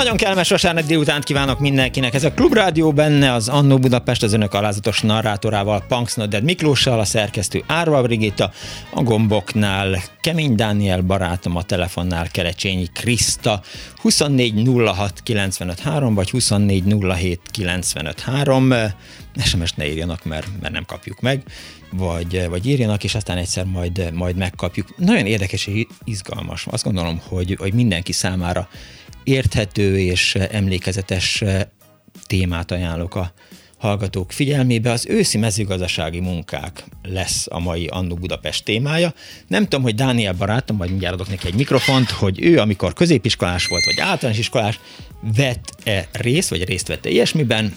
[0.00, 2.14] Nagyon kellemes vasárnap délutánt kívánok mindenkinek.
[2.14, 7.04] Ez a Klubrádió benne az Annó Budapest az önök alázatos narrátorával, Punks Nodded Miklóssal, a
[7.04, 8.50] szerkesztő Árva Brigitta,
[8.90, 13.62] a gomboknál Kemény Dániel barátom, a telefonnál Kerecsényi Kriszta,
[14.02, 18.92] 2406953 vagy 2407953.
[19.44, 21.42] SMS-t ne írjanak, mert, mert nem kapjuk meg,
[21.92, 24.94] vagy, vagy írjanak, és aztán egyszer majd, majd megkapjuk.
[24.96, 26.66] Nagyon érdekes és izgalmas.
[26.70, 28.68] Azt gondolom, hogy, hogy mindenki számára
[29.30, 31.44] érthető és emlékezetes
[32.26, 33.32] témát ajánlok a
[33.76, 34.90] hallgatók figyelmébe.
[34.90, 39.14] Az őszi mezőgazdasági munkák lesz a mai Annu Budapest témája.
[39.46, 43.66] Nem tudom, hogy Dániel barátom, vagy mindjárt adok neki egy mikrofont, hogy ő, amikor középiskolás
[43.66, 44.80] volt, vagy általános iskolás,
[45.36, 47.76] vett-e részt, vagy részt vette ilyesmiben?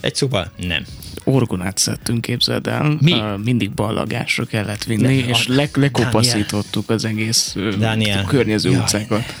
[0.00, 0.84] Egy szóval nem.
[1.24, 2.98] Orgonát szedtünk, képzeld el.
[3.00, 3.14] Mi?
[3.44, 8.24] Mindig ballagásra kellett vinni, ne, és le, lekopaszítottuk az egész Daniel.
[8.24, 8.80] környező Jaj.
[8.80, 9.34] utcákat.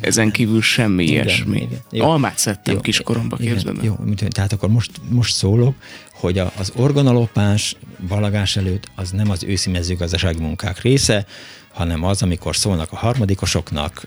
[0.00, 1.56] Ezen kívül semmi igen, ilyesmi.
[1.56, 2.04] Igen, jó.
[2.04, 3.96] Almát szedtem jó, kiskoromba, képzeld Jó,
[4.28, 5.74] tehát akkor most, most szólok,
[6.12, 7.76] hogy a, az orgonalopás
[8.08, 11.26] balagás előtt az nem az őszi mezőgazdasági munkák része,
[11.72, 14.06] hanem az, amikor szólnak a harmadikosoknak,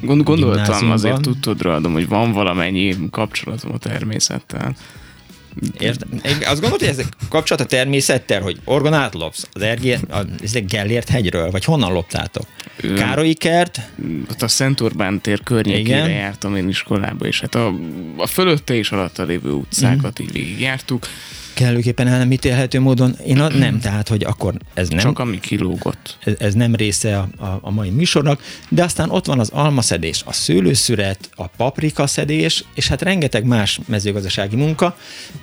[0.00, 4.76] Gond, gondoltam, azért tudtod rádom, hogy van valamennyi kapcsolatom a természettel.
[5.78, 6.06] Érde?
[6.22, 10.26] Azt gondolod, hogy ez kapcsolat a természettel, hogy orgonát lopsz az Ergé, a, a
[10.68, 12.46] Gellért hegyről, vagy honnan loptátok?
[12.96, 13.80] Károlyi kert?
[14.30, 16.10] Ott a Szent Orbán tér környékére Igen.
[16.10, 17.74] jártam én iskolába, és hát a,
[18.16, 20.24] a fölötte és alatta lévő utcákat mm.
[20.24, 21.06] így végigjártuk
[21.58, 23.16] kellőképpen el nem ítélhető módon.
[23.26, 24.98] Én a, nem, tehát, hogy akkor ez nem...
[24.98, 26.16] Csak ami kilógott.
[26.24, 30.22] Ez, ez nem része a, a, a mai műsornak, de aztán ott van az almaszedés,
[30.26, 34.96] a szőlőszüret, a paprikaszedés, és hát rengeteg más mezőgazdasági munka.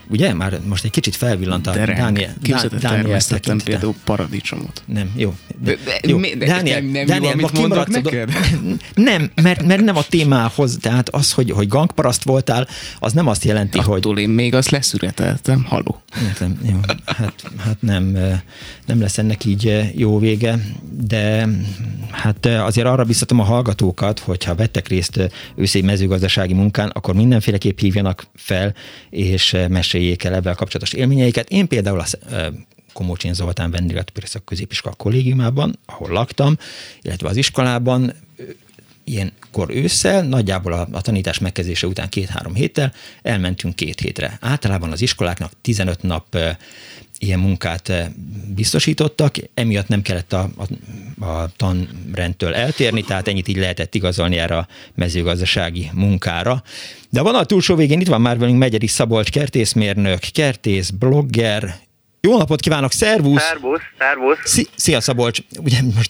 [0.07, 2.33] Ugye, már most egy kicsit felvillant a de Dániel.
[2.41, 3.21] Képzeld, Dániel
[3.63, 4.83] például paradicsomot.
[4.85, 5.33] Nem, jó.
[5.63, 6.19] De, de, jó.
[6.19, 8.29] De, Dániel, nem, nem Dániel, jó, amit neked?
[8.95, 12.67] Nem, mert, mert nem a témához, tehát az, hogy, hogy gangparaszt voltál,
[12.99, 14.19] az nem azt jelenti, Attól hogy...
[14.19, 16.03] Én még azt leszüreteltem, haló.
[16.23, 16.79] Értem, jó.
[17.05, 18.17] Hát, hát nem,
[18.85, 20.59] nem lesz ennek így jó vége,
[20.91, 21.47] de
[22.11, 28.27] hát azért arra biztatom a hallgatókat, hogyha vettek részt őszi mezőgazdasági munkán, akkor mindenféleképp hívjanak
[28.35, 28.73] fel,
[29.09, 31.49] és meséljék el ebben kapcsolatos élményeiket.
[31.49, 32.05] Én például a
[32.93, 36.57] Komócsin Zoltán vendéglátópérészek középiskola kollégiumában, ahol laktam,
[37.01, 38.13] illetve az iskolában
[39.05, 44.37] ilyenkor ősszel, nagyjából a, a tanítás megkezdése után két-három héttel elmentünk két hétre.
[44.41, 46.37] Általában az iskoláknak 15 nap
[47.19, 47.91] ilyen munkát
[48.55, 50.49] biztosítottak, emiatt nem kellett a,
[51.19, 56.63] a, a tanrendtől eltérni, tehát ennyit így lehetett igazolni erre a mezőgazdasági munkára.
[57.09, 61.75] De van a túlsó végén, itt van már velünk Megyeri Szabolcs kertészmérnök, kertész, blogger,
[62.25, 63.41] jó napot kívánok, szervusz!
[63.41, 64.67] Szervusz, szervusz!
[64.75, 66.09] Szia Szabolcs, ugye most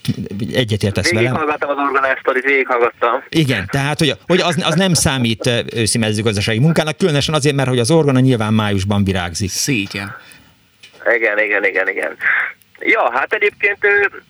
[0.52, 1.24] egyetértesz velem?
[1.24, 3.22] Végighallgattam az organásztorit, végighallgattam.
[3.28, 7.78] Igen, tehát hogy, hogy az, az nem számít őszi mezőgazdasági munkának, különösen azért, mert hogy
[7.78, 9.50] az orgona nyilván májusban virágzik.
[9.50, 10.16] Szégyen.
[11.16, 12.16] Igen, igen, igen, igen.
[12.80, 13.78] Ja, hát egyébként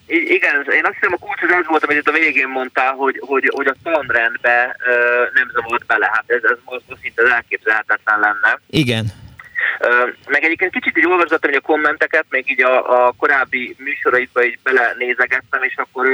[0.06, 3.20] igen, én azt hiszem a kulcs az az volt, amit itt a végén mondtál, hogy,
[3.26, 4.76] hogy, hogy a tanrendbe
[5.34, 6.10] nem zavart bele.
[6.12, 8.60] Hát ez, ez most szinte elképzelhetetlen lenne.
[8.70, 9.24] Igen.
[10.26, 14.58] Meg egyébként kicsit így olvasgattam hogy a kommenteket, még így a, a korábbi műsoraitba így
[14.62, 16.06] belenézegettem, és akkor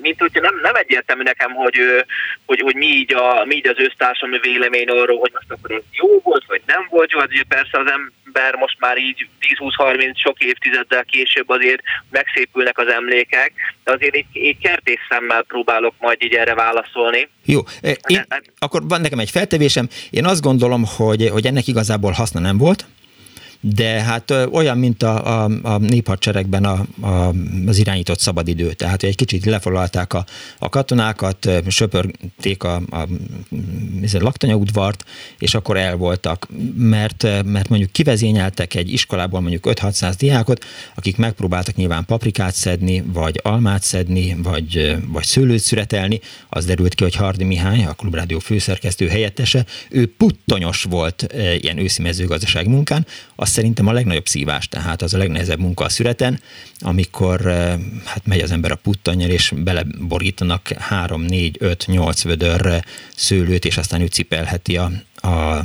[0.00, 1.76] mint hogyha nem, nem egyértelmű nekem, hogy,
[2.46, 5.82] hogy, hogy mi, így a, mi így az össztársadalmi vélemény arról, hogy most akkor ez
[5.92, 9.28] jó volt, vagy nem volt jó, hát ugye persze az ember most már így
[9.78, 13.52] 10-20-30 sok évtizeddel később azért megszépülnek az emlékek,
[13.84, 17.28] de azért így, így kertész szemmel próbálok majd így erre válaszolni.
[17.44, 17.60] Jó,
[18.06, 18.26] én,
[18.58, 22.86] akkor van nekem egy feltevésem, én azt gondolom, hogy, hogy ennek igazából haszna nem volt,
[23.60, 27.34] de hát olyan, mint a, a, a néphadseregben a, a,
[27.66, 28.72] az irányított szabadidő.
[28.72, 30.24] Tehát egy kicsit lefoglalták a,
[30.58, 33.08] a katonákat, söpörték a, a, a
[34.18, 35.04] laktanyaudvart,
[35.38, 40.64] és akkor el voltak, mert, mert mondjuk kivezényeltek egy iskolából mondjuk 5-600 diákot,
[40.94, 46.20] akik megpróbáltak nyilván paprikát szedni, vagy almát szedni, vagy, vagy szőlőt szüretelni.
[46.48, 51.26] Az derült ki, hogy Hardi Mihály, a Klubrádió főszerkesztő helyettese, ő puttonyos volt
[51.60, 53.06] ilyen őszi mezőgazdasági munkán,
[53.48, 56.40] az szerintem a legnagyobb szívás, tehát az a legnehezebb munka a szüreten,
[56.80, 57.40] amikor
[58.04, 62.84] hát megy az ember a puttonnyal, és beleborítanak 3, 4, 5, 8 vödör
[63.16, 65.64] szőlőt, és aztán ő cipelheti a, a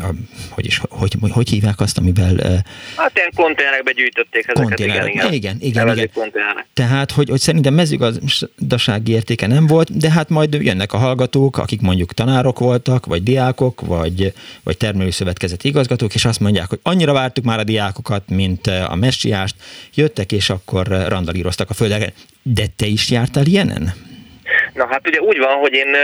[0.00, 0.08] a,
[0.50, 2.64] hogy is, hogy, hogy, hogy hívják azt, amivel...
[2.96, 5.14] Hát ilyen konténerekbe gyűjtötték ezeket, konténerek.
[5.14, 5.56] igen, igen.
[5.60, 6.64] igen, igen, igen.
[6.72, 11.80] Tehát, hogy, hogy szerintem mezőgazdasági értéke nem volt, de hát majd jönnek a hallgatók, akik
[11.80, 14.32] mondjuk tanárok voltak, vagy diákok, vagy,
[14.62, 19.54] vagy termelőszövetkezeti igazgatók, és azt mondják, hogy annyira vártuk már a diákokat, mint a messiást,
[19.94, 22.12] jöttek, és akkor randalíroztak a földeken.
[22.42, 24.07] De te is jártál ilyenen?
[24.78, 25.94] Na hát ugye úgy van, hogy én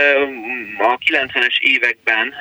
[0.77, 2.33] a 90-es években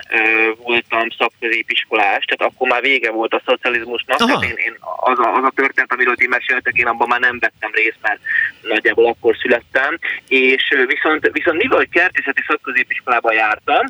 [0.56, 4.26] voltam szakközépiskolás, tehát akkor már vége volt a szocializmusnak, Aha.
[4.26, 7.38] tehát én, én az, a, az a történet, amiről ti meséltek, én abban már nem
[7.38, 8.20] vettem részt, mert
[8.62, 9.98] nagyjából akkor születtem,
[10.28, 13.86] és viszont, viszont mivel, hogy kertészeti szakközépiskolában jártam,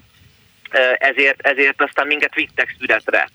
[0.99, 3.29] ezért, ezért aztán minket vittek születre,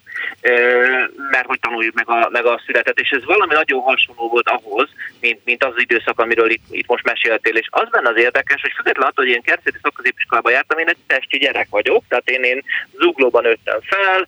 [1.32, 4.90] mert hogy tanuljuk meg a, meg a születet, és ez valami nagyon hasonló volt ahhoz,
[5.20, 8.62] mint, mint az, az időszak, amiről itt, itt most meséltél, és az benne az érdekes,
[8.62, 12.44] hogy függetlenül attól, hogy én kertészeti szakközépiskolába jártam, én egy testi gyerek vagyok, tehát én,
[12.44, 12.64] én
[12.98, 14.28] zuglóban nőttem fel,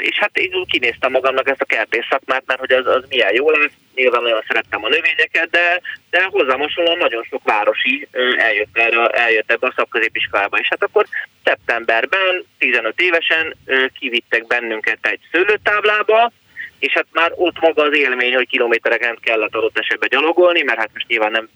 [0.00, 3.50] és hát én kinéztem magamnak ezt a kertész szakmát, mert hogy az, az milyen jó
[3.50, 5.80] lesz, nyilván nagyon szerettem a növényeket, de,
[6.10, 11.06] de hozzám hasonlóan nagyon sok városi eljött, erre, eljött ebbe a szakközépiskolába, és hát akkor
[11.44, 13.56] szeptemberben, 15 évesen
[13.98, 16.32] kivittek bennünket egy szőlőtáblába,
[16.78, 20.90] és hát már ott maga az élmény, hogy kilométereken kellett adott esetben gyalogolni, mert hát
[20.92, 21.48] most nyilván nem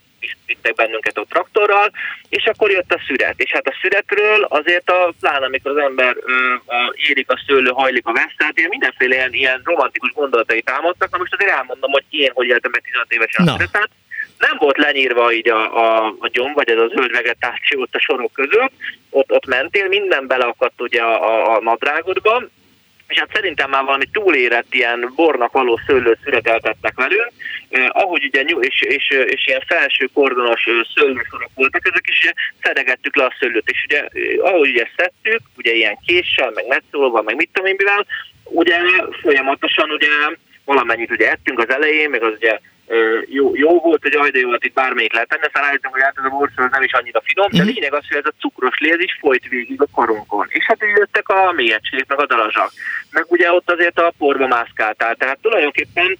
[0.46, 1.90] vittek bennünket ott traktorral,
[2.28, 3.40] és akkor jött a szüret.
[3.40, 7.70] És hát a szüretről azért a pláne, amikor az ember ö, a, érik a szőlő,
[7.70, 11.10] hajlik a vesztát, ilyen mindenféle ilyen, ilyen romantikus gondolatai támadtak.
[11.10, 13.90] Na most azért elmondom, hogy én hogy éltem meg 15 évesen a szüretet.
[14.38, 18.00] Nem volt lenyírva így a, a, a gyom, vagy ez a zöld vegetáció ott a
[18.00, 18.72] sorok között,
[19.10, 22.42] ott, ott mentél, minden beleakadt ugye a, a, a nadrágodba,
[23.12, 27.32] és hát szerintem már valami túlérett ilyen bornak való szőlőt születeltettek velünk,
[27.68, 32.32] eh, ahogy ugye és, és, és ilyen felső kordonos szőlősorok voltak, ezek is
[32.62, 34.08] szedegettük le a szőlőt, és ugye
[34.40, 38.06] ahogy ugye szedtük, ugye ilyen késsel, meg metszolva, meg mit tudom én mivel,
[38.44, 38.78] ugye
[39.22, 40.08] folyamatosan ugye
[40.64, 42.58] valamennyit ugye ettünk az elején, meg az ugye
[43.28, 46.18] jó, jó volt, hogy ajde jó volt itt bármelyik lehet tenni, aztán állítom, hogy hát
[46.18, 47.72] ez a borszor nem is annyira finom, de mhm.
[47.72, 50.46] lényeg az, hogy ez a cukros lé, ez is folyt végig a karunkon.
[50.48, 52.70] És hát így jöttek a mélyegségek, meg a darazsak.
[53.10, 55.14] Meg ugye ott azért a porba mászkáltál.
[55.14, 56.18] Tehát tulajdonképpen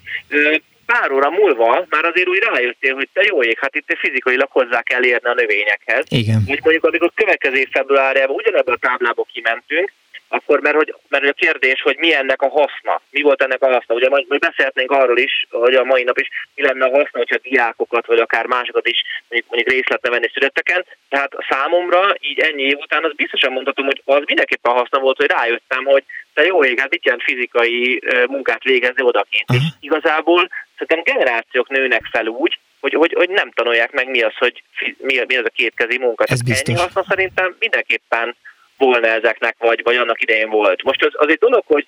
[0.87, 4.83] pár óra múlva már azért úgy rájöttél, hogy te jó ég, hát itt fizikailag hozzá
[4.83, 6.05] kell érni a növényekhez.
[6.09, 6.41] Igen.
[6.49, 9.93] Úgy mondjuk, amikor következő februárjában ugyanebben a táblába kimentünk,
[10.33, 13.73] akkor mert hogy, mert a kérdés, hogy mi ennek a haszna, mi volt ennek a
[13.73, 13.95] haszna.
[13.95, 17.19] Ugye majd, majd beszélhetnénk arról is, hogy a mai nap is mi lenne a haszna,
[17.19, 20.85] hogyha diákokat, vagy akár másokat is mondjuk, mondjuk részt lehetne venni születeken.
[21.09, 25.31] Tehát számomra így ennyi év után az biztosan mondhatom, hogy az mindenképpen haszna volt, hogy
[25.31, 26.05] rájöttem, hogy
[26.35, 29.51] te jó ég, hát mit jelent fizikai munkát végezni odakint.
[29.51, 29.65] Uh-huh.
[29.67, 34.37] És igazából szerintem generációk nőnek fel úgy, hogy, hogy, hogy nem tanulják meg mi az,
[34.37, 34.63] hogy
[34.99, 36.25] mi, mi az a kétkezi munka.
[36.25, 36.69] Ez biztos.
[36.69, 38.37] Ennyi haszna szerintem mindenképpen
[38.77, 40.83] volna ezeknek, vagy, vagy annak idején volt.
[40.83, 41.87] Most az, az egy dolog, hogy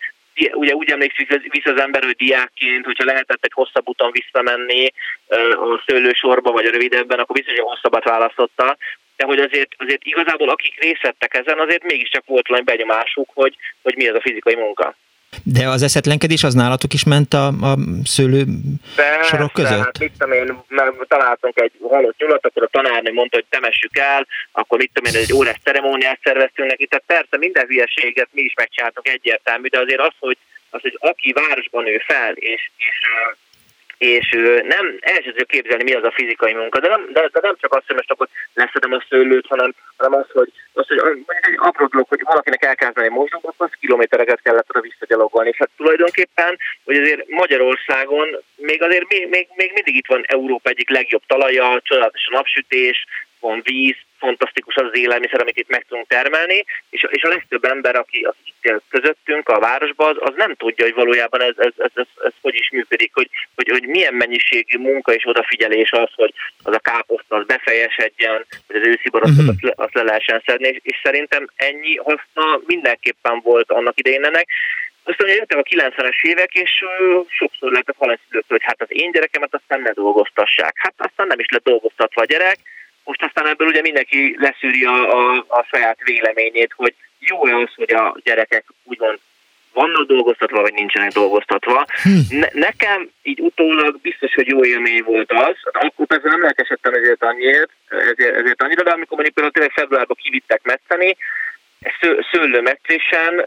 [0.53, 4.93] ugye úgy emlékszik vissza az ember, hogy diákként, hogyha lehetett egy hosszabb úton visszamenni
[5.29, 8.77] a szőlősorba, vagy a rövidebben, akkor biztos, hogy hosszabbat választotta.
[9.17, 13.57] De hogy azért, azért igazából akik részt vettek ezen, azért mégiscsak volt valami benyomásuk, hogy,
[13.83, 14.97] hogy mi ez a fizikai munka.
[15.43, 18.45] De az eszetlenkedés az nálatok is ment a, a szőlő
[18.97, 19.85] Persze, sorok között?
[19.85, 23.97] Hát mit tudom én, mert találtunk egy halott nyulat, akkor a tanárnő mondta, hogy temessük
[23.97, 28.43] el, akkor mit tudom én, egy órás ceremóniát szerveztünk neki, tehát persze minden hülyeséget mi
[28.43, 30.39] is megcsináltunk egyértelmű, de azért az, hogy,
[30.71, 32.97] az, hogy aki városban nő fel, és, és
[33.99, 34.29] és
[34.63, 37.83] nem el képzelni, mi az a fizikai munka, de nem, de, de nem csak az,
[37.87, 40.99] hogy most akkor leszedem a szőlőt, hanem, hanem az, hogy, az, hogy
[41.41, 45.49] egy apró dolog, hogy valakinek el kell venni akkor az kilométereket kellett oda visszagyalogolni.
[45.49, 50.71] És hát tulajdonképpen, hogy azért Magyarországon még azért még, még, még mindig itt van Európa
[50.71, 53.07] egyik legjobb talaja, csodálatos a napsütés,
[53.41, 57.65] van víz, fantasztikus az, az élelmiszer, amit itt meg tudunk termelni, és, és a legtöbb
[57.65, 61.55] ember, aki, aki itt él közöttünk a városban, az, az nem tudja, hogy valójában ez,
[61.57, 65.91] ez, ez, ez, ez hogy is működik, hogy, hogy, hogy milyen mennyiségű munka és odafigyelés
[65.91, 69.49] az, hogy az a káposzta az befejesedjen, hogy az őszi borosztot mm-hmm.
[69.49, 74.25] azt, le, azt le lehessen szedni, és, és szerintem ennyi haszna mindenképpen volt annak idején
[74.25, 74.49] ennek,
[75.07, 76.71] Aztán jöttek a 90-es évek, és
[77.29, 80.75] sokszor lehetett hallani hogy hát az én gyerekemet aztán ne dolgoztassák.
[80.77, 82.59] Hát aztán nem is lett dolgoztatva a gyerek,
[83.05, 87.93] most aztán ebből ugye mindenki leszűri a, a, a saját véleményét, hogy jó-e az, hogy
[87.93, 89.19] a gyerekek úgymond
[89.73, 91.87] vannak dolgoztatva, vagy nincsenek dolgoztatva.
[92.03, 92.39] Hm.
[92.39, 95.57] Ne, nekem így utólag biztos, hogy jó élmény volt az.
[95.73, 100.17] Akkor persze nem lelkesedtem ezért annyira, ezért, ezért annyira, de amikor mondjuk például tényleg februárban
[100.21, 101.17] kivittek metszeni,
[102.31, 103.39] szőlőmetszésen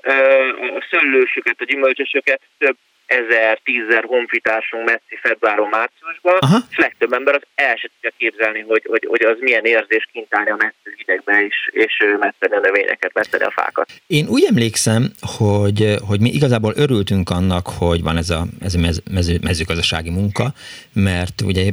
[0.77, 6.57] a szőlősöket, a gyümölcsösöket több ezer, tízezer honfitársunk messzi februáron, márciusban, Aha.
[6.69, 10.27] és legtöbb ember az el sem tudja képzelni, hogy, hogy, hogy az milyen érzés kint
[10.29, 13.89] állni a messzű hidegbe, és, és messzeni a növényeket, messzeni a fákat.
[14.07, 18.79] Én úgy emlékszem, hogy, hogy mi igazából örültünk annak, hogy van ez a, ez a
[18.79, 20.47] mez, mező, mezőgazdasági munka,
[20.93, 21.71] mert ugye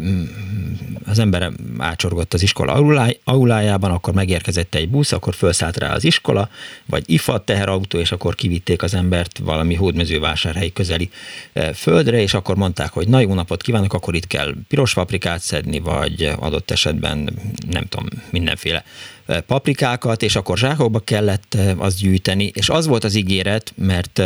[1.06, 2.72] az ember átsorgott az iskola
[3.24, 6.48] aulájában, akkor megérkezett egy busz, akkor felszállt rá az iskola,
[6.86, 11.10] vagy ifat teherautó, és akkor kivitték az embert valami hódmezővásárhelyi közeli
[11.74, 15.78] földre, és akkor mondták, hogy na jó napot kívánok, akkor itt kell piros paprikát szedni,
[15.78, 17.30] vagy adott esetben
[17.70, 18.84] nem tudom, mindenféle
[19.46, 24.22] paprikákat, és akkor zsákokba kellett azt gyűjteni, és az volt az ígéret, mert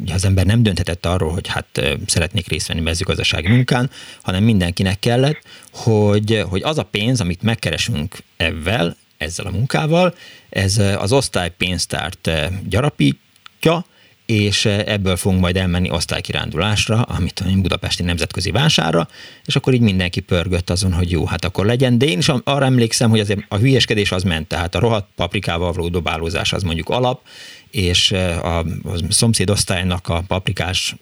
[0.00, 3.90] ugye az ember nem dönthetett arról, hogy hát szeretnék részt venni mezőgazdasági munkán,
[4.22, 10.14] hanem mindenkinek kellett, hogy, hogy az a pénz, amit megkeresünk ebben, ezzel a munkával,
[10.48, 12.30] ez az osztálypénztárt
[12.68, 13.84] gyarapítja,
[14.28, 19.08] és eh, ebből fogunk majd elmenni osztálykirándulásra, amit a Budapesti Nemzetközi Vásárra,
[19.44, 22.64] és akkor így mindenki pörgött azon, hogy jó, hát akkor legyen, de én is arra
[22.64, 26.88] emlékszem, hogy azért a hülyeskedés az ment, tehát a rohadt paprikával való dobálózás az mondjuk
[26.88, 27.20] alap,
[27.70, 28.64] és eh, a, a
[29.08, 30.94] szomszéd osztálynak a paprikás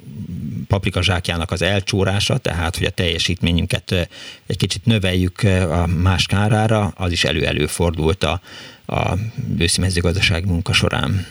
[0.69, 4.07] paprikazsákjának az elcsórása, tehát hogy a teljesítményünket eh,
[4.47, 8.41] egy kicsit növeljük a más kárára, az is elő-előfordult a,
[8.87, 9.15] a
[9.59, 11.27] őszi mezőgazdasági munka során.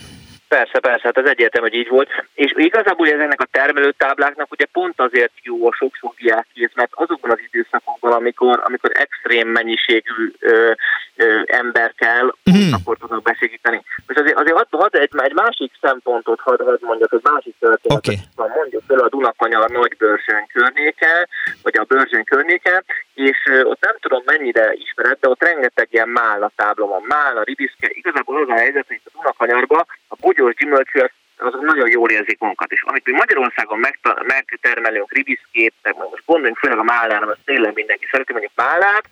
[0.47, 2.09] Persze, persze, hát ez egyértelmű, hogy így volt.
[2.33, 7.39] És igazából ezeknek a termelőtábláknak ugye pont azért jó a sok-sok diákkéz, mert azokban az
[7.51, 10.71] időszakokban, amikor, amikor extrém mennyiségű ö,
[11.15, 12.71] ö, ember kell, mm.
[12.73, 13.83] akkor tudnak besegíteni.
[14.07, 18.25] És azért, azért hadd had egy, egy másik szempontot hadd had mondjak, egy másik történetet.
[18.35, 18.49] Okay.
[18.55, 21.27] Mondjuk például a Dunakanyar nagy bőrsön környéke,
[21.63, 22.83] vagy a bőrsön környéke,
[23.13, 27.87] és ott nem tudom mennyire ismered, de ott rengeteg ilyen málna tábla van, málna, ribiszke.
[27.89, 30.99] Igazából az a helyzet, hogy a Dunakanyarba a bogyós gyümölcsű
[31.37, 32.71] azok nagyon jól érzik magukat.
[32.71, 33.79] És amit mi Magyarországon
[34.27, 39.05] megtermelünk ribiszkét, meg most gondoljunk főleg a mállára, mert tényleg mindenki szereti mondjuk mállát,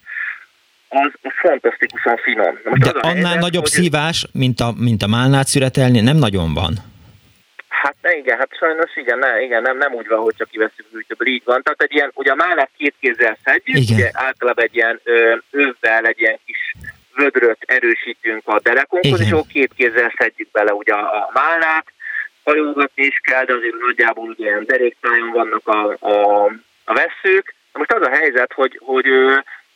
[0.87, 2.59] az, az fantasztikusan finom.
[2.63, 6.53] most De az annál helyzet, nagyobb szívás, mint a, mint a málnát szüretelni, nem nagyon
[6.53, 6.73] van.
[7.67, 10.87] Hát ne, igen, hát sajnos igen, ne, igen nem, nem úgy van, hogy csak kiveszünk
[10.91, 11.61] hűtőből, így van.
[11.61, 13.95] Tehát egy ilyen, ugye a málát két kézzel szedjük, igen.
[13.95, 16.73] ugye általában egy ilyen ö, övvel, egy ilyen kis
[17.15, 21.85] vödröt erősítünk a derekunkhoz, és akkor két kézzel szedjük bele ugye a, a málnát,
[22.43, 26.45] hajógatni is kell, de azért nagyjából ugye ilyen deréktájon vannak a, a,
[26.83, 27.55] a veszők.
[27.73, 29.05] Most az a helyzet, hogy, hogy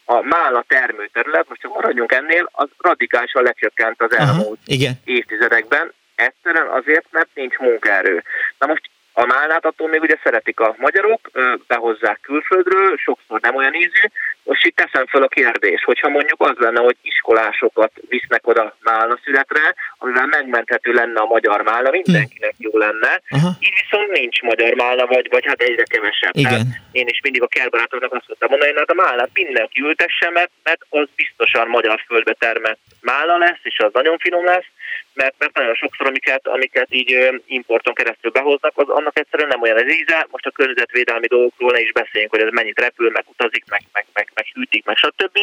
[0.06, 5.94] a mála termőterület, most csak maradjunk ennél, az radikálisan lecsökkent az elmúlt Aha, évtizedekben.
[6.16, 8.24] Egyszerűen azért, mert nincs munkaerő.
[8.60, 8.90] Na most
[9.22, 11.30] a málnát attól még ugye szeretik a magyarok,
[11.68, 14.04] behozzák külföldről, sokszor nem olyan ízű.
[14.44, 19.18] Most itt teszem fel a kérdés, hogyha mondjuk az lenne, hogy iskolásokat visznek oda málna
[19.24, 23.22] születre, amivel megmenthető lenne a magyar málna, mindenkinek jó lenne.
[23.30, 23.50] Aha.
[23.60, 26.36] Így viszont nincs magyar málna, vagy, vagy hát egyre kevesebb.
[26.36, 26.52] Igen.
[26.52, 30.30] Hát én is mindig a kertbarátoknak azt mondtam mondani, hogy hát a málnát mindenki ültesse,
[30.30, 34.70] mert, mert az biztosan magyar földbe termett málna lesz, és az nagyon finom lesz,
[35.18, 37.12] mert, mert nagyon sokszor, amiket, amiket így
[37.46, 40.28] importon keresztül behoznak, az annak egyszerűen nem olyan az íze.
[40.32, 44.06] Most a környezetvédelmi dolgokról ne is beszéljünk, hogy ez mennyit repül, meg utazik, meg, meg,
[44.14, 45.38] meg, meg hűtik, meg stb.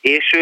[0.00, 0.36] És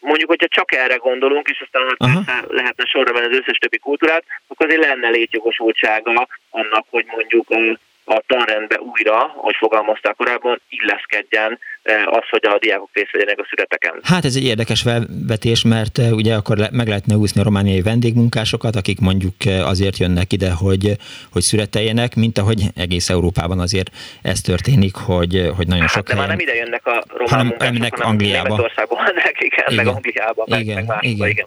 [0.00, 4.24] mondjuk, hogyha csak erre gondolunk, és aztán hát lehetne sorra venni az összes többi kultúrát,
[4.46, 7.78] akkor azért lenne létjogosultsága annak, hogy mondjuk a
[8.26, 14.00] tanrendbe újra, ahogy fogalmazták korábban, illeszkedjen eh, az, hogy a diákok részt vegyenek a születeken.
[14.02, 18.76] Hát ez egy érdekes felvetés, mert eh, ugye akkor meg lehetne úszni a romániai vendégmunkásokat,
[18.76, 20.96] akik mondjuk eh, azért jönnek ide, hogy,
[21.32, 23.90] hogy születeljenek, mint ahogy egész Európában azért
[24.22, 26.28] ez történik, hogy, hogy nagyon hát, sok de helyen...
[26.28, 28.48] már nem ide jönnek a román hanem munkások, hanem Angliába.
[28.48, 28.98] Németországban,
[29.38, 31.28] igen, igen, meg Angliába, meg, igen, meg másba, igen.
[31.28, 31.46] igen.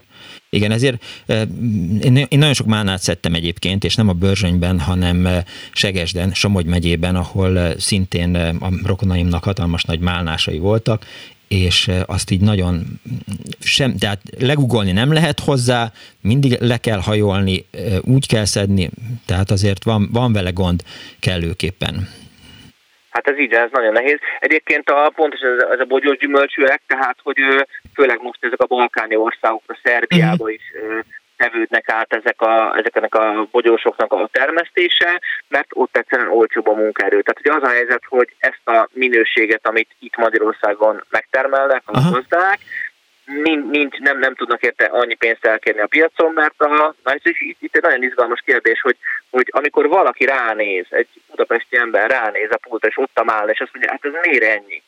[0.50, 1.04] Igen, ezért
[2.02, 5.28] én, nagyon sok málnát szedtem egyébként, és nem a Börzsönyben, hanem
[5.72, 11.06] Segesden, Somogy megyében, ahol szintén a rokonaimnak hatalmas nagy málnásai voltak,
[11.48, 13.00] és azt így nagyon
[13.60, 17.66] sem, tehát legugolni nem lehet hozzá, mindig le kell hajolni,
[18.02, 18.90] úgy kell szedni,
[19.26, 20.84] tehát azért van, van vele gond
[21.20, 22.08] kellőképpen.
[23.18, 24.20] Hát ez így, ez nagyon nehéz.
[24.40, 27.38] Egyébként a, pontosan ez, ez a bogyós gyümölcsűek, tehát hogy
[27.94, 30.54] főleg most ezek a balkáni országokra, Szerbiába uh-huh.
[30.54, 30.64] is
[31.38, 37.22] tevődnek át ezek a, ezeknek a bogyósoknak a termesztése, mert ott egyszerűen olcsóbb a munkaerő.
[37.22, 42.60] Tehát ugye az a helyzet, hogy ezt a minőséget, amit itt Magyarországon megtermelnek a gazdák,
[43.72, 46.68] nincs, nem, nem tudnak érte annyi pénzt elkérni a piacon, mert a,
[47.04, 48.98] na, és itt, itt egy nagyon izgalmas kérdés, hogy,
[49.30, 53.74] hogy amikor valaki ránéz, egy budapesti ember ránéz a pultra, és ott áll, és azt
[53.74, 54.82] mondja, hát ez miért ennyi?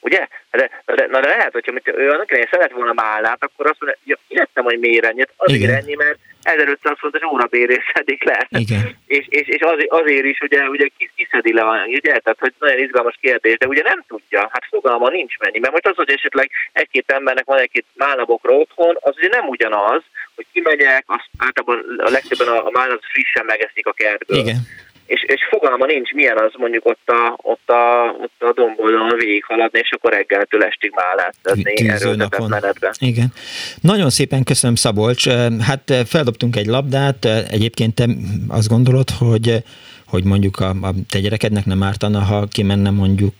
[0.00, 0.26] Ugye?
[0.50, 3.98] De, de, na de lehet, hogyha ő annak idején szeret volna málnát, akkor azt mondja,
[4.04, 5.22] ja, értem, hogy miért ennyi.
[5.36, 5.74] Azért Igen.
[5.74, 8.46] ennyi, mert 1500 fontos órabérés szedik le.
[8.48, 8.96] Igen.
[9.06, 12.18] És, és, és azért, azért is ugye, ugye kiszedi le, ugye?
[12.18, 15.58] Tehát, hogy nagyon izgalmas kérdés, de ugye nem tudja, hát fogalma nincs mennyi.
[15.58, 20.02] Mert most az, hogy esetleg egy-két embernek van egy-két málnabokra otthon, az ugye nem ugyanaz,
[20.34, 24.38] hogy kimegyek, azt általában a legtöbben a, a málnat frissen megeszik a kertből.
[24.38, 24.66] Igen
[25.08, 29.78] és, és fogalma nincs, milyen az mondjuk ott a, ott a, ott a domboldalon végighaladni,
[29.78, 32.92] és akkor reggeltől estig már látszani erőltetett menetben.
[32.98, 33.32] Igen.
[33.80, 35.28] Nagyon szépen köszönöm Szabolcs.
[35.68, 38.04] Hát feldobtunk egy labdát, egyébként te
[38.48, 39.56] azt gondolod, hogy
[40.10, 43.34] hogy mondjuk a, a te gyerekednek nem ártana, ha kimenne mondjuk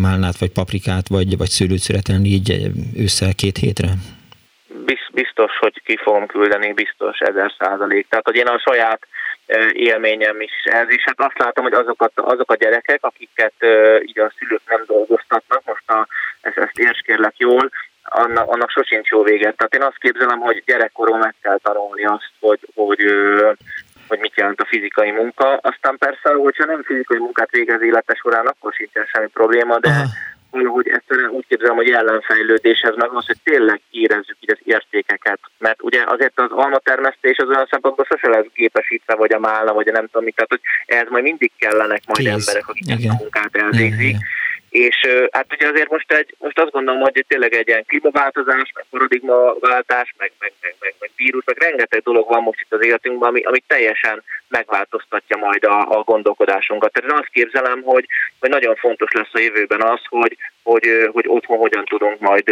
[0.00, 3.88] málnát, vagy paprikát, vagy, vagy szőlőt születelni így ősszel két hétre?
[5.12, 8.06] Biztos, hogy ki fogom küldeni, biztos ezer százalék.
[8.08, 9.00] Tehát, hogy én a saját
[9.72, 13.54] élményem is ez, és hát azt látom, hogy azokat, azok a gyerekek, akiket
[14.02, 16.06] így a szülők nem dolgoztatnak, most a,
[16.40, 17.70] ezt, ezt érskérlek jól,
[18.02, 19.56] annak, annak sosincs jó véget.
[19.56, 23.00] Tehát én azt képzelem, hogy gyerekkoron meg kell tanulni azt, hogy, hogy,
[24.08, 25.56] hogy mit jelent a fizikai munka.
[25.56, 29.90] Aztán persze, hogyha nem fizikai munkát végez élete során, akkor sincsen semmi probléma, de
[30.56, 35.40] valahogy egyszerűen úgy képzelem, hogy ellenfejlődéshez meg az, hogy tényleg érezzük így az értékeket.
[35.58, 39.88] Mert ugye azért az almatermesztés az olyan szempontból sose lesz gépesítve, vagy a málna, vagy
[39.88, 42.48] a nem tudom mit, tehát hogy ehhez majd mindig kellenek majd Tíz.
[42.48, 44.16] emberek, akik ezt a munkát elvégzik.
[44.84, 44.96] És
[45.30, 50.14] hát ugye azért most, egy, most azt gondolom, hogy tényleg egy ilyen klímaváltozás, meg paradigmaváltás,
[50.18, 53.40] meg, meg, meg, meg, meg vírus, meg rengeteg dolog van most itt az életünkben, ami,
[53.40, 56.92] ami teljesen megváltoztatja majd a, a gondolkodásunkat.
[56.92, 58.06] Tehát én azt képzelem, hogy,
[58.40, 62.46] hogy nagyon fontos lesz a jövőben az, hogy, hogy, hogy otthon hogyan tudunk majd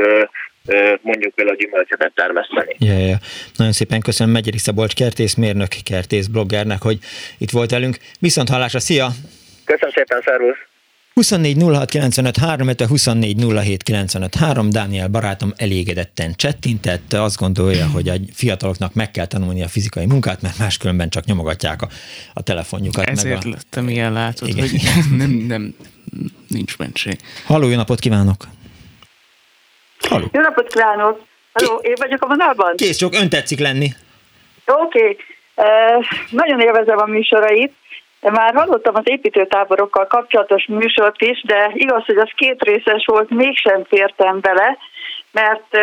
[1.00, 2.76] mondjuk a gyümölcsöket termeszteni.
[2.78, 3.16] Ja, ja.
[3.56, 6.98] Nagyon szépen köszönöm Megyeri Szabolcs kertész, mérnök kertész bloggernek, hogy
[7.38, 7.96] itt volt velünk.
[8.20, 9.06] Viszont hallásra, szia!
[9.64, 10.73] Köszönöm szépen, szervusz!
[11.14, 18.08] 24 06 95 3, 24 07 95 3, Dániel barátom elégedetten csettintett, azt gondolja, hogy
[18.08, 21.88] a fiataloknak meg kell tanulni a fizikai munkát, mert máskülönben csak nyomogatják a,
[22.34, 23.08] a telefonjukat.
[23.08, 23.56] Ezért meg a...
[23.56, 24.68] lettem ilyen látod, Igen.
[24.68, 24.80] hogy
[25.18, 25.74] nem, nem,
[26.48, 27.16] nincs mentség.
[27.46, 28.46] Halló, jó napot kívánok!
[30.08, 30.28] Halló.
[30.32, 31.22] Jó napot kívánok!
[31.52, 32.76] Halló, én vagyok a vonalban?
[32.76, 33.94] Kész, csak ön tetszik lenni.
[34.66, 35.16] Oké, okay.
[35.54, 37.72] uh, nagyon élvezem a műsorait,
[38.30, 43.84] már hallottam az építőtáborokkal kapcsolatos műsort is, de igaz, hogy az két részes volt, mégsem
[43.84, 44.76] fértem bele,
[45.32, 45.78] mert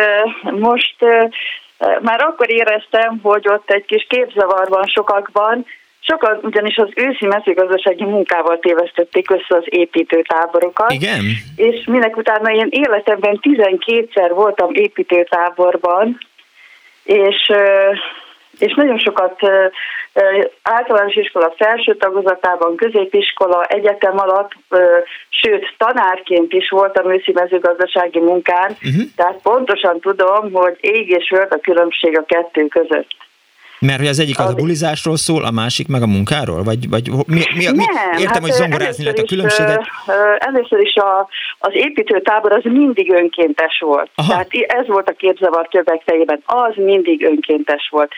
[0.50, 0.96] most
[2.00, 5.66] már akkor éreztem, hogy ott egy kis képzavar van sokakban,
[6.04, 10.92] Sokan ugyanis az őszi mezőgazdasági munkával tévesztették össze az építőtáborokat.
[10.92, 11.20] Igen?
[11.56, 16.18] És minek utána én életemben 12-szer voltam építőtáborban,
[17.04, 17.52] és
[18.58, 19.40] és nagyon sokat
[20.62, 24.50] általános iskola felső tagozatában, középiskola, egyetem alatt,
[25.28, 29.02] sőt tanárként is voltam őszi mezőgazdasági munkán, uh-huh.
[29.16, 33.08] tehát pontosan tudom, hogy ég és vörd a különbség a kettő között.
[33.86, 36.62] Mert hogy az egyik az a bulizásról szól, a másik meg a munkáról?
[36.62, 39.82] Vagy, vagy mi, mi, mi, Nem, értem, hát hogy zongorázni lehet a különbséget.
[40.38, 44.10] először is a, az építőtábor az mindig önkéntes volt.
[44.14, 44.28] Aha.
[44.28, 48.12] Tehát ez volt a képzavar többek fejében, az mindig önkéntes volt.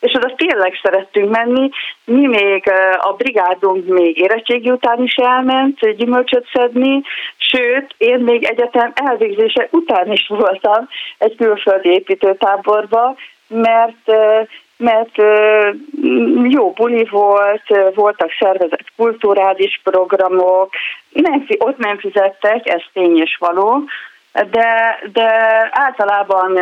[0.00, 1.70] És oda tényleg szerettünk menni,
[2.04, 2.64] mi még
[2.98, 7.02] a brigádunk még érettségi után is elment gyümölcsöt szedni,
[7.36, 13.16] sőt, én még egyetem elvégzése után is voltam egy külföldi építőtáborba,
[13.48, 14.12] mert
[14.76, 15.16] mert
[16.48, 17.62] jó buli volt,
[17.94, 20.72] voltak szervezett kulturális programok,
[21.10, 23.84] nem, ott nem fizettek, ez tény és való,
[24.32, 25.28] de, de
[25.70, 26.58] általában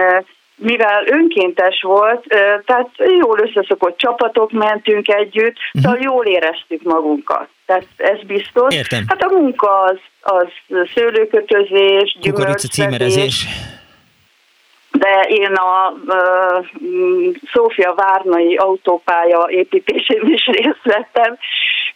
[0.58, 2.24] mivel önkéntes volt,
[2.64, 5.82] tehát jól összeszokott csapatok mentünk együtt, uh-huh.
[5.82, 7.48] szóval jól éreztük magunkat.
[7.66, 8.74] Tehát ez biztos.
[8.74, 9.04] Értem.
[9.06, 10.48] Hát a munka az, az
[10.94, 13.46] szőlőkötözés, gyümölcsözés
[14.98, 16.66] de én a uh,
[17.52, 21.38] Szófia Várnai autópálya építésén is részt vettem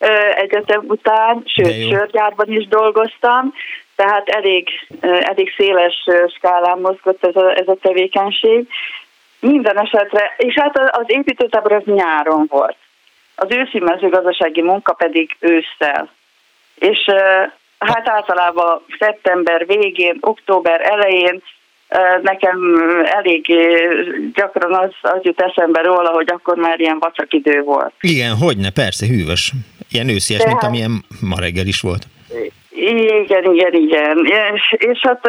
[0.00, 3.54] uh, egyetem után, sőt, sörgyárban is dolgoztam,
[4.02, 4.68] tehát elég,
[5.00, 8.68] elég széles skálán mozgott ez a, ez a tevékenység.
[9.40, 12.76] Minden esetre, és hát az építőtábor az nyáron volt.
[13.34, 16.10] Az őszi mezőgazdasági munka pedig ősszel.
[16.74, 16.98] És
[17.78, 21.42] hát általában szeptember végén, október elején
[22.22, 22.58] nekem
[23.04, 23.46] elég
[24.34, 27.92] gyakran az, az jut eszembe róla, hogy akkor már ilyen vacak idő volt.
[28.00, 29.52] Igen, hogyne, persze, hűvös.
[29.90, 32.06] Ilyen őszies, mint amilyen ma reggel is volt.
[32.74, 34.26] Igen, igen, igen.
[34.54, 35.28] És, és hát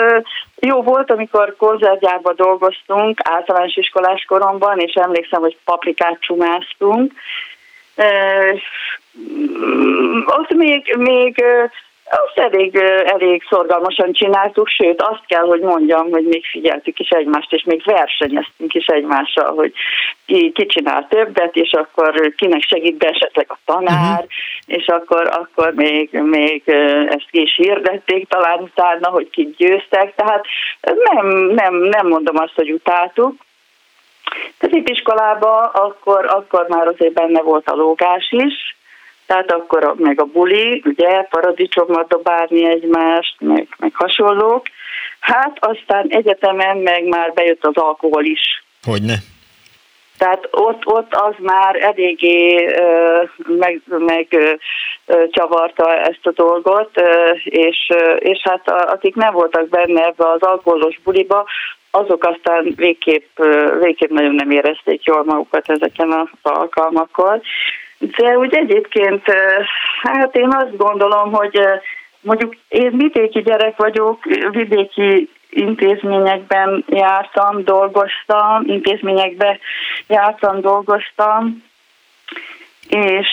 [0.59, 7.13] jó volt, amikor konzervgyárban dolgoztunk általános iskolás koromban, és emlékszem, hogy paprikát csumáztunk.
[10.25, 11.43] Ott még, még
[12.13, 17.53] azt elég, elég szorgalmasan csináltuk, sőt azt kell, hogy mondjam, hogy még figyeltük is egymást,
[17.53, 19.73] és még versenyeztünk is egymással, hogy
[20.25, 24.27] ki, ki csinál többet, és akkor kinek segít be esetleg a tanár, uh-huh.
[24.65, 26.63] és akkor, akkor még, még
[27.07, 30.45] ezt ki is hirdették talán utána, hogy ki győztek, tehát
[30.81, 33.35] nem, nem, nem mondom azt, hogy utáltuk,
[34.57, 38.75] középiskolában akkor, akkor már azért benne volt a lógás is,
[39.33, 44.65] tehát akkor a, meg a buli, ugye, paradicsomot dobálni egymást, meg, meg hasonlók.
[45.19, 48.63] Hát aztán egyetemen meg már bejött az alkohol is.
[48.83, 49.15] Hogyne?
[50.17, 52.65] Tehát ott, ott az már eléggé
[53.47, 54.27] meg, meg
[55.29, 57.01] csavarta ezt a dolgot,
[57.43, 61.45] és, és hát akik nem voltak benne ebbe az alkoholos buliba,
[61.91, 63.37] azok aztán végképp,
[63.79, 67.41] végképp nagyon nem érezték jól magukat ezeken az alkalmakon.
[68.17, 69.23] De úgy egyébként,
[70.01, 71.59] hát én azt gondolom, hogy
[72.21, 79.59] mondjuk én vidéki gyerek vagyok, vidéki intézményekben jártam, dolgoztam, intézményekbe
[80.07, 81.63] jártam, dolgoztam,
[82.89, 83.27] és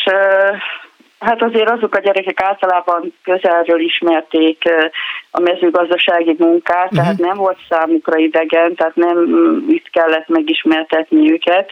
[1.18, 4.62] hát azért azok a gyerekek általában közelről ismerték
[5.30, 6.98] a mezőgazdasági munkát, uh-huh.
[6.98, 9.18] tehát nem volt számukra idegen, tehát nem
[9.68, 11.70] itt kellett megismertetni őket,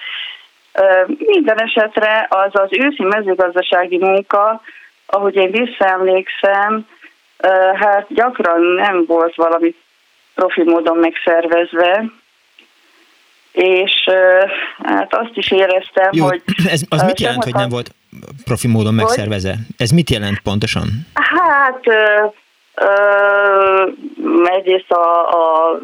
[1.18, 4.60] minden esetre az az őszi mezőgazdasági munka,
[5.06, 6.86] ahogy én visszaemlékszem,
[7.74, 9.74] hát gyakran nem volt valami
[10.34, 12.04] profi módon megszervezve,
[13.52, 13.92] és
[14.82, 16.42] hát azt is éreztem, Jó, hogy...
[16.72, 17.94] Ez, az mit jelent, hogy nem volt
[18.44, 19.54] profi módon megszervezve?
[19.76, 20.86] Ez mit jelent pontosan?
[21.14, 21.80] Hát
[24.44, 25.78] egyrészt a, a,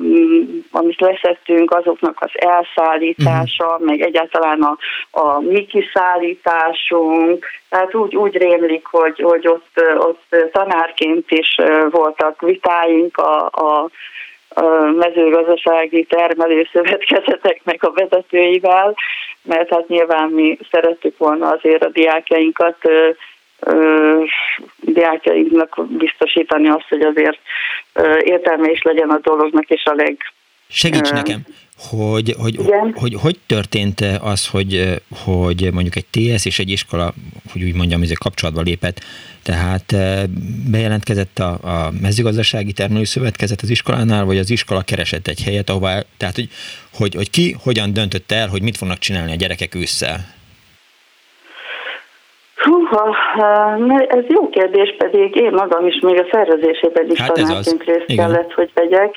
[0.70, 3.86] amit leszettünk, azoknak az elszállítása, uh-huh.
[3.86, 4.76] meg egyáltalán a,
[5.10, 11.56] a mi kiszállításunk, tehát úgy, úgy rémlik, hogy, hogy ott, ott tanárként is
[11.90, 13.88] voltak vitáink a, a,
[14.48, 14.62] a
[14.96, 18.94] mezőgazdasági termelőszövetkezeteknek a vezetőivel,
[19.42, 22.76] mert hát nyilván mi szerettük volna azért a diákjainkat
[24.80, 27.38] diákjainknak biztosítani azt, hogy azért
[28.20, 30.16] értelme is legyen a dolognak, és a leg...
[30.68, 31.40] Segíts nekem,
[31.76, 32.58] hogy hogy,
[32.94, 37.12] hogy hogy történt az, hogy, hogy mondjuk egy TS és egy iskola,
[37.52, 39.00] hogy úgy mondjam, ez kapcsolatba lépett,
[39.42, 39.94] tehát
[40.70, 46.34] bejelentkezett a, a mezőgazdasági termelőszövetkezet az iskolánál, vagy az iskola keresett egy helyet, ahová, tehát
[46.34, 46.48] hogy,
[46.92, 50.34] hogy, hogy ki hogyan döntött el, hogy mit fognak csinálni a gyerekek ősszel?
[52.64, 53.16] Húha,
[54.08, 58.26] ez jó kérdés, pedig én magam is még a szervezésében is hát tanárként részt Igen.
[58.26, 59.14] kellett, hogy vegyek.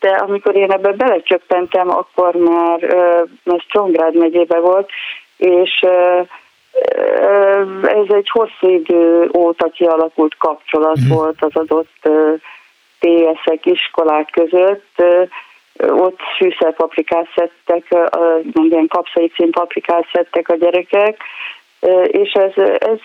[0.00, 2.82] De amikor én ebben belecsöppentem, akkor már
[3.44, 4.90] ez Csongrád megyébe volt,
[5.36, 5.84] és
[7.82, 11.16] ez egy hosszú idő óta kialakult kapcsolat uh-huh.
[11.16, 12.08] volt az adott
[13.00, 15.02] TS-ek, iskolák között.
[15.78, 17.96] Ott fűszerpaprikát szedtek,
[18.52, 21.22] ilyen kapszai paprikát szedtek a gyerekek,
[22.06, 22.98] és ez, ez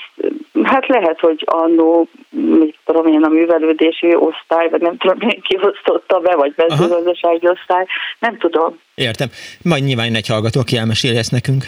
[0.64, 6.20] hát lehet, hogy annó, mit tudom én, a művelődési osztály, vagy nem tudom én kiosztotta
[6.20, 7.86] be, vagy mezőgazdasági osztály,
[8.20, 8.80] nem tudom.
[8.96, 9.28] Értem.
[9.64, 11.64] Majd nyilván egy hallgató, aki elmeséli ezt nekünk.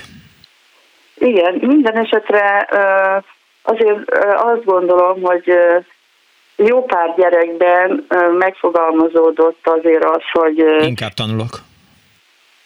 [1.18, 2.68] Igen, minden esetre
[3.62, 5.54] azért azt gondolom, hogy
[6.56, 8.06] jó pár gyerekben
[8.38, 10.66] megfogalmazódott azért az, hogy...
[10.80, 11.66] Inkább tanulok.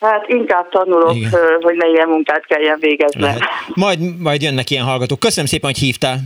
[0.01, 1.31] Hát inkább tanulok, Igen.
[1.61, 3.37] hogy ne ilyen munkát kelljen végeznem.
[3.67, 5.19] Majd, majd jönnek ilyen hallgatók.
[5.19, 6.19] Köszönöm szépen, hogy hívtál.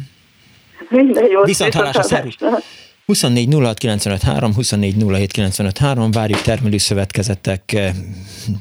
[0.90, 1.46] Minden jót.
[1.46, 2.36] Viszont hallásra, szervusz.
[3.06, 4.96] 24 06 24
[6.12, 7.78] várjuk termelőszövetkezetek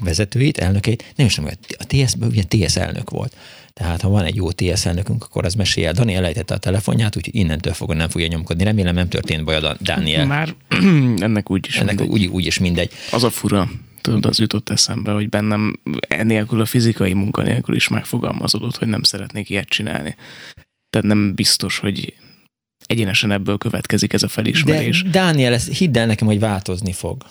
[0.03, 1.13] vezetőit, elnökeit.
[1.15, 3.35] Nem is tudom, a TS-ből ugye TS elnök volt.
[3.73, 5.93] Tehát ha van egy jó TS elnökünk, akkor az mesélje el.
[5.93, 8.63] Dani elejtette a telefonját, úgyhogy innentől fogva nem fogja nyomkodni.
[8.63, 10.25] Remélem nem történt baj a Dániel.
[10.25, 10.49] Már
[11.19, 12.09] ennek úgy is ennek mindegy.
[12.09, 12.91] Úgy, úgy is mindegy.
[13.11, 13.67] Az a fura,
[14.05, 19.03] tudod, az jutott eszembe, hogy bennem enélkül a fizikai munka nélkül is megfogalmazódott, hogy nem
[19.03, 20.15] szeretnék ilyet csinálni.
[20.89, 22.13] Tehát nem biztos, hogy
[22.85, 25.03] egyenesen ebből következik ez a felismerés.
[25.03, 27.25] De Dániel, ezt hidd el nekem, hogy változni fog.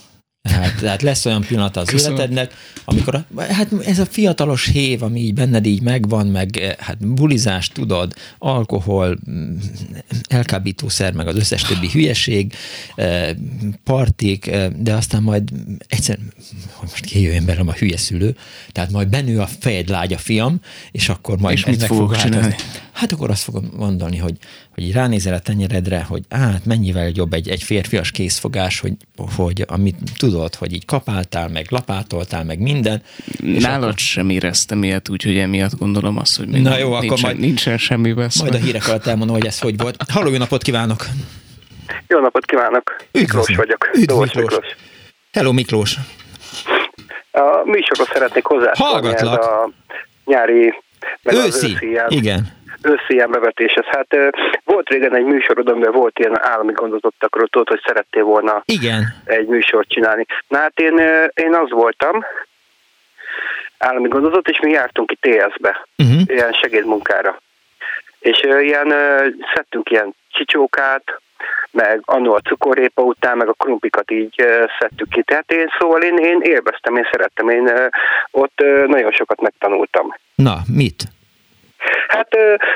[0.50, 2.16] Hát, tehát lesz olyan pillanat az Köszönöm.
[2.16, 2.54] életednek,
[2.84, 7.06] amikor a, hát ez a fiatalos hév, ami így benned így megvan, meg eh, hát
[7.06, 9.56] bulizást tudod, alkohol, mm,
[10.28, 12.52] elkábítószer, meg az összes többi hülyeség,
[12.94, 13.30] eh,
[13.84, 15.50] partik, eh, de aztán majd
[15.88, 16.18] egyszer,
[16.72, 18.36] hogy most kijöjjön belem a hülye szülő,
[18.72, 20.60] tehát majd benő a fejed lágya fiam,
[20.92, 22.54] és akkor majd és mit fogok csinálni?
[22.92, 24.36] Hát akkor azt fogom mondani, hogy,
[24.74, 28.92] hogy ránézel a tenyeredre, hogy hát mennyivel jobb egy, egy férfias készfogás, hogy,
[29.36, 33.02] hogy amit tudod, hogy így kapáltál, meg lapátoltál, meg minden.
[33.40, 33.98] Nálad akkor...
[33.98, 38.12] sem éreztem ilyet, úgyhogy emiatt gondolom azt, hogy Na jó, nincsen, akkor majd, nincsen semmi
[38.12, 38.40] vesz.
[38.40, 39.96] Majd a hírek alatt elmondom, hogy ez hogy volt.
[40.08, 41.06] Halló, jó napot kívánok!
[42.06, 42.96] Jó napot kívánok!
[43.12, 43.90] Miklós vagyok.
[43.92, 44.32] Üdv, Miklós.
[44.34, 44.76] Miklós.
[45.32, 45.96] Hello, Miklós!
[47.30, 48.92] A műsorhoz szeretnék hozzászólni.
[48.92, 49.38] Hallgatlak!
[49.38, 49.70] Ez a
[50.24, 50.74] nyári,
[51.22, 52.62] meg őszi, az őszi igen.
[52.84, 53.84] Őszi ilyen bevetéshez.
[53.84, 54.16] Hát
[54.64, 59.02] volt régen egy műsorod, amiben volt ilyen állami gondozottakról, tudod, hogy szerettél volna igen.
[59.24, 60.26] egy műsort csinálni.
[60.48, 60.98] Na hát én,
[61.34, 62.24] én az voltam,
[63.78, 66.22] állami gondozott, és mi jártunk ki TS-be, uh-huh.
[66.26, 67.40] ilyen segédmunkára.
[68.18, 68.94] És ilyen
[69.54, 71.20] szedtünk ilyen csicsókát,
[71.70, 74.34] meg annó a cukorrépa után, meg a krumpikat így
[74.78, 75.22] szedtük ki.
[75.22, 77.70] Tehát én szóval én, én élveztem, én szerettem, én
[78.30, 80.14] ott nagyon sokat megtanultam.
[80.34, 81.02] Na, mit?
[82.08, 82.28] Hát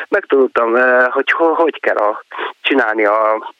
[0.09, 2.25] megtanultam, uh, hogy ho, hogy kell a,
[2.61, 3.53] csinálni a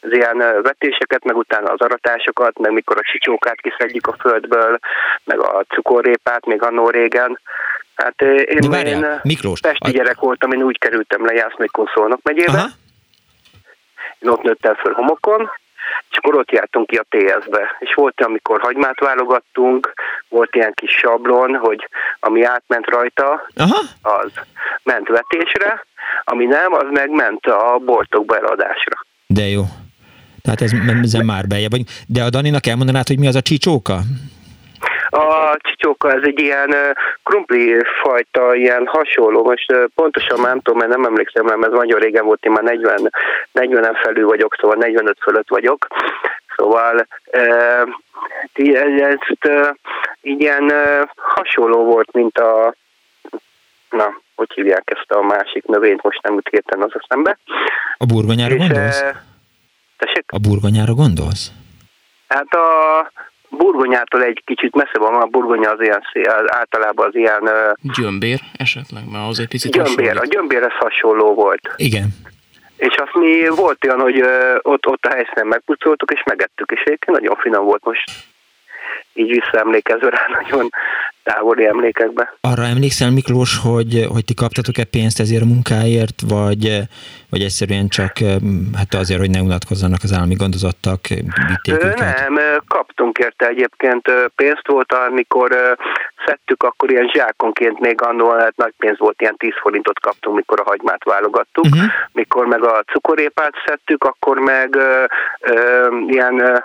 [0.00, 4.78] az ilyen vetéseket, meg utána az aratásokat, meg mikor a sicsókát kiszedjük a földből,
[5.24, 7.40] meg a cukorrépát, még annó régen.
[7.94, 9.92] Hát én, várjál, én Miklós, pesti a...
[9.92, 12.52] gyerek voltam, én úgy kerültem le Jászmikon Szolnok megyébe.
[12.52, 12.66] Aha.
[14.18, 15.50] Én ott nőttem föl homokon,
[16.10, 17.76] és akkor ott jártunk ki a TS-be.
[17.78, 19.92] És volt, amikor hagymát válogattunk,
[20.28, 21.88] volt ilyen kis sablon, hogy
[22.20, 23.80] ami átment rajta, Aha.
[24.02, 24.32] az
[24.82, 25.84] ment vetésre,
[26.24, 29.06] ami nem, az meg ment a boltokba eladásra.
[29.26, 29.62] De jó.
[30.42, 30.72] Tehát ez,
[31.02, 31.82] ez már beje vagy.
[32.06, 34.00] De a Daninak elmondanád, hogy mi az a csicsóka?
[35.20, 36.74] A csicsóka ez egy ilyen
[37.22, 42.24] krumpli fajta, ilyen hasonló, most pontosan nem tudom, mert nem emlékszem, mert ez nagyon régen
[42.24, 43.10] volt, én már 40,
[43.52, 45.86] 40 felül vagyok, szóval 45 fölött vagyok.
[46.56, 47.06] Szóval
[48.52, 49.18] ez,
[50.20, 50.72] ilyen
[51.16, 52.74] hasonló volt, mint a
[53.90, 57.38] na, hogy hívják ezt a másik növényt, most nem jut az a szembe.
[57.96, 59.04] A burgonyára és, gondolsz?
[59.96, 60.24] Tessék?
[60.26, 61.50] A burgonyára gondolsz?
[62.28, 63.10] Hát a
[63.50, 66.02] burgonyától egy kicsit messze van, a burgonya az ilyen
[66.46, 67.50] általában az ilyen...
[67.96, 70.22] Gyömbér esetleg, mert az egy picit Gyömbér, hasonlít.
[70.22, 71.74] a gyömbérhez hasonló volt.
[71.76, 72.08] Igen.
[72.76, 74.24] És azt mi volt olyan, hogy
[74.62, 78.10] ott, ott a helyszínen megpucoltuk, és megettük, és egyébként nagyon finom volt most
[79.12, 80.70] így visszaemlékezve rá nagyon
[81.22, 82.34] távoli emlékekbe.
[82.40, 86.62] Arra emlékszel, Miklós, hogy, hogy ti kaptatok-e pénzt ezért a munkáért, vagy,
[87.30, 88.12] vagy egyszerűen csak
[88.76, 91.00] hát azért, hogy ne unatkozzanak az állami gondozottak?
[91.96, 95.76] Nem, kaptunk érte egyébként pénzt volt, amikor
[96.26, 100.60] szedtük, akkor ilyen zsákonként még annól, hát nagy pénz volt, ilyen 10 forintot kaptunk, mikor
[100.60, 101.90] a hagymát válogattuk, uh-huh.
[102.12, 105.04] mikor meg a cukorépát szedtük, akkor meg ö,
[105.40, 106.64] ö, ilyen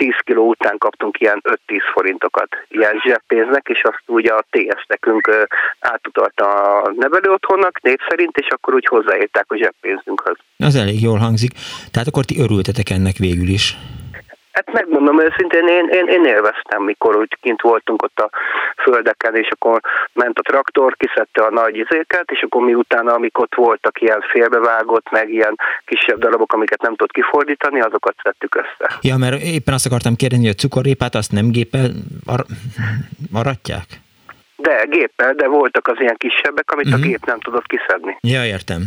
[0.00, 1.56] 10 kiló után kaptunk ilyen 5-10
[1.94, 5.46] forintokat ilyen zseppénznek, és azt ugye a TS nekünk
[5.78, 6.44] átutalta
[6.82, 10.36] a nevelő otthonnak név szerint, és akkor úgy hozzáérták a zseppénzünkhöz.
[10.58, 11.52] Az elég jól hangzik.
[11.90, 13.76] Tehát akkor ti örültetek ennek végül is.
[14.52, 18.30] Hát megmondom őszintén, én, én, én élveztem, mikor úgy kint voltunk ott a
[18.82, 19.80] földeken, és akkor
[20.12, 24.20] ment a traktor, kiszedte a nagy izéket, és akkor mi utána, amik ott voltak ilyen
[24.20, 28.98] félbevágott, meg ilyen kisebb darabok, amiket nem tudott kifordítani, azokat szedtük össze.
[29.00, 31.90] Ja, mert éppen azt akartam kérdezni, hogy a cukorrépát azt nem géppel
[32.26, 32.46] ar-
[33.32, 33.86] aratják?
[34.56, 37.00] De géppel, de voltak az ilyen kisebbek, amit uh-huh.
[37.00, 37.10] a mhm.
[37.10, 38.16] gép nem tudott kiszedni.
[38.20, 38.82] Ja, értem.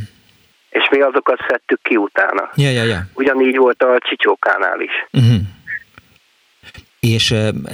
[0.73, 2.49] És mi azokat szedtük ki utána.
[2.55, 2.99] Ja, ja, ja.
[3.13, 4.91] Ugyanígy volt a csicsókánál is.
[5.11, 5.41] Uh-huh.
[6.99, 7.31] És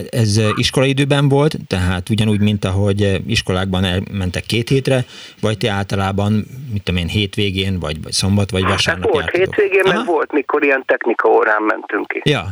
[0.09, 4.99] ez iskolai időben volt, tehát ugyanúgy, mint ahogy iskolákban elmentek két hétre,
[5.41, 6.31] vagy te általában,
[6.73, 9.55] mit tudom én, hétvégén, vagy, vagy szombat, vagy vasárnap hát volt jártatok?
[9.55, 9.97] hétvégén, Aha.
[9.97, 12.21] meg volt, mikor ilyen technika órán mentünk ki.
[12.23, 12.43] Ja,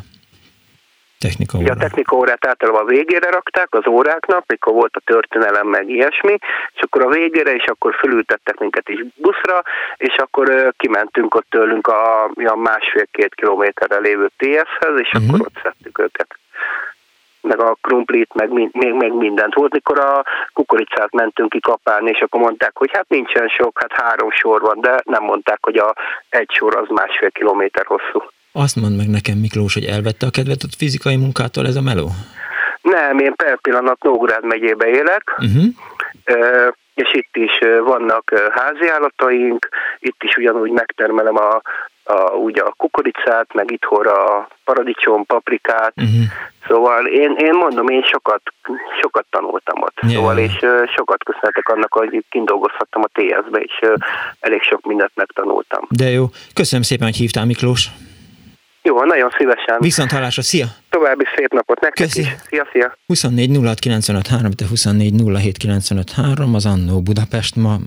[1.20, 1.66] technika óra.
[1.66, 5.90] Ja, a technika órát általában a végére rakták az óráknak, mikor volt a történelem, meg
[5.90, 6.38] ilyesmi,
[6.74, 9.64] és akkor a végére, és akkor fölültettek minket is buszra,
[9.98, 15.34] és akkor kimentünk ott tőlünk a, a másfél-két kilométerre lévő TS-hez, és uh-huh.
[15.34, 16.38] akkor ott szedtük őket
[17.48, 19.54] meg a krumplit, meg, még, meg mindent.
[19.54, 24.02] Volt, mikor a kukoricát mentünk ki kapálni, és akkor mondták, hogy hát nincsen sok, hát
[24.02, 25.96] három sor van, de nem mondták, hogy a
[26.30, 28.24] egy sor az másfél kilométer hosszú.
[28.64, 32.08] Azt mondd meg nekem, Miklós, hogy elvette a kedvet a fizikai munkától ez a meló?
[32.82, 35.64] Nem, én per pillanat Nógrád megyébe élek, uh-huh.
[36.94, 37.52] és itt is
[37.86, 39.68] vannak háziállataink,
[40.00, 41.62] itt is ugyanúgy megtermelem a
[42.10, 46.24] a, úgy a kukoricát, meg itthon a paradicsom, paprikát, uh-huh.
[46.68, 48.42] szóval én, én mondom, én sokat,
[49.02, 50.14] sokat tanultam ott, yeah.
[50.14, 50.54] szóval és
[50.96, 53.80] sokat köszönhetek annak, hogy kindolgozhattam a TS-be, és
[54.40, 55.86] elég sok mindent megtanultam.
[55.90, 57.90] De jó, köszönöm szépen, hogy hívtál Miklós.
[58.88, 59.78] Jó, nagyon szívesen.
[59.80, 60.66] Viszont hallásra, szia!
[60.90, 62.22] További szép napot nektek Köszi.
[62.22, 62.28] is.
[62.50, 62.98] Szia, szia!
[63.06, 63.50] 24
[64.30, 65.14] 06 de 24
[66.54, 67.78] az Annó Budapest ma,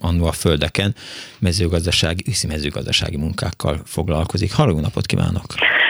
[0.00, 0.94] Annó a földeken
[1.38, 4.52] mezőgazdasági, üszi mezőgazdasági munkákkal foglalkozik.
[4.52, 5.44] Halló napot kívánok!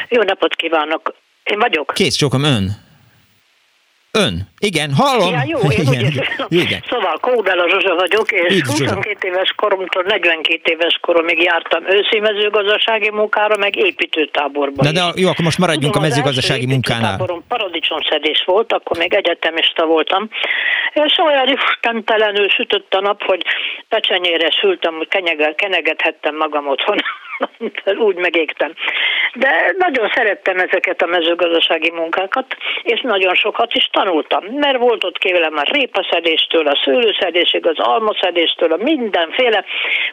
[0.08, 1.14] Jó napot kívánok!
[1.44, 1.92] Én vagyok.
[1.94, 2.76] Kész csókom ön!
[4.18, 4.48] Ön?
[4.58, 5.32] Igen, hallom.
[5.32, 6.26] Ja, jó, én igen, igen.
[6.48, 6.82] igen.
[6.88, 13.10] Szóval Kódela Zsuzsa vagyok, és Így, 22 éves koromtól 42 éves koromig jártam őszi mezőgazdasági
[13.10, 14.84] munkára, meg építőtáborban.
[14.84, 17.42] De, de jó, akkor most maradjunk Tudom, a mezőgazdasági munkánál.
[17.48, 20.28] Paradicsomszedés volt, akkor még egyetemista voltam.
[20.92, 23.42] És olyan istentelenül sütött a nap, hogy
[23.88, 25.08] pecsenyére sültem, hogy
[25.56, 26.96] kenegethettem magam otthon.
[28.08, 28.72] Úgy megégtem.
[29.34, 35.18] De nagyon szerettem ezeket a mezőgazdasági munkákat, és nagyon sokat is tanultam, mert volt ott
[35.18, 39.64] kívülem a répaszedéstől, a szőlőszedésig, az almaszedéstől, a mindenféle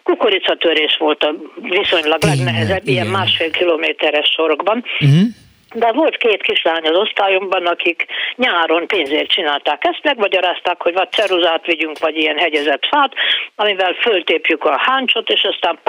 [0.04, 4.84] kukoricatörés volt a viszonylag legnehezebb, ilyen másfél kilométeres sorokban.
[5.00, 5.28] Uh-huh
[5.74, 8.06] de volt két kislány az osztályomban, akik
[8.36, 13.14] nyáron pénzért csinálták ezt, megmagyarázták, hogy vagy ceruzát vigyünk, vagy ilyen hegyezett fát,
[13.56, 15.80] amivel föltépjük a háncsot, és aztán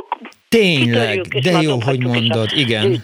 [0.48, 2.96] Tényleg, de jó, hogy mondod, igen.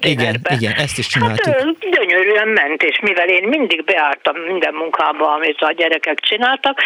[0.00, 1.44] Igen, igen, ezt is csináltuk.
[1.44, 6.80] Hát, gyönyörűen ment, és mivel én mindig beálltam minden munkába, amit a gyerekek csináltak,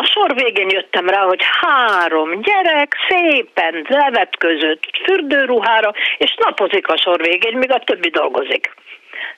[0.00, 7.20] a sor végén jöttem rá, hogy három gyerek szépen levetközött fürdőruhára, és napozik a sor
[7.20, 8.74] végén, míg a többi dolgozik.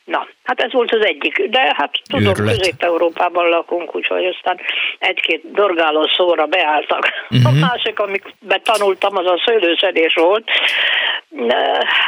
[0.05, 4.61] Na, hát ez volt az egyik, de hát tudom, Közép-Európában lakunk, úgyhogy aztán
[4.99, 7.09] egy-két dorgáló szóra beálltak.
[7.31, 7.47] Uh-huh.
[7.47, 7.61] A mhm.
[7.61, 10.51] másik, amit tanultam, az a szőlőszedés volt.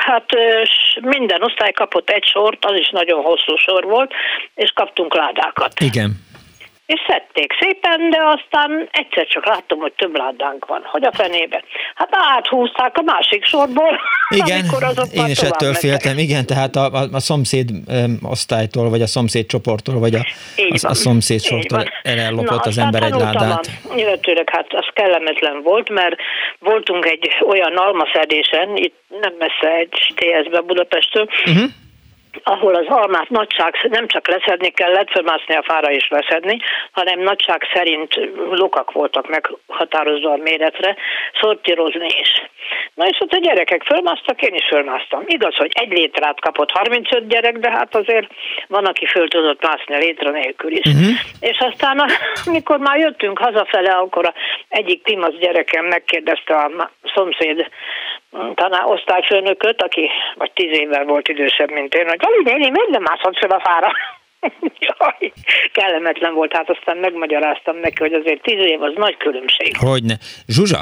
[0.06, 0.26] Hát
[1.00, 4.12] minden osztály kapott egy sort, az is nagyon hosszú sor volt,
[4.54, 5.80] és kaptunk ládákat.
[5.80, 6.32] Igen
[6.86, 10.82] és szedték szépen, de aztán egyszer csak láttam, hogy több ládánk van.
[10.84, 11.62] Hogy a fenébe?
[11.94, 14.00] Hát áthúzták a másik sorból,
[14.44, 14.64] igen,
[15.12, 15.80] én is ettől mentek.
[15.80, 20.26] féltem, igen, tehát a, a, a szomszéd um, osztálytól, vagy a szomszéd csoporttól, vagy a,
[20.56, 23.66] a, a szomszéd sortól elellopott az ember egy ládát.
[23.96, 26.16] Illetőleg hát az kellemetlen volt, mert
[26.58, 31.70] voltunk egy olyan almaszedésen, itt nem messze egy TS-be Budapestől, uh-huh
[32.42, 36.58] ahol az almát nagyság nem csak leszedni kellett, fölmászni a fára is leszedni,
[36.92, 38.14] hanem nagyság szerint
[38.50, 40.96] lukak voltak meghatározva a méretre,
[41.40, 42.42] szortírozni is.
[42.94, 45.22] Na és ott a gyerekek fölmásztak, én is fölmásztam.
[45.26, 48.26] Igaz, hogy egy létrát kapott 35 gyerek, de hát azért
[48.68, 50.86] van, aki föl tudott mászni a létre nélkül is.
[50.86, 51.14] Uh-huh.
[51.40, 51.98] És aztán,
[52.46, 54.34] amikor már jöttünk hazafele, akkor a
[54.68, 57.68] egyik Timasz gyerekem megkérdezte a szomszéd
[58.54, 63.02] tanár osztályfőnököt, aki vagy tíz évvel volt idősebb, mint én, hogy Gali néni, miért nem
[63.02, 63.92] mászott fel a fára?
[64.86, 65.32] Jaj,
[65.72, 69.76] kellemetlen volt, hát aztán megmagyaráztam neki, hogy azért tíz év az nagy különbség.
[69.76, 70.14] Hogyne.
[70.46, 70.80] Zsuzsa,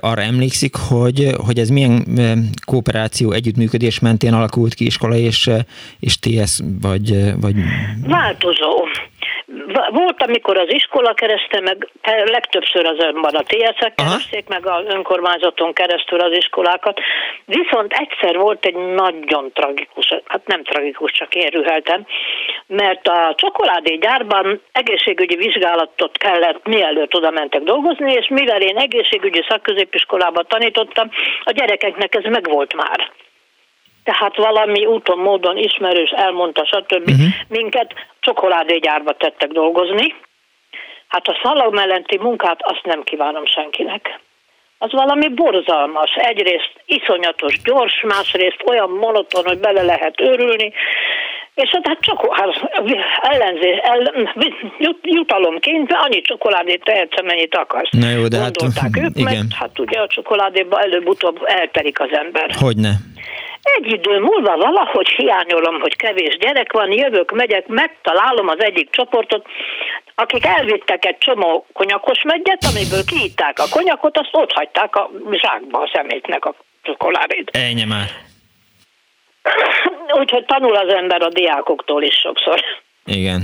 [0.00, 2.04] arra emlékszik, hogy, hogy ez milyen
[2.64, 5.50] kooperáció, együttműködés mentén alakult ki iskola és,
[6.00, 7.54] és TS, vagy, vagy...
[8.06, 8.86] Változó.
[9.90, 11.88] Volt, amikor az iskola kereszte meg,
[12.24, 17.00] legtöbbször azonban a TSZ-ek keresték meg az önkormányzaton keresztül az iskolákat,
[17.44, 22.06] viszont egyszer volt egy nagyon tragikus, hát nem tragikus, csak én rüheltem,
[22.66, 29.44] mert a csokoládé gyárban egészségügyi vizsgálatot kellett, mielőtt oda mentek dolgozni, és mivel én egészségügyi
[29.48, 31.10] szakközépiskolában tanítottam,
[31.44, 33.10] a gyerekeknek ez megvolt már
[34.04, 37.08] tehát valami úton, módon ismerős elmondta, stb.
[37.08, 37.26] Uh-huh.
[37.48, 40.14] Minket csokoládégyárba tettek dolgozni.
[41.08, 44.20] Hát a szalag melletti munkát azt nem kívánom senkinek.
[44.78, 46.10] Az valami borzalmas.
[46.14, 50.72] Egyrészt iszonyatos gyors, másrészt olyan monoton, hogy bele lehet őrülni,
[51.54, 52.70] és hát csak hát,
[53.20, 54.26] ellenzé, el,
[55.02, 57.90] jutalomként annyi csokoládét tehetsz, amennyit akarsz.
[57.90, 59.34] Na jó, de hát, ők, igen.
[59.34, 62.50] mert hát ugye a csokoládéba előbb-utóbb elterik az ember.
[62.58, 62.90] Hogyne.
[63.62, 69.46] Egy idő múlva valahogy hiányolom, hogy kevés gyerek van, jövök, megyek, megtalálom az egyik csoportot,
[70.14, 75.78] akik elvittek egy csomó konyakos megyet, amiből kiitták a konyakot, azt ott hagyták a zsákba
[75.78, 77.50] a szemétnek a csokoládét.
[77.52, 78.28] Ennyi már.
[80.18, 82.60] Úgyhogy tanul az ember a diákoktól is sokszor.
[83.04, 83.42] Igen,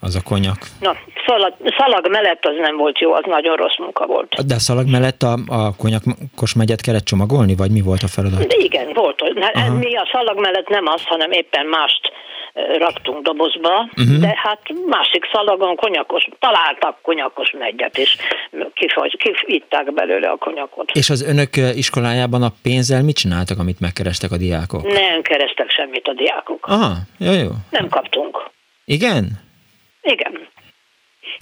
[0.00, 0.58] az a konyak.
[0.80, 4.46] Na, szalag, szalag mellett az nem volt jó, az nagyon rossz munka volt.
[4.46, 8.46] De szalag mellett a, a konyakos megyet kellett csomagolni, vagy mi volt a feladat?
[8.46, 9.22] De igen, volt.
[9.52, 9.74] Aha.
[9.74, 12.12] Mi a szalag mellett nem az, hanem éppen mást
[12.54, 14.20] raktunk dobozba, uh-huh.
[14.20, 18.16] de hát másik szalagon konyakos, találtak konyakos negyet, és
[18.74, 20.90] kifagy, kifitták belőle a konyakot.
[20.90, 24.82] És az önök iskolájában a pénzzel mit csináltak, amit megkerestek a diákok?
[24.82, 26.66] Nem kerestek semmit a diákok.
[26.66, 27.50] Aha, jó, jó.
[27.70, 28.50] Nem kaptunk.
[28.84, 29.24] Igen?
[30.02, 30.50] Igen.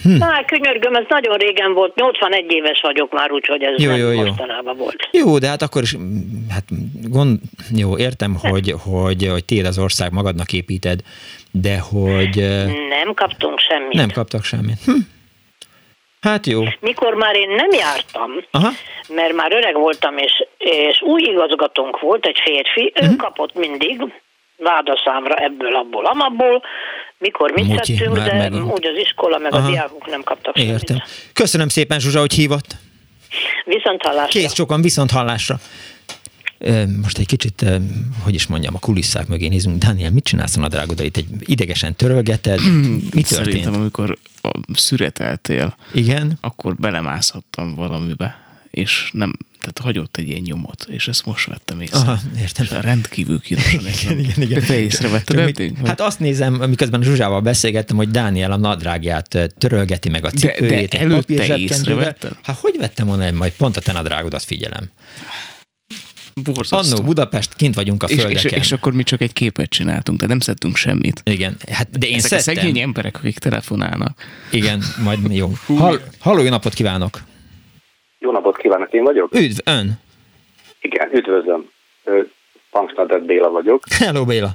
[0.02, 0.16] Hm.
[0.16, 4.24] Na, könyörgöm, ez nagyon régen volt, 81 éves vagyok már, úgyhogy ez jó, jó, jó.
[4.24, 5.08] mostanában volt.
[5.10, 5.96] Jó, de hát akkor is,
[6.50, 6.64] hát
[7.08, 7.38] gond,
[7.76, 11.00] jó, értem, hogy, hogy, hogy tiéd az ország magadnak építed,
[11.50, 12.36] de hogy...
[12.88, 13.92] Nem kaptunk semmit.
[13.92, 14.78] Nem kaptak semmit.
[14.84, 14.92] Hm.
[16.20, 16.62] Hát jó.
[16.80, 18.70] Mikor már én nem jártam, Aha.
[19.08, 23.08] mert már öreg voltam, és, és új igazgatónk volt, egy férfi, uh-huh.
[23.08, 23.16] ő mhm.
[23.16, 24.02] kapott mindig
[24.62, 26.62] vádaszámra ebből, abból, amabból,
[27.18, 28.54] mikor mit Mutyi, tettünk, de meg...
[28.54, 29.66] úgy az iskola, meg Aha.
[29.66, 30.78] a diákok nem kaptak Értem.
[30.86, 31.04] semmit.
[31.32, 32.76] Köszönöm szépen, Zsuzsa, hogy hívott.
[33.64, 34.40] Viszont hallásra.
[34.40, 35.56] Kész sokan, viszont hallásra.
[37.02, 37.64] Most egy kicsit,
[38.24, 39.84] hogy is mondjam, a kulisszák mögé nézünk.
[39.84, 41.16] Daniel, mit csinálsz a nadrágodait?
[41.16, 42.60] Egy idegesen törölgeted?
[43.14, 43.26] Mi történt?
[43.26, 44.16] Szerintem, amikor
[44.74, 46.32] szüreteltél, Igen?
[46.40, 51.98] akkor belemászhattam valamibe, és nem, tehát hagyott egy ilyen nyomot, és ezt most vettem észre.
[51.98, 52.64] Aha, értem.
[52.64, 54.64] És rendkívül kínosan igen, igen, igen.
[54.64, 60.24] Te észrevetted mit, Hát azt nézem, miközben Zsuzsával beszélgettem, hogy Dániel a nadrágját törölgeti meg
[60.24, 60.90] a cipőjét.
[60.90, 62.36] De, de előtte észrevetted?
[62.42, 64.90] Hát hogy vettem volna, majd pont a te nadrágodat figyelem.
[66.34, 66.96] Borzasztó.
[66.96, 68.52] Annó Budapest, kint vagyunk a és, földeken.
[68.52, 71.20] És, és, akkor mi csak egy képet csináltunk, de nem szedtünk semmit.
[71.24, 72.54] Igen, hát de én Ezek szedtem.
[72.54, 74.24] a szegény emberek, akik telefonálnak.
[74.50, 75.52] Igen, majd jó.
[75.66, 77.22] Hall, halló, jó napot kívánok!
[78.22, 79.34] Jó napot kívánok, én vagyok?
[79.34, 79.92] Üdv, ön!
[80.80, 81.70] Igen, üdvözlöm.
[82.70, 83.82] Punksnadet Béla vagyok.
[83.98, 84.48] Hello, Béla!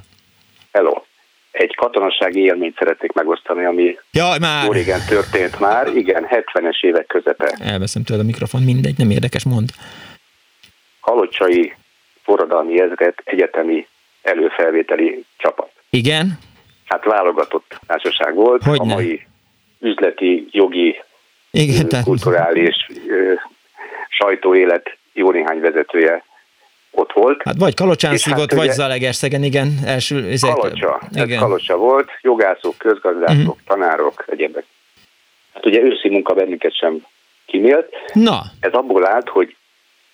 [0.72, 1.02] Hello!
[1.50, 4.70] Egy katonasági élményt szeretnék megosztani, ami Jaj, már.
[4.70, 5.96] régen történt már.
[5.96, 7.56] Igen, 70-es évek közepe.
[7.60, 9.70] Elveszem tőled a mikrofon, mindegy, nem érdekes, mond.
[11.00, 11.74] Halocsai
[12.22, 13.86] forradalmi ezret egyetemi
[14.22, 15.70] előfelvételi csapat.
[15.90, 16.38] Igen?
[16.84, 18.62] Hát válogatott társaság volt.
[18.62, 18.92] Hogyne?
[18.92, 19.26] A mai
[19.80, 21.02] üzleti, jogi,
[21.50, 22.06] Igen, tehát...
[24.18, 26.24] sajtóélet jó néhány vezetője
[26.90, 27.42] ott volt.
[27.44, 29.68] Hát vagy Kalocsán szívott, hát vagy Zalegerszegen, igen.
[29.86, 31.30] Első, ezek, Kalocsa, igen.
[31.30, 33.56] ez Kalocsa volt, jogászok, közgazdászok, uh-huh.
[33.66, 34.64] tanárok, egyébek.
[35.54, 37.06] Hát ugye őszi munka bennünket sem
[37.46, 37.94] kimélt.
[38.12, 38.42] Na.
[38.60, 39.56] Ez abból állt, hogy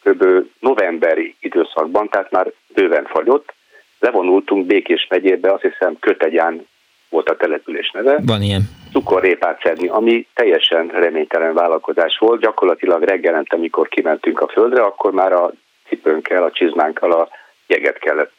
[0.03, 0.25] kb.
[0.61, 3.55] novemberi időszakban, tehát már bőven fagyott,
[3.99, 6.67] levonultunk Békés megyébe, azt hiszem Kötegyán
[7.13, 8.19] volt a település neve.
[8.27, 8.63] Van ilyen.
[8.93, 12.41] Cukorrépát szedni, ami teljesen reménytelen vállalkozás volt.
[12.41, 15.53] Gyakorlatilag reggelente, amikor kimentünk a földre, akkor már a
[15.89, 17.29] cipőnkkel, a csizmánkkal a
[17.67, 18.33] jeget kellett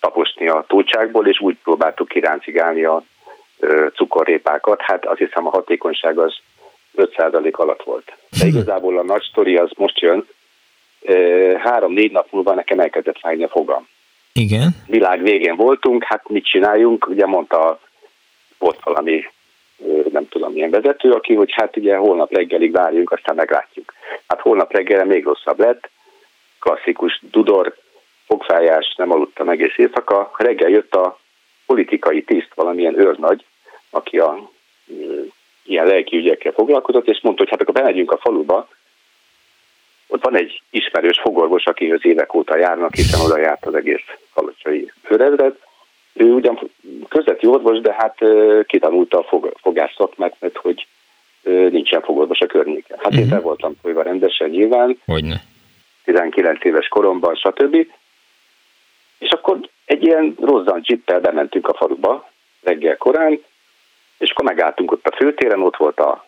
[0.00, 3.02] taposni a túlcságból, és úgy próbáltuk kiráncigálni a
[3.94, 4.80] cukorrépákat.
[4.80, 6.34] Hát azt hiszem a hatékonyság az
[6.96, 8.12] 5% alatt volt.
[8.40, 10.26] De igazából a nagy sztori az most jön,
[11.58, 13.88] három-négy nap múlva nekem elkezdett fájni a fogam.
[14.32, 14.68] Igen.
[14.86, 17.08] Világ végén voltunk, hát mit csináljunk?
[17.08, 17.80] Ugye mondta,
[18.62, 19.24] volt valami,
[20.12, 23.92] nem tudom milyen vezető, aki, hogy hát ugye holnap reggelig várjunk, aztán meglátjuk.
[24.26, 25.90] Hát holnap reggelre még rosszabb lett,
[26.60, 27.74] klasszikus dudor,
[28.26, 30.30] fogfájás, nem aludtam egész éjszaka.
[30.36, 31.18] Reggel jött a
[31.66, 33.44] politikai tiszt, valamilyen őrnagy,
[33.90, 34.50] aki a
[35.64, 38.68] ilyen lelki ügyekkel foglalkozott, és mondta, hogy hát akkor bemegyünk a faluba,
[40.06, 44.04] ott van egy ismerős fogorvos, akihez évek óta járnak, hiszen oda járt az egész
[44.34, 45.56] kalocsai főrezred.
[46.12, 46.70] Ő ugyan
[47.08, 48.18] közveti orvos, de hát
[48.66, 50.86] kitanulta a fog, fogászat, mert, mert hogy
[51.70, 52.96] nincsen fogorvos a környéken.
[52.96, 53.20] Hát uh-huh.
[53.20, 53.34] én mhm.
[53.34, 54.98] be voltam folyva rendesen nyilván.
[55.06, 55.42] Hogyne.
[56.04, 57.86] 19 éves koromban, stb.
[59.18, 62.30] És akkor egy ilyen rozzan csippel bementünk a faluba
[62.62, 63.42] reggel korán,
[64.18, 66.26] és akkor megálltunk ott a főtéren, ott volt a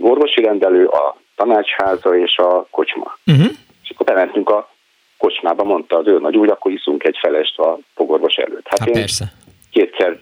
[0.00, 3.18] orvosi rendelő, a tanácsháza és a kocsma.
[3.26, 3.50] Uh-huh.
[3.82, 4.71] És akkor bementünk a
[5.22, 8.66] kocsmába, mondta az ő nagy úr, akkor iszunk egy felest a fogorvos előtt.
[8.68, 9.32] Hát, hát én persze.
[9.70, 10.20] kétszer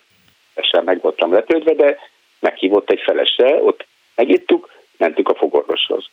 [0.63, 1.99] sem meg voltam lepődve, de
[2.39, 6.05] meghívott egy felesre, ott megittuk, mentünk a fogorvoshoz.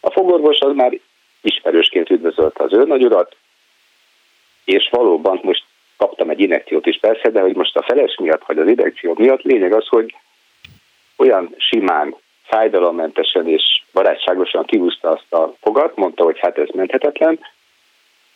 [0.00, 0.98] A fogorvos az már
[1.40, 3.36] ismerősként üdvözölte az ő nagy urat,
[4.64, 5.64] és valóban most
[5.96, 9.42] kaptam egy inekciót is persze, de hogy most a feles miatt, vagy az inekció miatt
[9.42, 10.14] lényeg az, hogy
[11.16, 17.38] olyan simán, fájdalommentesen és barátságosan kihúzta azt a fogat, mondta, hogy hát ez menthetetlen,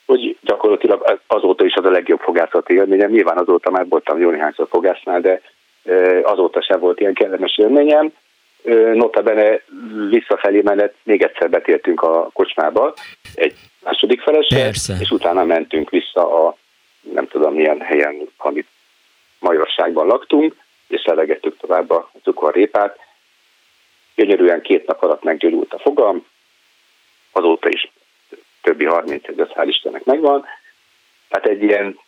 [0.08, 3.10] hogy gyakorlatilag azóta is az a legjobb fogászati élményem.
[3.10, 5.40] Nyilván azóta már voltam jó néhányszor fogásznál, de
[6.22, 8.12] azóta sem volt ilyen kellemes élményem.
[8.92, 9.60] Notabene
[10.08, 12.94] visszafelé menet még egyszer betértünk a kocsmába
[13.34, 13.54] egy
[13.84, 14.68] második felesre,
[15.00, 16.56] és utána mentünk vissza a
[17.00, 18.66] nem tudom milyen helyen, amit
[19.38, 20.56] Majorságban laktunk,
[20.88, 22.98] és szelegettük tovább a cukorrépát.
[24.14, 26.26] Gyönyörűen két nap alatt meggyógyult a fogam,
[27.32, 27.90] azóta is
[28.62, 30.44] többi 30 ezer, hál' Istennek megvan.
[31.28, 31.98] Tehát egy ilyen,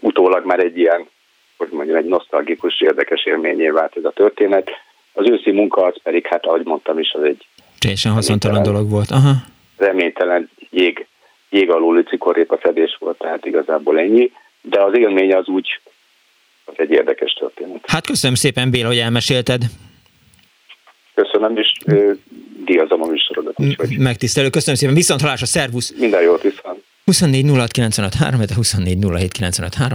[0.00, 1.08] utólag már egy ilyen
[1.56, 4.70] hogy mondjam, egy nosztalgikus, érdekes élményé vált ez a történet.
[5.12, 7.46] Az őszi munka az pedig, hát ahogy mondtam is, az egy
[7.78, 9.10] Teljesen haszontalan dolog volt.
[9.10, 9.32] Aha.
[9.76, 11.06] Reménytelen jég,
[11.50, 12.04] jég alul
[12.48, 14.32] a fedés volt, tehát igazából ennyi.
[14.60, 15.80] De az élmény az úgy,
[16.64, 17.84] az egy érdekes történet.
[17.86, 19.62] Hát köszönöm szépen, Béla, hogy elmesélted.
[21.16, 21.72] Köszönöm, és
[22.64, 23.54] díjazom a műsorodat.
[23.98, 24.94] Megtisztelő, köszönöm szépen.
[24.94, 25.94] Viszont halásra, szervusz!
[25.98, 26.84] Minden jót, viszont!
[27.04, 29.04] 24 06 de 24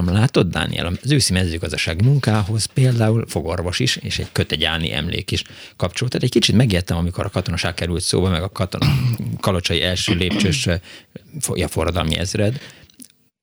[0.06, 5.44] Látod, Dániel, az őszi mezőgazdasági munkához például fogorvos is, és egy kötegyáni emlék is
[5.78, 6.12] kapcsolt.
[6.12, 8.86] Tehát egy kicsit megijedtem, amikor a katonaság került szóba, meg a katona,
[9.42, 10.68] kalocsai első lépcsős
[11.54, 12.60] ja, forradalmi ezred.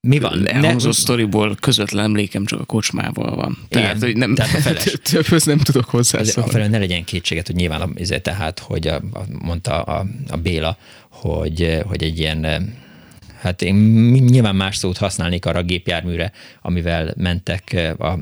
[0.01, 0.49] Mi van?
[0.49, 3.59] Elhangzott sztoriból közvetlen emlékem csak a kocsmával van.
[3.69, 6.49] Tehát, Igen, hogy nem, tehát többhöz nem tudok hozzászólni.
[6.49, 10.77] Afelől ne legyen kétséget, hogy nyilván tehát, hogy a, a, mondta a, a Béla,
[11.11, 12.47] hogy, hogy egy ilyen
[13.41, 16.33] Hát én nyilván más szót használnék arra a gépjárműre,
[16.63, 18.13] amivel mentek a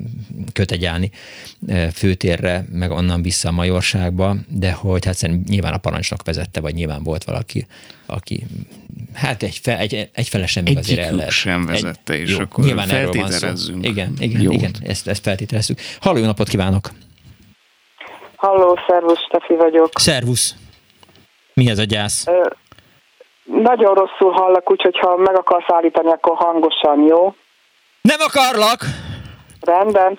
[0.53, 1.11] kötegyáni
[1.93, 6.75] főtérre, meg onnan vissza a Majorságba, de hogy hát szerintem nyilván a parancsnok vezette, vagy
[6.75, 7.67] nyilván volt valaki,
[8.07, 8.47] aki
[9.15, 11.31] hát egy, fe, egy, egy felesen még azért el lehet.
[11.31, 13.87] sem vezette, egy, és jó, akkor nyilván feltételezzünk.
[13.87, 14.55] Igen, igen, Jót.
[14.55, 15.79] igen, ezt, ezt feltételezzük.
[16.01, 16.91] Halló, jó napot kívánok!
[18.37, 19.91] Halló, szervusz, Stefi vagyok.
[19.95, 20.55] Szervusz!
[21.55, 22.27] Mi ez a gyász?
[22.27, 22.47] Ö,
[23.47, 27.35] nagyon rosszul hallak, úgyhogy ha meg akarsz állítani, akkor hangosan, jó?
[28.01, 28.79] Nem akarlak!
[29.61, 30.19] Rendben.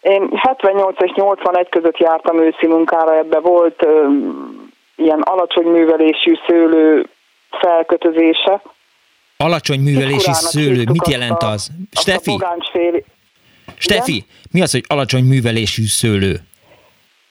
[0.00, 4.06] Én 78 és 81 között jártam őszi munkára, ebbe volt ö,
[4.96, 7.08] ilyen alacsony művelésű szőlő
[7.50, 8.62] felkötözése.
[9.36, 11.52] Alacsony művelésű szőlő, mit jelent az?
[11.52, 11.70] az?
[12.00, 12.38] Stefi?
[13.78, 16.36] Stefi, mi az, hogy alacsony művelésű szőlő?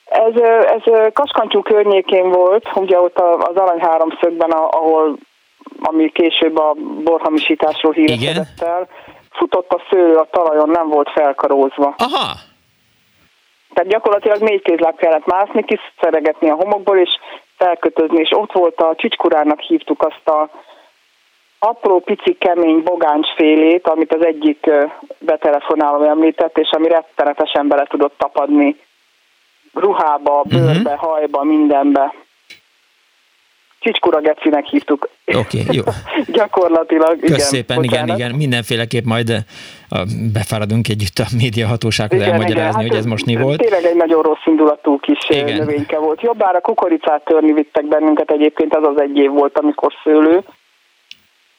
[0.06, 0.42] Ez,
[0.76, 5.18] ez Kaskantyú környékén volt, ugye ott az Arany háromszögben, ahol
[5.82, 6.74] ami később a
[7.04, 8.88] borhamisításról híresedett el,
[9.32, 11.96] futott a szőlő a talajon, nem volt felkarózva.
[11.98, 12.34] Aha!
[13.74, 17.10] Tehát gyakorlatilag négy kézláb kellett mászni, kiszeregetni a homokból, és
[17.58, 20.50] felkötözni, és ott volt a csicskurárnak hívtuk azt a
[21.60, 24.70] apró, pici, kemény bogáncsfélét, amit az egyik
[25.20, 28.76] betelefonáló említett, és ami rettenetesen bele tudott tapadni
[29.74, 31.10] ruhába, bőrbe, uh-huh.
[31.10, 32.14] hajba, mindenbe.
[33.80, 35.10] Csicskura Gecinek hívtuk.
[35.26, 35.84] Oké, okay, jó.
[36.38, 37.40] Gyakorlatilag, Kösz igen.
[37.40, 38.36] szépen, igen, igen.
[38.36, 39.42] Mindenféleképp majd eh,
[40.34, 42.74] befáradunk együtt a médiahatósághoz elmagyarázni, igen.
[42.74, 43.62] Hát hogy ez most mi volt.
[43.62, 45.58] Tényleg egy nagyon rossz indulatú kis eh, igen.
[45.58, 46.22] növényke volt.
[46.22, 50.44] Jobbára kukoricát törni vittek bennünket egyébként, az az egy év volt, amikor szőlő.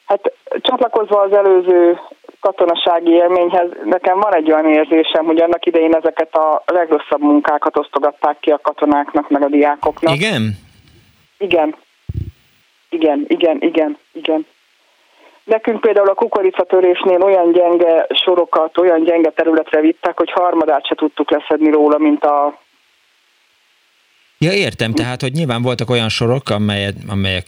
[0.05, 1.99] Hát csatlakozva az előző
[2.39, 8.39] katonasági élményhez, nekem van egy olyan érzésem, hogy annak idején ezeket a legrosszabb munkákat osztogatták
[8.39, 10.15] ki a katonáknak, meg a diákoknak.
[10.15, 10.57] Igen?
[11.37, 11.75] Igen.
[12.89, 14.45] Igen, igen, igen, igen.
[15.43, 21.31] Nekünk például a kukoricatörésnél olyan gyenge sorokat, olyan gyenge területre vittek, hogy harmadát se tudtuk
[21.31, 22.59] leszedni róla, mint a
[24.45, 27.45] Ja, értem, tehát, hogy nyilván voltak olyan sorok, amelyek, amelyek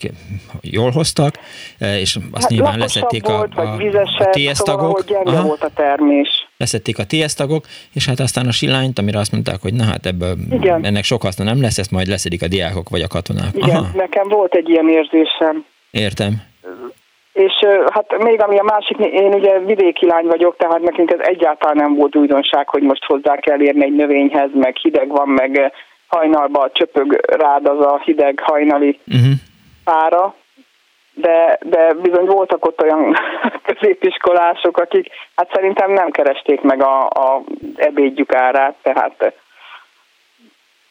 [0.62, 1.34] jól hoztak,
[1.80, 3.76] e, és azt hát nyilván leszették volt, a, a,
[4.18, 5.04] a TS tagok.
[5.08, 6.48] Szóval, volt a termés.
[6.58, 10.06] Leszették a TS tagok, és hát aztán a silányt, amire azt mondták, hogy na hát
[10.06, 10.86] ebből Igen.
[10.86, 13.56] ennek sok haszna nem lesz, ezt majd leszedik a diákok vagy a katonák.
[13.56, 13.88] Igen, Aha.
[13.96, 15.66] nekem volt egy ilyen érzésem.
[15.92, 16.34] Értem.
[17.34, 17.54] És
[17.94, 21.96] hát még ami a másik, én ugye vidéki lány vagyok, tehát nekünk ez egyáltalán nem
[21.96, 25.72] volt újdonság, hogy most hozzá kell érni egy növényhez, meg hideg van, meg
[26.12, 29.32] hajnalba csöpög rád az a hideg hajnali uh-huh.
[29.84, 30.36] pára,
[31.14, 33.16] de, de bizony voltak ott olyan
[33.68, 37.44] középiskolások, akik hát szerintem nem keresték meg a, a
[37.76, 39.34] ebédjük árát, tehát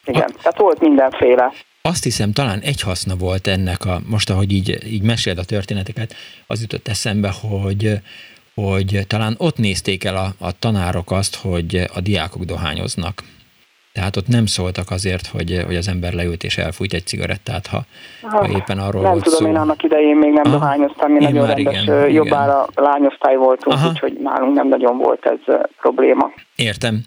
[0.05, 0.41] igen, a...
[0.41, 1.51] tehát volt mindenféle.
[1.81, 6.13] Azt hiszem, talán egy haszna volt ennek, a, most ahogy így, így meséld a történeteket,
[6.47, 7.93] az jutott eszembe, hogy,
[8.55, 13.21] hogy talán ott nézték el a, a tanárok azt, hogy a diákok dohányoznak.
[13.93, 17.79] Tehát ott nem szóltak azért, hogy, hogy az ember leült és elfújt egy cigarettát, ha,
[18.21, 19.47] ha ah, éppen arról nem volt tudom, szó.
[19.47, 22.83] én annak idején még nem Aha, dohányoztam, mi nagyon rendes igen, jobbára igen.
[22.83, 23.87] lányosztály voltunk, Aha.
[23.87, 26.31] úgyhogy nálunk nem nagyon volt ez probléma.
[26.55, 27.01] Értem.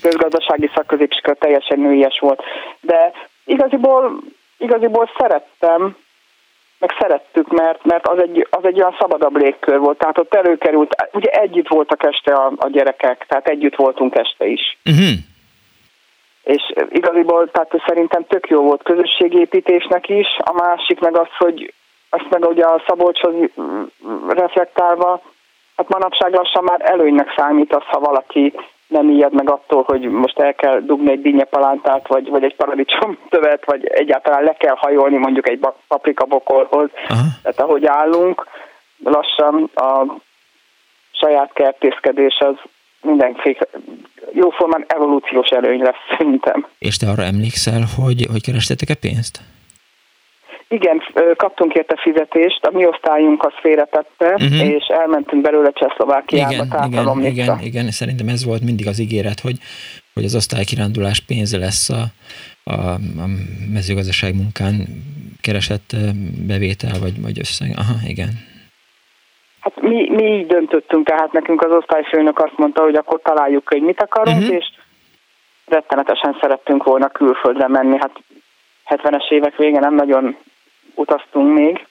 [0.00, 2.42] Közgazdasági szakközépiskola teljesen nőies volt.
[2.80, 3.12] De
[3.44, 4.20] igaziból,
[4.58, 5.96] igaziból szerettem,
[6.78, 9.98] meg szerettük, mert, mert az, egy, az egy olyan szabadabb légkör volt.
[9.98, 14.78] Tehát ott előkerült, ugye együtt voltak este a, a gyerekek, tehát együtt voltunk este is.
[14.84, 15.32] Uh-huh
[16.44, 21.72] és igaziból tehát szerintem tök jó volt közösségépítésnek is, a másik meg az, hogy
[22.10, 23.34] azt meg ugye a Szabolcshoz
[24.28, 25.22] reflektálva,
[25.76, 28.52] hát manapság lassan már előnynek számít az, ha valaki
[28.86, 33.18] nem ijed meg attól, hogy most el kell dugni egy dinnyepalántát, vagy, vagy egy paradicsom
[33.30, 36.88] tövet, vagy egyáltalán le kell hajolni mondjuk egy paprikabokolhoz.
[37.42, 38.46] Tehát ahogy állunk,
[39.04, 40.04] lassan a
[41.12, 42.54] saját kertészkedés az
[43.04, 43.66] mindenféle
[44.32, 46.66] jóformán evolúciós előny lesz szerintem.
[46.78, 49.40] És te arra emlékszel, hogy, hogy kerestetek-e pénzt?
[50.68, 51.02] Igen,
[51.36, 54.68] kaptunk érte fizetést, a mi osztályunk az félretette, uh-huh.
[54.68, 59.56] és elmentünk belőle Csehszlovákiába igen, igen, igen, igen, szerintem ez volt mindig az ígéret, hogy,
[60.14, 62.02] hogy az osztálykirándulás pénze lesz a,
[62.64, 63.26] a, a
[63.72, 64.74] mezőgazdaság munkán
[65.40, 65.96] keresett
[66.46, 67.70] bevétel, vagy, vagy összeg.
[67.76, 68.28] Aha, igen.
[69.64, 73.82] Hát mi, mi így döntöttünk, tehát nekünk az osztályfőnök azt mondta, hogy akkor találjuk, hogy
[73.82, 74.54] mit akarunk, uh-huh.
[74.54, 74.66] és
[75.66, 77.98] rettenetesen szerettünk volna külföldre menni.
[77.98, 78.10] Hát
[78.86, 80.36] 70-es évek vége nem nagyon
[80.94, 81.86] utaztunk még,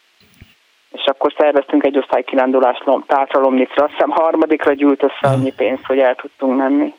[0.94, 3.84] és akkor szerveztünk egy osztálykirándulást Tátra Lomnicra.
[3.84, 6.94] Azt hiszem harmadikra gyűlt össze annyi pénzt, hogy el tudtunk menni.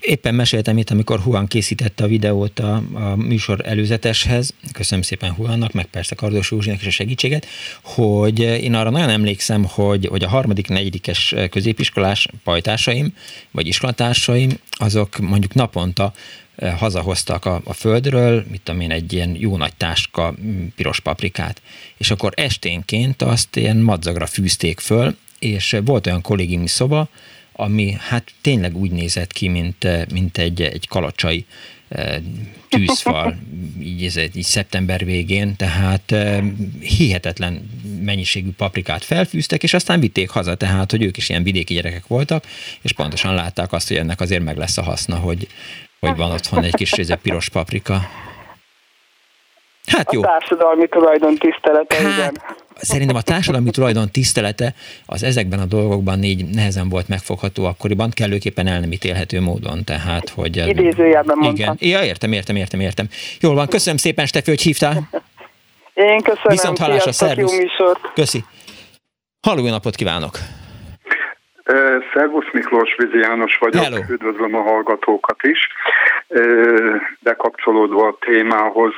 [0.00, 5.72] Éppen meséltem itt, amikor Huan készítette a videót a, a műsor előzeteshez, köszönöm szépen Huannak,
[5.72, 7.46] meg persze Kardos Józsinak is a segítséget,
[7.84, 13.06] hogy én arra nagyon emlékszem, hogy, hogy a harmadik, negyedikes középiskolás pajtásaim,
[13.50, 16.12] vagy iskolatársaim, azok mondjuk naponta
[16.76, 20.34] hazahoztak a, a földről, mit tudom én, egy ilyen jó nagy táska
[20.76, 21.62] piros paprikát,
[21.96, 27.08] és akkor esténként azt ilyen madzagra fűzték föl, és volt olyan kollégiumi szoba,
[27.52, 31.46] ami hát tényleg úgy nézett ki, mint, mint egy, egy kalacsai
[32.68, 33.36] tűzfal,
[33.82, 36.14] így, ez, így szeptember végén, tehát
[36.80, 42.06] hihetetlen mennyiségű paprikát felfűztek, és aztán vitték haza, tehát, hogy ők is ilyen vidéki gyerekek
[42.06, 42.46] voltak,
[42.82, 45.48] és pontosan látták azt, hogy ennek azért meg lesz a haszna, hogy,
[46.06, 48.00] hogy van otthon egy kis réze piros paprika.
[49.86, 50.22] Hát jó.
[50.22, 52.42] A társadalmi tulajdon tisztelete, hát, igen.
[52.76, 54.74] Szerintem a társadalmi tulajdon tisztelete
[55.06, 60.28] az ezekben a dolgokban így nehezen volt megfogható akkoriban, kellőképpen el nem ítélhető módon, tehát,
[60.28, 60.56] hogy...
[60.56, 61.74] Idézőjelben mondtam.
[61.76, 63.08] Igen, ja, értem, értem, értem, értem.
[63.40, 65.08] Jól van, köszönöm szépen, Stefi, hogy hívtál.
[65.94, 67.58] Én köszönöm, Viszont hallásra, szervusz.
[68.14, 68.44] Köszi.
[69.40, 70.38] Halló, napot kívánok!
[72.14, 74.00] Szervusz Miklós, Vizi János vagyok, Hello.
[74.10, 75.68] üdvözlöm a hallgatókat is.
[77.20, 78.92] Bekapcsolódva a témához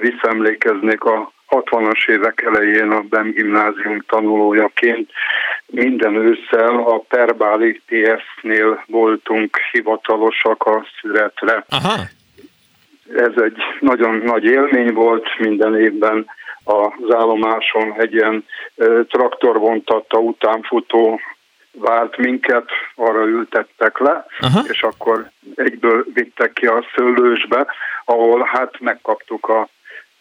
[0.00, 5.10] visszaemlékeznék a 60-as évek elején a BEM gimnázium tanulójaként
[5.66, 11.64] minden ősszel a Perbáli TS-nél voltunk hivatalosak a szüretre.
[11.68, 11.94] Aha.
[13.16, 16.26] Ez egy nagyon nagy élmény volt, minden évben
[16.64, 18.44] az állomáson egy ilyen
[19.08, 21.20] traktorvontatta utánfutó
[21.72, 24.60] várt minket, arra ültettek le, Aha.
[24.68, 27.66] és akkor egyből vittek ki a szőlősbe,
[28.04, 29.68] ahol hát megkaptuk a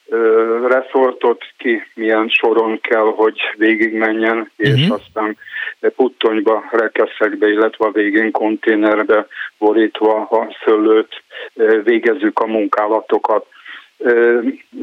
[0.08, 4.78] ö, reszortot, ki milyen soron kell, hogy végigmenjen, uh-huh.
[4.78, 4.92] és mhm.
[4.92, 5.38] aztán
[5.96, 9.28] puttonyba, rekeszekbe, illetve a végén konténerbe
[9.58, 11.24] borítva a szőlőt
[11.84, 13.46] végezzük a munkálatokat.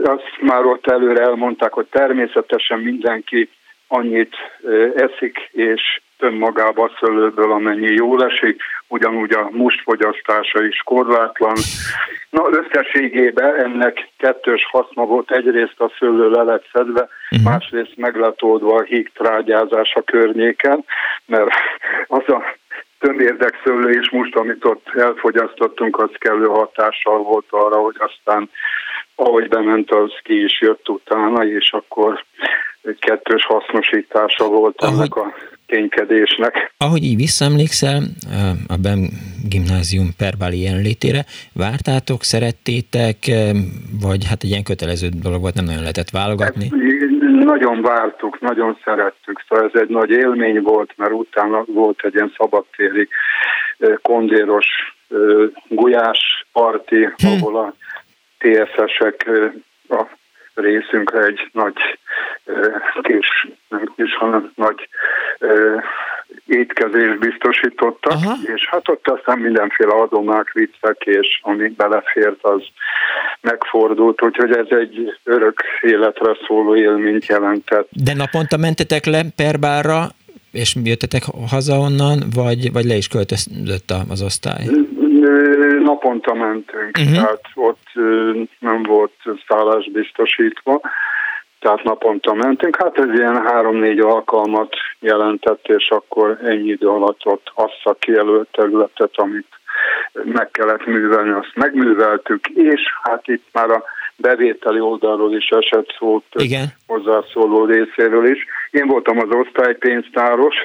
[0.03, 3.51] Azt már ott előre elmondták, hogy természetesen mindenki
[3.87, 4.35] annyit
[4.95, 11.57] eszik és önmagába a szőlőből, amennyi jól esik, ugyanúgy a mustfogyasztása is korlátlan.
[12.31, 17.53] Na összességében ennek kettős haszna volt, egyrészt a szőlő le lett szedve, uh-huh.
[17.53, 20.85] másrészt meg lett oldva a híg trágyázás a környéken,
[21.27, 21.51] mert
[22.07, 22.43] az a
[22.99, 28.51] tömérdek és must, amit ott elfogyasztottunk, az kellő hatással volt arra, hogy aztán
[29.15, 32.25] ahogy bement, az ki is jött utána, és akkor
[32.99, 35.35] kettős hasznosítása volt ennek a
[35.69, 36.73] kénykedésnek.
[36.79, 38.03] Ahogy így visszaemlékszel
[38.69, 39.01] a BEM
[39.53, 41.21] gimnázium perbáli jelenlétére,
[41.53, 43.19] vártátok, szerettétek,
[44.01, 46.69] vagy hát egy ilyen kötelező dolog volt, nem nagyon lehetett válogatni?
[46.71, 46.89] Hát,
[47.45, 52.33] nagyon vártuk, nagyon szerettük, szóval ez egy nagy élmény volt, mert utána volt egy ilyen
[52.37, 53.09] szabadtéri
[54.03, 54.67] kondéros
[55.69, 57.27] gulyás parti, hm.
[57.27, 57.75] ahol a
[58.39, 59.31] TSS-ek
[59.89, 60.03] a
[60.61, 61.99] részünkre egy nagy
[63.03, 64.89] kis, nem kis, hanem nagy
[66.47, 68.35] étkezést biztosítottak, Aha.
[68.55, 72.63] és hát ott aztán mindenféle adomák, viccek, és ami belefért, az
[73.41, 77.89] megfordult, úgyhogy ez egy örök életre szóló élményt jelentett.
[77.91, 80.07] De naponta mentetek le Perbára,
[80.53, 84.65] és jöttetek haza onnan, vagy, vagy le is költözött az osztály?
[85.99, 87.15] Naponta mentünk, uh-huh.
[87.15, 87.87] tehát ott
[88.59, 89.13] nem volt
[89.49, 90.81] szállás biztosítva,
[91.61, 92.77] tehát naponta mentünk.
[92.77, 98.49] Hát ez ilyen három-négy alkalmat jelentett, és akkor ennyi idő alatt ott azt a kijelölt
[98.53, 99.47] területet, amit
[100.25, 103.85] meg kellett művelni, azt megműveltük, és hát itt már a
[104.17, 106.67] bevételi oldalról is esett szó Igen.
[106.87, 108.47] hozzászóló részéről is.
[108.71, 110.57] Én voltam az osztálypénztáros,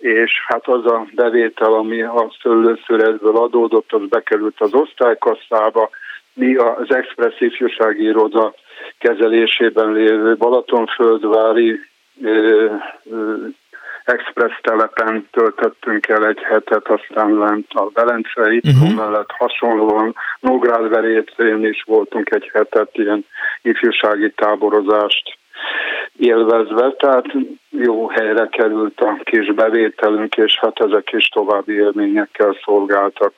[0.00, 5.90] és hát az a bevétel, ami a szőlőszüretből adódott, az bekerült az osztálykasszába.
[6.32, 8.54] Mi az Express ifjúsági iroda
[8.98, 11.80] kezelésében lévő Balatonföldvári
[12.22, 12.66] ö,
[13.10, 13.34] ö,
[14.04, 18.94] Express telepen töltöttünk el egy hetet, aztán lent a Belencei uh-huh.
[18.94, 23.26] mellett hasonlóan Nógrádverétén is voltunk egy hetet, ilyen
[23.62, 25.38] ifjúsági táborozást
[26.18, 27.24] élvezve, tehát
[27.70, 33.32] jó helyre került a kis bevételünk, és hát ezek is további élményekkel szolgáltak.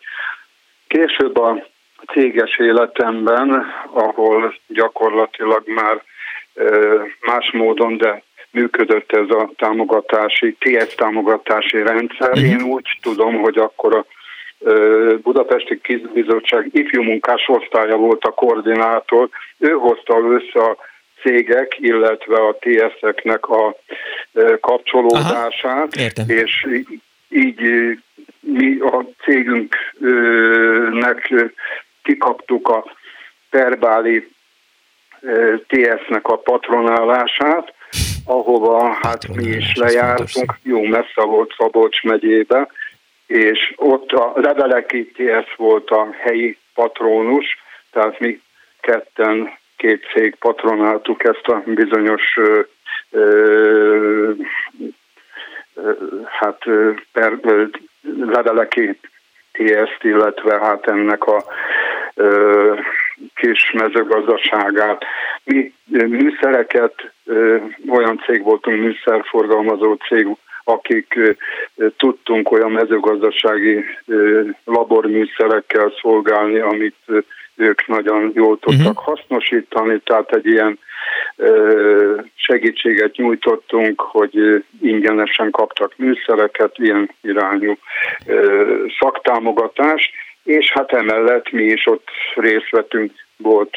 [0.87, 1.67] Később a
[2.13, 6.03] céges életemben, ahol gyakorlatilag már
[7.21, 12.31] más módon, de működött ez a támogatási, TS támogatási rendszer.
[12.31, 12.45] Mhm.
[12.45, 14.05] Én úgy tudom, hogy akkor a
[15.23, 20.77] Budapesti Kizbizottság ifjú munkás osztálya volt a koordinátor, ő hozta össze a
[21.23, 23.77] cégek, illetve a TS-eknek a
[24.61, 25.97] kapcsolódását,
[26.27, 26.67] és
[27.29, 27.61] így
[28.41, 29.75] mi a cégünknek
[32.03, 32.85] kikaptuk a
[33.51, 34.31] Perbáli
[35.67, 37.75] TS-nek a patronálását,
[38.25, 42.69] ahova hát mi is lejártunk, jó messze volt Szabolcs megyébe,
[43.27, 47.47] és ott a Leveleki TS volt a helyi patronus,
[47.91, 48.41] tehát mi
[48.81, 52.39] ketten két cég patronáltuk ezt a bizonyos
[56.41, 56.65] hát
[57.13, 57.39] per,
[58.21, 58.99] leveleki
[59.53, 61.45] TS-t, illetve hát ennek a
[62.15, 62.75] ö,
[63.35, 65.05] kis mezőgazdaságát.
[65.45, 67.57] Mi műszereket, ö,
[67.89, 70.27] olyan cég voltunk, műszerforgalmazó cég,
[70.65, 71.15] akik
[71.77, 76.97] ö, tudtunk olyan mezőgazdasági ö, laborműszerekkel szolgálni, amit
[77.57, 79.05] ők nagyon jól tudtak uh-huh.
[79.05, 80.79] hasznosítani, tehát egy ilyen
[82.35, 87.77] segítséget nyújtottunk, hogy ingyenesen kaptak műszereket, ilyen irányú
[88.99, 90.11] szaktámogatást,
[90.43, 93.77] és hát emellett mi is ott részt vettünk, volt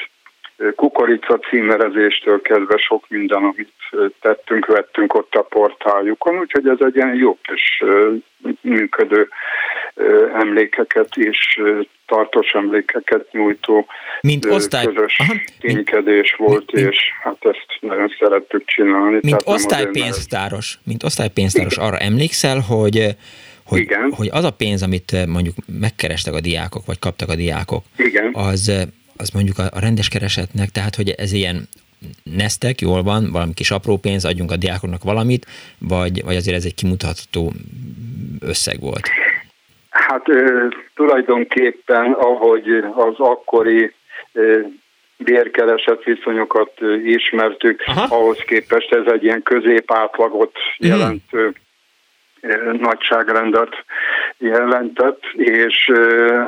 [0.76, 3.74] kukorica címerezéstől kezdve sok minden, amit
[4.22, 7.84] tettünk, vettünk ott a portáljukon, úgyhogy ez egy ilyen jó kis
[8.62, 9.30] működő
[10.34, 11.62] emlékeket és
[12.06, 13.88] tartós emlékeket nyújtó
[14.22, 14.86] mint osztály...
[14.86, 15.34] közös Aha.
[15.60, 19.20] ténykedés mint, volt, mint, és hát ezt nagyon szerettük csinálni.
[19.22, 23.16] Mint osztálypénztáros, mint osztálypénztáros arra emlékszel, hogy
[23.66, 24.12] hogy, Igen.
[24.12, 28.30] hogy az a pénz, amit mondjuk megkerestek a diákok, vagy kaptak a diákok, Igen.
[28.34, 28.88] az
[29.18, 31.68] az mondjuk a, rendes keresetnek, tehát hogy ez ilyen
[32.24, 35.46] nesztek, jól van, valami kis apró pénz, adjunk a diákoknak valamit,
[35.78, 37.54] vagy, vagy azért ez egy kimutatható
[38.40, 39.08] összeg volt?
[39.90, 40.24] Hát
[40.96, 43.94] tulajdonképpen, ahogy az akkori
[45.18, 46.72] bérkereset viszonyokat
[47.06, 48.16] ismertük, Aha.
[48.16, 50.90] ahhoz képest ez egy ilyen középátlagot mhm.
[50.90, 51.54] jelentő
[52.80, 53.86] nagyságrendet
[54.38, 55.92] jelentett, és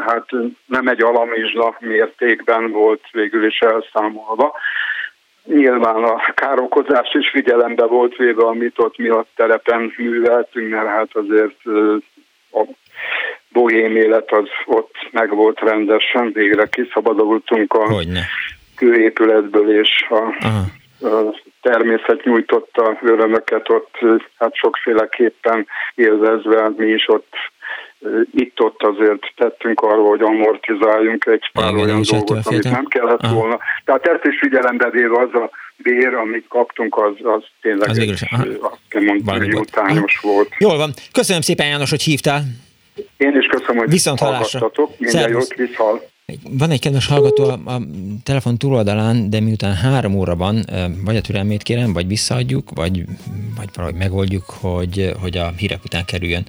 [0.06, 0.26] hát
[0.66, 4.54] nem egy alamizsla mértékben volt végül is elszámolva.
[5.44, 11.10] Nyilván a károkozás is figyelembe volt véve, amit ott mi a terepen műveltünk, mert hát
[11.12, 11.60] azért
[12.52, 12.64] a
[13.50, 18.22] bohém élet az ott meg volt rendesen, végre kiszabadultunk a Hogyne.
[18.76, 20.64] kőépületből és a Aha
[21.62, 23.98] természet nyújtotta örömöket ott,
[24.38, 27.34] hát sokféleképpen élvezve, mi is ott
[28.32, 33.34] itt-ott azért tettünk arról, hogy amortizáljunk egy pár Igen, olyan dolgot, amit nem kellett Aha.
[33.34, 33.60] volna.
[33.86, 38.10] Tehát ezt is figyelembe véve az a bér, amit kaptunk, az, az tényleg az egy,
[38.10, 40.50] azt kell mondani, hogy utányos volt.
[40.58, 40.94] Jól van.
[41.12, 42.42] Köszönöm szépen János, hogy hívtál.
[43.18, 44.72] Én is köszönöm, hogy Viszont hallásra.
[44.98, 46.02] Minden jót, viszhal.
[46.50, 47.82] Van egy kedves hallgató a, a
[48.24, 50.66] telefon túloldalán, de miután három óra van,
[51.04, 53.06] vagy a türelmét kérem, vagy visszaadjuk, vagy,
[53.56, 56.46] vagy valahogy megoldjuk, hogy, hogy a hírek után kerüljön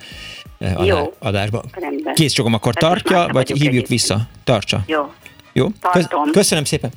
[0.85, 1.13] Jó.
[1.19, 1.63] adásba.
[1.73, 2.15] Rendben.
[2.15, 4.29] Kész csokom, akkor tartja, vagy hívjuk vissza?
[4.45, 4.85] Tartsa.
[4.87, 5.13] Jó.
[5.53, 5.69] Jó?
[5.81, 6.31] Tartom.
[6.31, 6.91] Köszönöm szépen.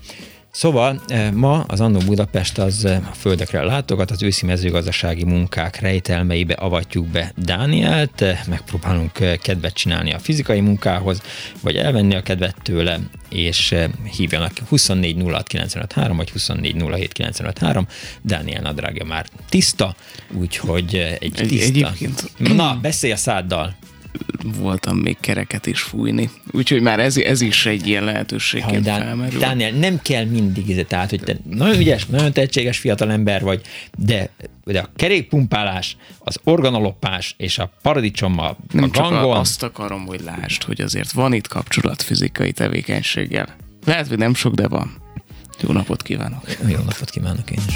[0.52, 5.80] Szóval eh, ma az Annó Budapest az eh, a földekre látogat, az őszi mezőgazdasági munkák
[5.80, 11.22] rejtelmeibe avatjuk be Dánielt, eh, megpróbálunk kedvet csinálni a fizikai munkához,
[11.62, 13.00] vagy elvenni a kedvet tőle,
[13.30, 13.76] és
[14.18, 15.22] hívjanak 24
[16.16, 16.76] vagy 24
[18.22, 19.96] Dániel nadrágja már tiszta,
[20.34, 21.66] úgyhogy egy tiszta.
[21.66, 22.32] Egyébként...
[22.38, 23.76] Na, beszélj a száddal!
[24.44, 26.30] Voltam még kereket is fújni.
[26.52, 29.40] Úgyhogy már ez, ez is egy ilyen lehetőségként Dán, felmerül.
[29.40, 33.62] Dániel, nem kell mindig, tehát, hogy te nagyon ügyes, nagyon tehetséges fiatal ember vagy,
[33.98, 34.30] de,
[34.64, 39.22] de a kerékpumpálás, az organoloppás és a paradicsommal, nem a gangon...
[39.22, 43.56] Csak azt akarom, hogy lásd, hogy azért van itt kapcsolat fizikai tevékenységgel.
[43.86, 45.00] Lehet, hogy nem sok, de van.
[45.62, 46.44] Jó napot kívánok!
[46.68, 47.76] Jó napot kívánok én is!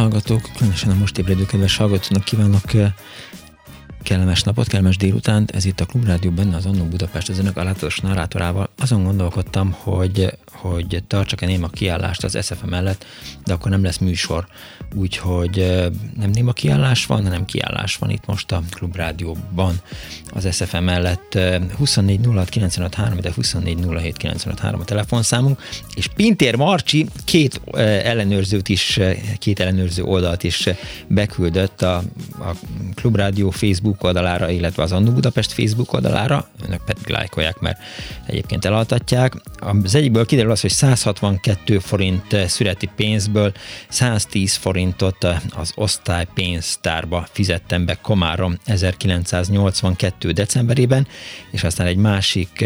[0.00, 2.62] Hallgatók, különösen a most ébredő kedves hallgatóknak kívánok
[4.02, 5.50] kellemes napot, kellemes délutánt.
[5.50, 8.69] Ez itt a Klubrádió benne az Annó Budapest, az önök alátatos narrátorával.
[8.82, 13.04] Azon gondolkodtam, hogy, hogy tartsak-e néma kiállást az SFM mellett,
[13.44, 14.46] de akkor nem lesz műsor.
[14.94, 15.56] Úgyhogy
[16.16, 19.80] nem néma kiállás van, hanem kiállás van itt most a Klubrádióban
[20.32, 21.38] az SFM mellett
[21.76, 22.20] 24
[23.20, 23.78] de 24
[24.62, 25.62] a telefonszámunk,
[25.94, 27.60] és Pintér Marcsi két
[28.04, 29.00] ellenőrzőt is,
[29.38, 30.68] két ellenőrző oldalt is
[31.06, 31.96] beküldött a,
[32.38, 32.54] a
[32.94, 37.78] Klubrádió Facebook oldalára, illetve az Annu Budapest Facebook oldalára, önök pedig lájkolják, mert
[38.26, 39.34] egyébként elaltatják.
[39.84, 43.52] Az egyikből kiderül az, hogy 162 forint születi pénzből
[43.88, 51.06] 110 forintot az osztálypénztárba fizettem be Komárom 1982 decemberében,
[51.50, 52.64] és aztán egy másik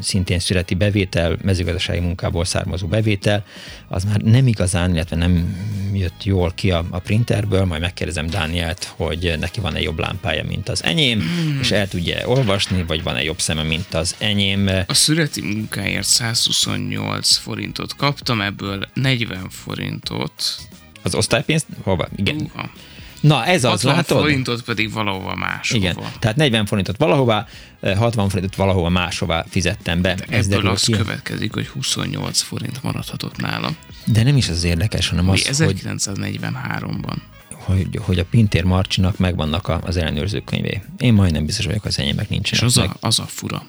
[0.00, 3.44] szintén születi bevétel, mezőgazdasági munkából származó bevétel,
[3.88, 5.56] az már nem igazán, illetve nem
[5.92, 10.68] jött jól ki a, a printerből, majd megkérdezem Dánielt, hogy neki van-e jobb lámpája, mint
[10.68, 11.58] az enyém, hmm.
[11.60, 14.70] és el tudja olvasni, vagy van-e jobb szeme, mint az enyém.
[14.86, 20.56] A születi munkáért 128 forintot kaptam, ebből 40 forintot.
[21.02, 21.66] Az osztálypénzt?
[21.82, 22.08] Hova?
[22.16, 22.36] Igen.
[22.36, 22.70] Uh-ha.
[23.20, 24.18] Na, ez az, 60 látod?
[24.18, 25.80] forintot pedig valahova máshova.
[25.80, 27.46] Igen, tehát 40 forintot valahova,
[27.80, 30.14] 60 eh, forintot valahova máshova fizettem be.
[30.14, 30.92] De ebből az ki.
[30.92, 33.76] következik, hogy 28 forint maradhatott nálam.
[34.04, 37.16] De nem is az érdekes, hanem az, 1943-ban.
[37.52, 40.82] Hogy, hogy a Pintér Marcsinak megvannak az ellenőrző könyvé.
[40.98, 42.60] Én majdnem biztos vagyok, az enyémek nincsenek.
[42.60, 42.90] És az, meg.
[43.00, 43.66] a, az a fura.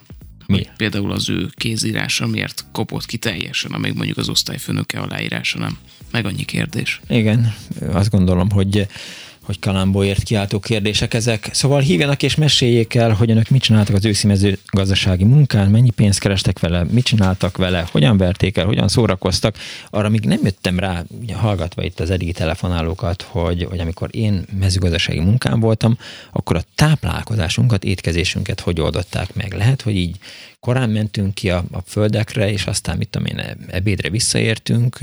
[0.50, 0.66] Mi?
[0.76, 5.78] Például az ő kézírása miért kopott ki teljesen, amíg mondjuk az osztályfőnöke aláírása nem.
[6.10, 7.00] Meg annyi kérdés.
[7.08, 7.54] Igen,
[7.92, 8.86] azt gondolom, hogy
[9.42, 11.48] hogy Kalambóért kiáltó kérdések ezek.
[11.52, 16.18] Szóval hívjanak és meséljék el, hogy önök mit csináltak az őszi mezőgazdasági munkán, mennyi pénzt
[16.18, 19.56] kerestek vele, mit csináltak vele, hogyan verték el, hogyan szórakoztak.
[19.90, 24.44] Arra még nem jöttem rá, ugye, hallgatva itt az eddigi telefonálókat, hogy, hogy amikor én
[24.58, 25.98] mezőgazdasági munkán voltam,
[26.32, 29.54] akkor a táplálkozásunkat, étkezésünket hogy oldották meg.
[29.54, 30.16] Lehet, hogy így
[30.60, 34.98] korán mentünk ki a, a földekre, és aztán mit tudom én, ebédre visszaértünk,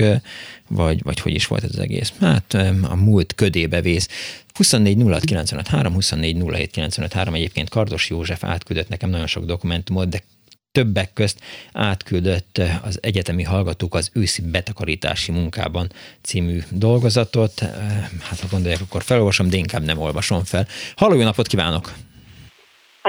[0.68, 2.12] vagy, vagy hogy is volt ez az egész?
[2.20, 4.08] Hát a múlt ködébe vész.
[4.54, 5.02] 24
[5.46, 10.22] 06 3, 24 07 3, egyébként Kardos József átküldött nekem nagyon sok dokumentumot, de
[10.72, 11.40] többek közt
[11.72, 15.92] átküldött az egyetemi hallgatók az őszi betakarítási munkában
[16.22, 17.60] című dolgozatot.
[18.20, 20.66] Hát ha gondolják, akkor felolvasom, de inkább nem olvasom fel.
[20.96, 21.92] Halló, napot kívánok!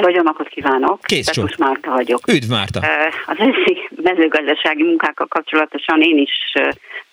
[0.08, 1.02] Jó napot kívánok!
[1.02, 2.28] Kész Most Márta vagyok.
[2.28, 2.80] Üdv Márta!
[3.26, 6.54] Az őszi mezőgazdasági munkákkal kapcsolatosan én is,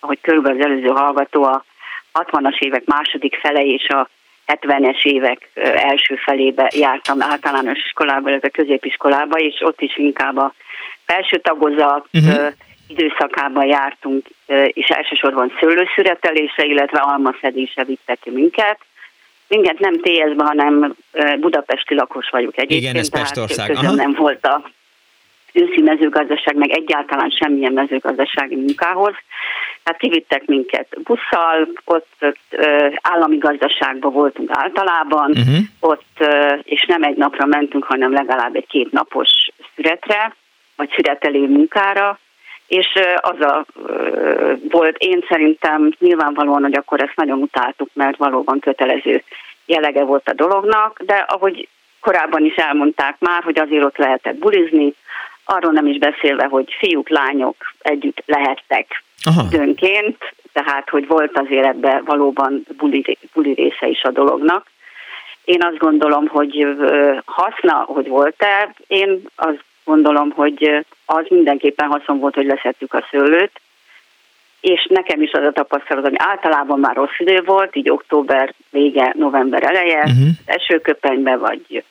[0.00, 1.64] ahogy körülbelül az előző hallgató, a
[2.12, 4.08] 60-as évek második fele és a
[4.46, 10.54] 70-es évek első felébe jártam általános iskolába, illetve középiskolába, és ott is inkább a
[11.06, 12.52] felső tagozat uh-huh.
[12.86, 14.26] időszakában jártunk,
[14.66, 18.78] és elsősorban szőlőszüretelésre, illetve almaszedésre vittek ki minket.
[19.48, 20.94] Minket nem TS-be, hanem
[21.40, 22.80] budapesti lakos vagyok egyébként.
[22.80, 23.76] Igen, ez Pestország.
[23.94, 24.70] nem volt a
[25.56, 29.14] őszi mezőgazdaság, meg egyáltalán semmilyen mezőgazdasági munkához.
[29.84, 32.56] Hát kivittek minket busszal, ott, ott
[33.02, 35.56] állami gazdaságban voltunk általában, uh-huh.
[35.80, 36.24] ott,
[36.62, 39.30] és nem egy napra mentünk, hanem legalább egy két napos
[39.74, 40.34] szüretre,
[40.76, 42.18] vagy szüretelő munkára,
[42.66, 42.86] és
[43.16, 43.64] az a
[44.70, 49.22] volt, én szerintem nyilvánvalóan, hogy akkor ezt nagyon utáltuk, mert valóban kötelező
[49.66, 51.68] jellege volt a dolognak, de ahogy
[52.00, 54.94] korábban is elmondták már, hogy azért ott lehetett bulizni,
[55.44, 59.02] arról nem is beszélve, hogy fiúk, lányok együtt lehettek
[59.50, 60.16] időnként,
[60.52, 64.66] tehát hogy volt azért ebbe valóban buli, buli része is a dolognak.
[65.44, 66.66] Én azt gondolom, hogy
[67.24, 73.60] haszna, hogy volt-e, én azt gondolom, hogy az mindenképpen haszon volt, hogy leszettük a szőlőt,
[74.60, 79.14] és nekem is az a tapasztalat, hogy általában már rossz idő volt, így október vége,
[79.18, 80.28] november eleje, uh-huh.
[80.44, 81.84] esőköpenybe vagy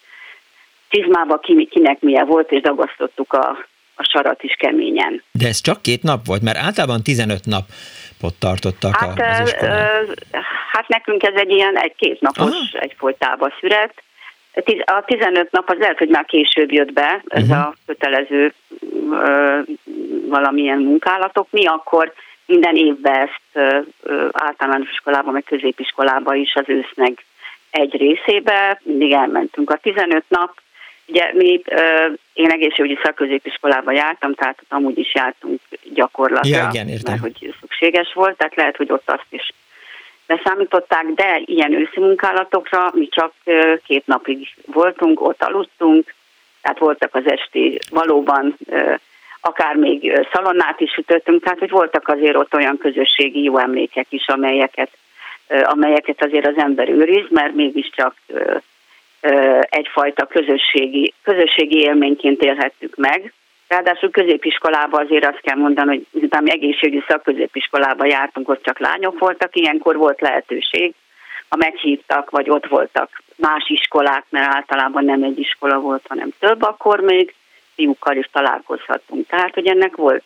[0.90, 1.40] csizmába
[1.70, 3.58] kinek milyen volt, és dagasztottuk a,
[3.96, 5.24] a sarat is keményen.
[5.32, 10.16] De ez csak két nap volt, mert általában 15 napot tartottak hát, az iskolán.
[10.72, 12.80] Hát nekünk ez egy ilyen egy-két napos Aha.
[12.80, 14.04] egyfolytában szüret.
[14.86, 17.58] A 15 nap az lehet, hogy már később jött be, ez uh-huh.
[17.58, 18.54] a kötelező
[19.12, 19.60] ö,
[20.28, 21.48] valamilyen munkálatok.
[21.52, 22.14] Mi akkor
[22.46, 27.26] minden évben ezt ö, ö, általános iskolában, meg középiskolában is az ősznek
[27.70, 29.70] egy részébe, mindig elmentünk.
[29.70, 30.64] A 15 nap
[31.08, 31.62] Ugye mi,
[32.34, 35.62] én egészségügyi szakközépiskolában jártam, tehát ott amúgy is jártunk
[35.94, 37.14] gyakorlatra, ja, igen, értem.
[37.14, 39.54] mert hogy szükséges volt, tehát lehet, hogy ott azt is
[40.28, 43.34] beszámították, de ilyen őszi munkálatokra mi csak
[43.86, 46.14] két napig voltunk, ott aludtunk,
[46.62, 48.58] tehát voltak az esti valóban
[49.42, 54.28] akár még szalonnát is sütöttünk, tehát hogy voltak azért ott olyan közösségi jó emlékek is,
[54.28, 54.90] amelyeket,
[55.48, 58.16] amelyeket azért az ember őriz, mert mégiscsak
[59.60, 63.34] egyfajta közösségi, közösségi élményként élhettük meg.
[63.68, 69.20] Ráadásul középiskolában azért azt kell mondani, hogy miután mi egészségügyi szakközépiskolában jártunk, ott csak lányok
[69.20, 70.94] voltak, ilyenkor volt lehetőség,
[71.50, 76.62] ha meghívtak, vagy ott voltak más iskolák, mert általában nem egy iskola volt, hanem több,
[76.62, 77.34] akkor még
[77.76, 79.28] fiúkkal is találkozhattunk.
[79.28, 80.24] Tehát, hogy ennek volt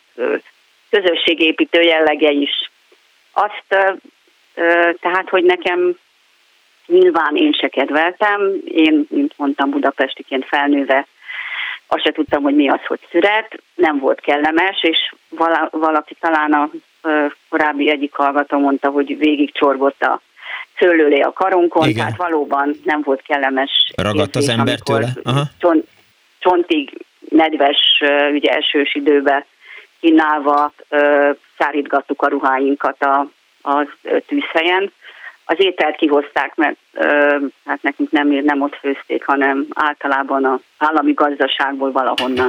[0.90, 2.70] közösségépítő jellege is.
[3.32, 3.94] Azt,
[5.00, 5.96] tehát, hogy nekem
[6.90, 11.06] Nyilván én se kedveltem, én, mint mondtam, budapestiként felnőve
[11.92, 16.52] azt se tudtam, hogy mi az, hogy szüret, nem volt kellemes, és vala, valaki talán
[16.52, 16.70] a
[17.48, 20.20] korábbi egyik hallgató mondta, hogy végig csorgott a
[20.78, 21.96] szőlőlé a karunkon, Igen.
[21.96, 23.92] tehát valóban nem volt kellemes.
[23.96, 25.08] Ragadt az ember tőle?
[25.22, 25.42] Aha.
[25.58, 25.86] Csont,
[26.38, 29.46] csontig nedves, ugye esős időbe
[30.00, 30.72] kínálva
[31.58, 33.26] szárítgattuk a ruháinkat a,
[33.62, 33.86] a
[34.26, 34.92] tűzhelyen,
[35.50, 41.12] az ételt kihozták, mert ö, hát nekünk nem, nem ott főzték, hanem általában az állami
[41.12, 42.48] gazdaságból valahonnan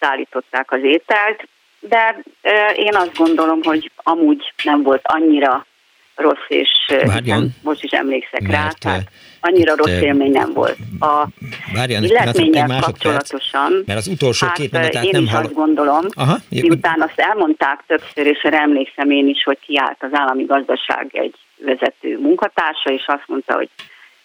[0.00, 1.48] szállították az ételt,
[1.80, 5.66] de ö, én azt gondolom, hogy amúgy nem volt annyira
[6.14, 6.70] rossz, és
[7.04, 9.10] Várjon, most is emlékszek mert, rá, tehát
[9.40, 10.76] annyira rossz élmény nem volt.
[11.00, 11.26] A
[11.74, 15.42] Várjon, illetménnyel kapcsolatosan, mert az utolsó hát, két mondatát én nem is hall...
[15.42, 20.10] azt gondolom, Aha, miután azt elmondták többször, és erre emlékszem én is, hogy kiállt az
[20.12, 21.34] állami gazdaság egy
[21.64, 23.68] vezető munkatársa, és azt mondta, hogy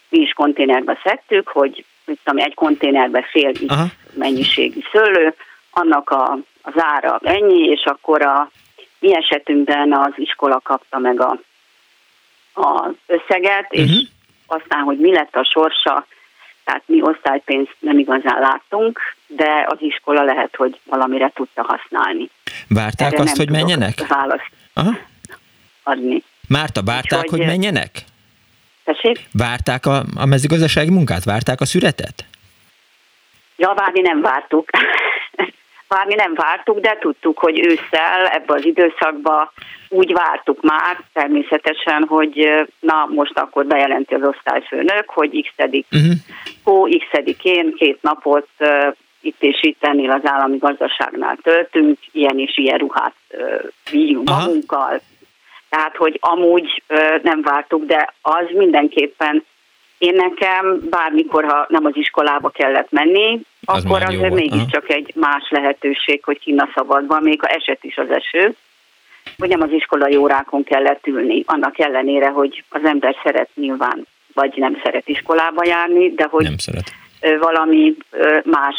[0.08, 1.84] mi is konténerbe szedtük, hogy
[2.24, 3.86] tudom, egy konténerbe fél Aha.
[4.14, 5.34] mennyiségű szőlő,
[5.70, 8.50] annak a, az ára ennyi, és akkor a
[8.98, 11.38] mi esetünkben az iskola kapta meg a,
[12.54, 13.80] a összeget, uh-huh.
[13.80, 14.00] és mhm.
[14.46, 16.06] aztán, hogy mi lett a sorsa,
[16.64, 22.30] tehát mi osztálypénzt nem igazán láttunk, de az iskola lehet, hogy valamire tudta használni.
[22.68, 24.06] Várták Erre azt, hogy menjenek?
[24.06, 24.98] Választ Aha.
[25.82, 26.22] adni.
[26.48, 27.90] Márta, várták, hogy, hogy menjenek?
[28.84, 29.28] Tessék?
[29.32, 31.24] Várták a, a mezőgazdasági munkát?
[31.24, 32.24] Várták a szüretet?
[33.56, 34.70] Ja, várni nem vártuk.
[35.88, 39.52] várni nem vártuk, de tudtuk, hogy ősszel ebbe az időszakba
[39.88, 46.12] úgy vártuk már természetesen, hogy na most akkor bejelenti az osztályfőnök, hogy x-edik uh-huh.
[46.64, 52.58] hó, x-edikén két napot uh, itt és itt ennél az állami gazdaságnál töltünk, ilyen és
[52.58, 55.00] ilyen ruhát uh, vigyünk magunkkal,
[55.68, 56.82] tehát, hogy amúgy
[57.22, 59.44] nem vártuk, de az mindenképpen
[59.98, 65.48] én nekem bármikor, ha nem az iskolába kellett menni, az akkor azért mégiscsak egy más
[65.50, 68.54] lehetőség, hogy kinn a szabadban, még ha eset is az eső,
[69.38, 74.52] hogy nem az iskolai órákon kellett ülni, annak ellenére, hogy az ember szeret nyilván, vagy
[74.56, 77.96] nem szeret iskolába járni, de hogy nem szeret valami
[78.44, 78.76] más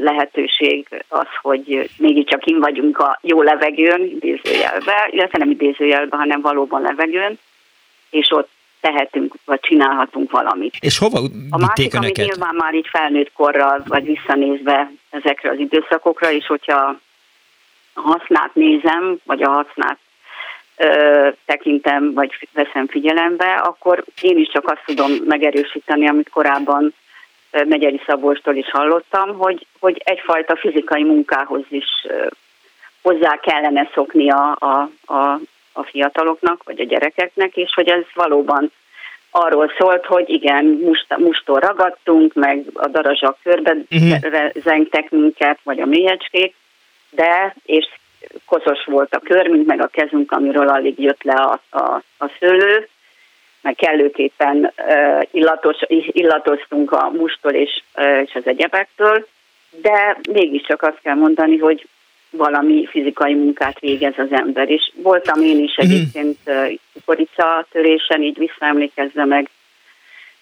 [0.00, 6.82] lehetőség az, hogy mégiscsak kim vagyunk a jó levegőn, idézőjelbe, illetve nem idézőjelbe, hanem valóban
[6.82, 7.38] levegőn,
[8.10, 8.48] és ott
[8.80, 10.74] tehetünk, vagy csinálhatunk valamit.
[10.80, 11.20] És hova
[11.50, 16.96] A másik, amit nyilván már így felnőtt korral, vagy visszanézve ezekre az időszakokra, és hogyha
[17.92, 19.98] a hasznát nézem, vagy a hasznát
[20.76, 26.94] ö, tekintem, vagy veszem figyelembe, akkor én is csak azt tudom megerősíteni, amit korábban
[27.50, 32.06] Megyeri Szabolcstól is hallottam, hogy, hogy egyfajta fizikai munkához is
[33.02, 35.40] hozzá kellene szokni a, a, a,
[35.72, 38.72] a fiataloknak, vagy a gyerekeknek, és hogy ez valóban
[39.30, 44.50] arról szólt, hogy igen, must, mustól ragadtunk, meg a darazsak körbe uh-huh.
[44.64, 46.54] zengtek minket, vagy a mélyecskék,
[47.10, 47.88] de, és
[48.46, 52.88] koszos volt a körmünk, meg a kezünk, amiről alig jött le a, a, a szőlő,
[53.60, 54.72] meg kellőképpen
[55.30, 57.82] illatos, illatoztunk a mustól és,
[58.24, 59.26] és az egyebektől,
[59.70, 61.88] de mégiscsak azt kell mondani, hogy
[62.30, 64.70] valami fizikai munkát végez az ember.
[64.70, 65.90] És voltam én is mhm.
[65.90, 66.38] egyébként
[66.92, 69.48] kukoricatörésen, így visszaemlékezve meg,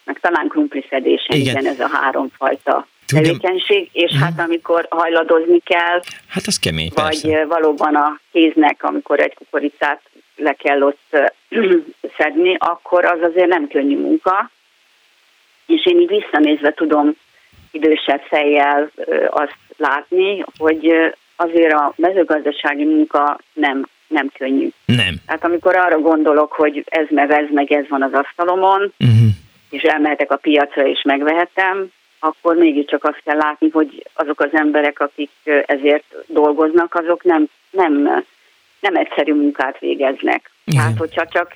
[0.05, 1.57] meg talán krumpliszedésen, igen.
[1.57, 3.25] igen, ez a háromfajta Tudom.
[3.25, 7.45] tevékenység, és hát amikor hajladozni kell, hát az kemény, vagy persze.
[7.45, 10.01] valóban a kéznek, amikor egy kukoricát
[10.37, 11.19] le kell ott
[12.19, 14.51] szedni, akkor az azért nem könnyű munka,
[15.67, 17.17] és én így visszanézve tudom
[17.71, 18.91] idősebb fejjel
[19.31, 24.69] azt látni, hogy azért a mezőgazdasági munka nem, nem könnyű.
[24.85, 25.15] Nem.
[25.27, 29.29] Hát amikor arra gondolok, hogy ez meg ez meg ez van az asztalomon, uh-huh.
[29.71, 35.01] és elmehetek a piacra és megvehetem, akkor mégiscsak azt kell látni, hogy azok az emberek,
[35.01, 35.31] akik
[35.67, 38.25] ezért dolgoznak, azok nem, nem,
[38.89, 40.51] nem egyszerű munkát végeznek.
[40.65, 40.83] Igen.
[40.83, 41.55] Hát, hogyha csak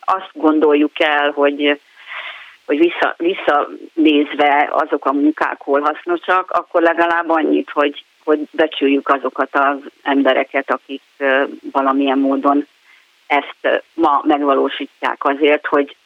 [0.00, 1.80] azt gondoljuk el, hogy
[2.66, 9.48] hogy vissza, visszanézve azok a munkák hol hasznosak, akkor legalább annyit, hogy, hogy becsüljük azokat
[9.52, 11.02] az embereket, akik
[11.72, 12.66] valamilyen módon
[13.26, 15.96] ezt ma megvalósítják azért, hogy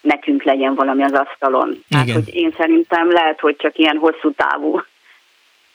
[0.00, 1.84] nekünk legyen valami az asztalon.
[1.90, 4.82] Hát, hogy én szerintem lehet, hogy csak ilyen hosszú távú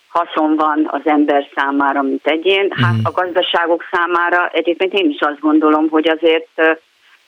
[0.10, 2.72] haszon van az ember számára, mint egyén.
[2.72, 3.04] Hát mm.
[3.04, 6.62] a gazdaságok számára egyébként én is azt gondolom, hogy azért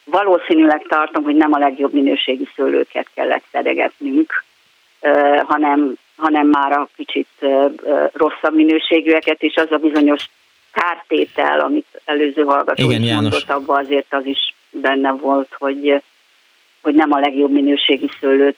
[0.03, 4.43] valószínűleg tartom, hogy nem a legjobb minőségi szőlőket kellett szedegetnünk,
[5.43, 7.27] hanem, hanem már a kicsit
[8.13, 10.29] rosszabb minőségűeket, és az a bizonyos
[10.71, 16.01] kártétel, amit előző hallgató Igen, is mondott, abban azért az is benne volt, hogy,
[16.81, 18.57] hogy nem a legjobb minőségi szőlőt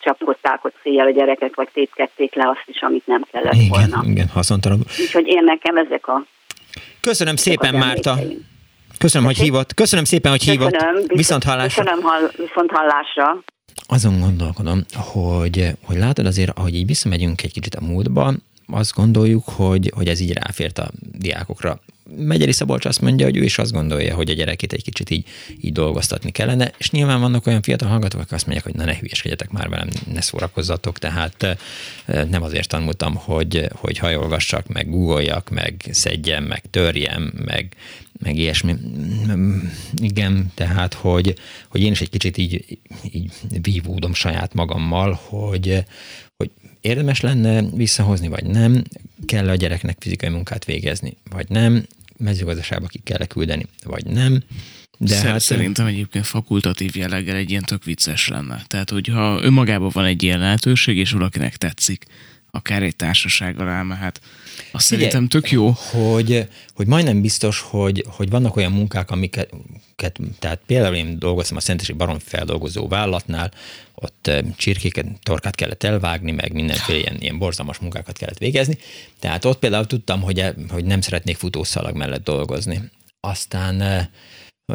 [0.00, 4.02] csapkodták ott széjjel a gyerekek, vagy tétkedték le azt is, amit nem kellett igen, volna.
[4.06, 4.78] Igen, haszontalan.
[5.00, 6.24] Úgyhogy én nekem ezek a...
[7.00, 8.16] Köszönöm szépen, Márta.
[8.98, 9.74] Köszönöm, hogy hívott.
[9.74, 10.72] Köszönöm szépen, hogy hívott.
[10.72, 11.82] Köszönöm, viszont hallásra.
[11.82, 13.42] Köszönöm, hall, viszont hallásra.
[13.88, 18.32] Azon gondolkodom, hogy, hogy látod azért, ahogy így visszamegyünk egy kicsit a múltba,
[18.66, 21.78] azt gondoljuk, hogy, hogy ez így ráfért a diákokra.
[22.16, 25.26] Megyeri Szabolcs azt mondja, hogy ő is azt gondolja, hogy a gyerekét egy kicsit így,
[25.60, 28.98] így dolgoztatni kellene, és nyilván vannak olyan fiatal hallgatók, akik azt mondják, hogy na ne
[28.98, 35.50] hülyeskedjetek már velem, ne szórakozzatok, tehát eh, nem azért tanultam, hogy, hogy hajolgassak, meg googoljak,
[35.50, 37.76] meg szedjem, meg törjem, meg,
[38.20, 38.74] meg ilyesmi.
[39.96, 41.34] Igen, tehát, hogy,
[41.68, 42.78] hogy én is egy kicsit így,
[43.12, 43.32] így
[43.62, 45.84] vívódom saját magammal, hogy,
[46.36, 46.50] hogy
[46.80, 48.84] érdemes lenne visszahozni, vagy nem,
[49.24, 54.42] kell a gyereknek fizikai munkát végezni, vagy nem, mezőgazdaságba ki kell küldeni, vagy nem.
[54.98, 58.64] De Szer- hát, szerintem egyébként fakultatív jelleggel egy ilyen tök vicces lenne.
[58.66, 62.04] Tehát, hogyha önmagában van egy ilyen lehetőség, és valakinek tetszik,
[62.54, 64.20] akár egy társasággal elmehet,
[64.72, 65.74] azt Figyelj, szerintem tök jó.
[65.90, 69.50] Hogy, hogy majdnem biztos, hogy, hogy vannak olyan munkák, amiket,
[70.38, 73.50] tehát például én dolgoztam a Szentesi Baron feldolgozó vállalatnál,
[73.94, 78.78] ott csirkéket, torkát kellett elvágni, meg mindenféle ilyen, ilyen borzalmas munkákat kellett végezni.
[79.18, 82.90] Tehát ott például tudtam, hogy, e, hogy nem szeretnék futószalag mellett dolgozni.
[83.20, 84.08] Aztán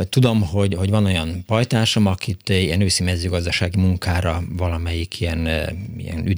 [0.09, 5.47] Tudom, hogy, hogy van olyan pajtásom, akit ilyen őszi mezőgazdasági munkára valamelyik ilyen,
[5.97, 6.35] ilyen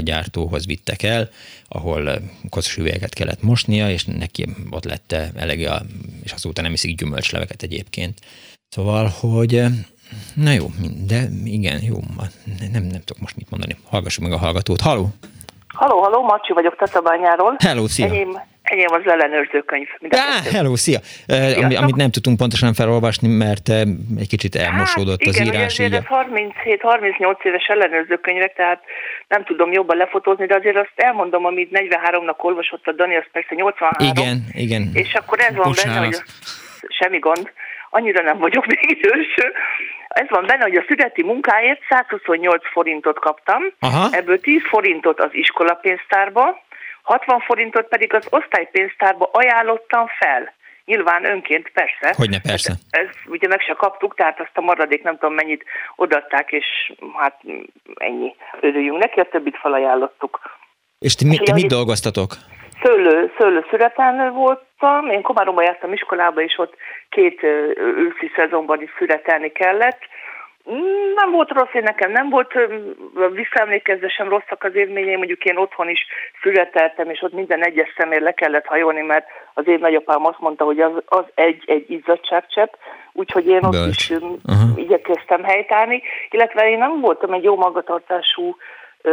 [0.00, 1.30] gyártóhoz vittek el,
[1.68, 5.82] ahol koszos üvegeket kellett mosnia, és neki ott lett elege,
[6.22, 8.18] és azóta nem iszik gyümölcsleveket egyébként.
[8.68, 9.62] Szóval, hogy
[10.34, 10.72] na jó,
[11.06, 12.00] de igen, jó,
[12.72, 13.76] nem, nem tudok most mit mondani.
[13.84, 14.80] Hallgassuk meg a hallgatót.
[14.80, 15.12] Haló!
[15.72, 17.56] Haló, haló, Macsi vagyok Tatabányáról.
[17.58, 18.06] Hello, szia!
[18.06, 19.86] Enyém, enyém az ellenőrzőkönyv.
[20.10, 20.98] Á, hello, szia!
[21.28, 23.80] Uh, amit nem tudtunk pontosan felolvasni, mert uh,
[24.18, 25.78] egy kicsit elmosódott hát, az igen, írás.
[25.78, 28.80] Igen, ez 37-38 éves ellenőrzőkönyvek, tehát
[29.28, 33.54] nem tudom jobban lefotózni, de azért azt elmondom, amit 43-nak olvasott a Dani, az persze
[33.54, 34.08] 83.
[34.08, 34.90] Igen, igen.
[34.92, 35.94] És akkor ez van Bocsánat.
[35.94, 36.22] benne, hogy
[36.88, 37.52] semmi gond,
[37.90, 39.34] annyira nem vagyok még idős,
[40.14, 44.08] ez van benne, hogy a születi munkáért 128 forintot kaptam, Aha.
[44.10, 46.62] ebből 10 forintot az iskolapénztárba,
[47.02, 50.52] 60 forintot pedig az osztálypénztárba ajánlottam fel.
[50.84, 52.14] Nyilván önként, persze.
[52.16, 52.72] Hogyne, persze.
[52.90, 55.64] Ez, ez ugye meg se kaptuk, tehát azt a maradék nem tudom mennyit
[55.96, 57.40] odatták, és hát
[57.94, 58.34] ennyi.
[58.60, 60.40] Örüljünk neki, a többit felajánlottuk.
[60.98, 62.34] És ti, mi, ti mit dolgoztatok?
[62.82, 66.74] Szőlő, szőlő születelnő voltam, én Komáromba jártam iskolába, és ott
[67.08, 67.42] két
[67.96, 70.00] őszi szezonban is születelni kellett.
[71.14, 72.52] Nem volt rossz, én nekem nem volt
[73.32, 76.06] visszaemlékezve sem rosszak az élményeim, mondjuk én otthon is
[76.42, 80.64] születeltem, és ott minden egyes személy le kellett hajolni, mert az én nagyapám azt mondta,
[80.64, 82.72] hogy az, az egy, egy izzadságcsepp,
[83.12, 84.10] úgyhogy én ott Bölcs.
[84.10, 84.78] is uh-huh.
[84.78, 88.56] igyekeztem helytállni, illetve én nem voltam egy jó magatartású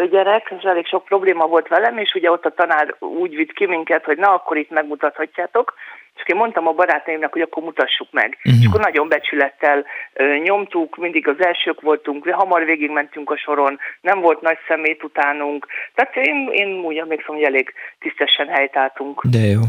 [0.10, 3.66] gyerek, és elég sok probléma volt velem, és ugye ott a tanár úgy vitt ki
[3.66, 5.74] minket, hogy na, akkor itt megmutathatjátok,
[6.16, 8.38] és én mondtam a barátaimnak, hogy akkor mutassuk meg.
[8.44, 8.62] Uh-huh.
[8.62, 14.20] És akkor nagyon becsülettel ö, nyomtuk, mindig az elsők voltunk, hamar végigmentünk a soron, nem
[14.20, 15.68] volt nagy szemét utánunk.
[15.94, 19.22] Tehát én, én úgy emlékszem, hogy elég tisztesen helytáltunk.
[19.26, 19.62] De jó.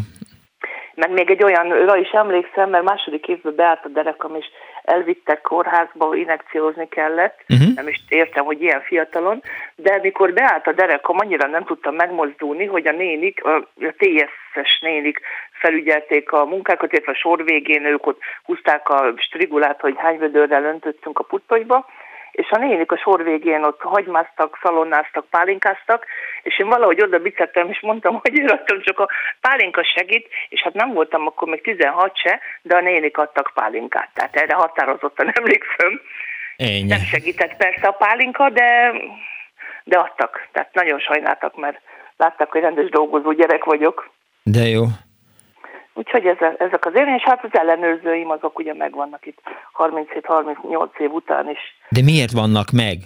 [0.95, 4.47] Meg még egy olyanra is emlékszem, mert második évben beállt a derekam, és
[4.91, 7.45] elvittek kórházba, inekciózni kellett.
[7.49, 7.75] Uh-huh.
[7.75, 9.43] Nem is értem, hogy ilyen fiatalon.
[9.75, 13.69] De mikor beállt a derekam, annyira nem tudtam megmozdulni, hogy a nénik, a,
[13.99, 15.21] TSS nénik
[15.53, 20.65] felügyelték a munkákat, illetve a sor végén ők ott húzták a strigulát, hogy hány vödörrel
[20.65, 21.87] öntöttünk a puttonyba,
[22.41, 26.07] és a nénik a sor végén ott hagymáztak, szalonnáztak, pálinkáztak,
[26.43, 29.09] és én valahogy oda bicettem, és mondtam, hogy írottam csak a
[29.41, 34.11] pálinka segít, és hát nem voltam akkor még 16 se, de a nénik adtak pálinkát,
[34.15, 36.01] tehát erre határozottan emlékszem.
[36.57, 36.83] Ennyi.
[36.83, 38.93] Nem segített persze a pálinka, de,
[39.85, 41.81] de adtak, tehát nagyon sajnáltak, mert
[42.17, 44.11] látták, hogy rendes dolgozó gyerek vagyok.
[44.43, 44.85] De jó.
[46.01, 46.27] Úgyhogy
[46.59, 49.39] ezek az élmény, és hát az ellenőrzőim azok ugye megvannak itt
[49.78, 51.59] 37-38 év után is.
[51.89, 52.97] De miért vannak meg?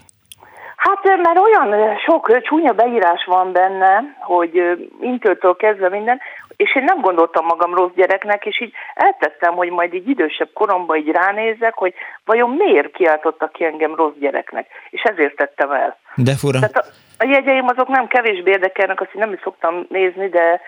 [0.76, 4.62] Hát mert olyan sok csúnya beírás van benne, hogy
[5.00, 6.20] intőtől kezdve minden,
[6.56, 10.96] és én nem gondoltam magam rossz gyereknek, és így eltettem, hogy majd így idősebb koromban
[10.96, 11.94] így ránézek, hogy
[12.24, 15.98] vajon miért kiáltottak ki engem rossz gyereknek, és ezért tettem el.
[16.14, 16.58] De fura.
[16.58, 16.84] Tehát a,
[17.18, 20.60] a jegyeim azok nem kevésbé érdekelnek, azt én nem is szoktam nézni, de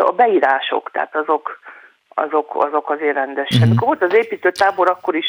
[0.00, 1.60] a beírások, tehát azok,
[2.14, 3.68] azok, azok azért rendesen.
[3.68, 3.86] Uh-huh.
[3.86, 5.26] Volt az építőtábor, akkor is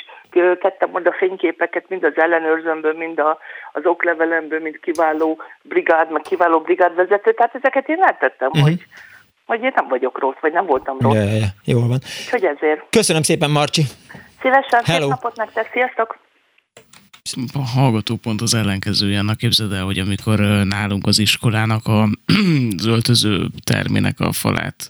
[0.60, 3.38] tettem majd a fényképeket, mind az ellenőrzőmből, mind a,
[3.72, 8.64] az oklevelemből, mind kiváló brigád, meg kiváló brigádvezető, tehát ezeket én eltettem, uh-huh.
[8.64, 8.86] hogy,
[9.50, 11.16] hogy én nem vagyok rossz, vagy nem voltam rossz.
[11.16, 11.48] Ja, ja, ja.
[11.64, 12.00] Jól van.
[12.24, 12.86] Úgyhogy ezért.
[12.90, 13.84] Köszönöm szépen, Marcsi.
[14.42, 15.00] Szívesen, Hello.
[15.00, 16.18] szép napot nektek, sziasztok!
[17.54, 19.20] a hallgató pont az ellenkezője.
[19.20, 22.02] Annak képzeld el, hogy amikor nálunk az iskolának a,
[22.78, 24.90] az öltöző termének a falát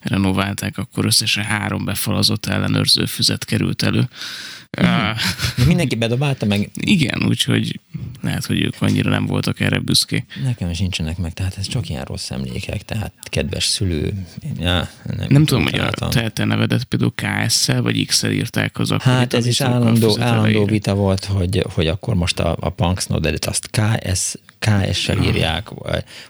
[0.00, 4.02] renoválták, akkor összesen három befalazott ellenőrző füzet került elő.
[4.78, 6.70] Uh, Mindenki bedobálta meg?
[6.74, 7.80] Igen, úgyhogy
[8.22, 10.24] lehet, hogy ők annyira nem voltak erre büszkék.
[10.44, 14.12] Nekem is nincsenek meg, tehát ez csak ilyen rossz emlékek, tehát kedves szülő.
[14.58, 18.90] Ja, nem, nem tudom, hogy a te, te nevedet például KS-szel vagy X-el írták az
[18.90, 19.12] akkor.
[19.12, 23.44] Hát ez is állandó, állandó vita volt, hogy, hogy akkor most a, a Punks Nodedet
[23.44, 25.68] azt KS, KS-sel írják,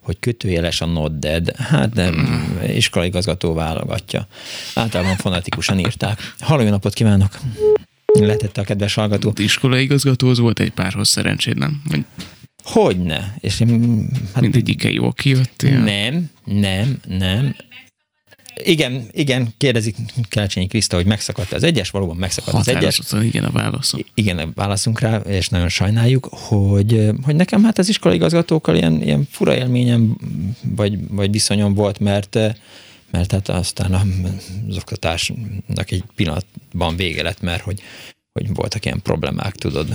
[0.01, 1.57] hogy kötőjeles a Nodded.
[1.57, 4.27] Hát nem, iskolaigazgató válogatja.
[4.75, 6.33] Általában fonetikusan írták.
[6.39, 7.39] Halló, napot kívánok!
[8.21, 9.31] Letette a kedves hallgató.
[9.35, 11.83] Az iskolai igazgatóhoz volt egy párhoz szerencséd, nem?
[11.89, 12.05] Vagy...
[12.65, 13.35] Hogyne.
[13.41, 15.79] És én, hát, Mindegyike jól kijöttél?
[15.79, 17.57] Nem, nem, nem.
[18.63, 19.97] Igen, igen, kérdezik
[20.29, 23.01] Kelcsényi Kriszta, hogy megszakadt az egyes, valóban megszakadt az egyes.
[23.23, 23.93] igen a válasz.
[24.15, 29.29] Igen, válaszunk rá, és nagyon sajnáljuk, hogy, hogy nekem hát az iskolai igazgatókkal ilyen, ilyen
[29.31, 30.17] fura élményem,
[30.77, 32.39] vagy, vagy viszonyom volt, mert
[33.15, 33.93] mert hát aztán
[34.69, 37.83] az oktatásnak egy pillanatban vége lett, mert hogy,
[38.33, 39.89] hogy voltak ilyen problémák, tudod,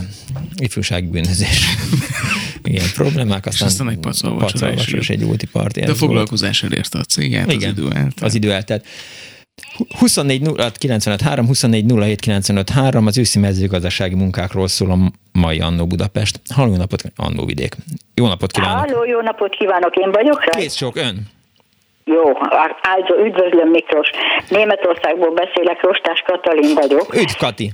[0.56, 1.66] ifjúságbűnözés,
[2.64, 5.80] ilyen problémák, aztán, aztán egy pacolvacsora és egy úti parti.
[5.80, 8.22] De a foglalkozás elérte a cégét, Igen, az idő eltelt.
[8.22, 8.86] Az idő eltelt.
[9.98, 15.60] 24 0 95 3, 24 07 95 3, az őszi mezőgazdasági munkákról szól a mai
[15.60, 16.40] Annó Budapest.
[16.54, 17.76] Halló, napot, Annó vidék.
[18.14, 18.90] Jó napot kívánok!
[18.90, 20.60] Halló, jó napot kívánok, én vagyok rá?
[20.60, 21.28] Kész sok, ön.
[22.14, 22.32] Jó,
[22.82, 24.10] áldó, üdvözlöm Miklós.
[24.50, 27.14] Németországból beszélek, Rostás Katalin vagyok.
[27.14, 27.70] Üdv Kati!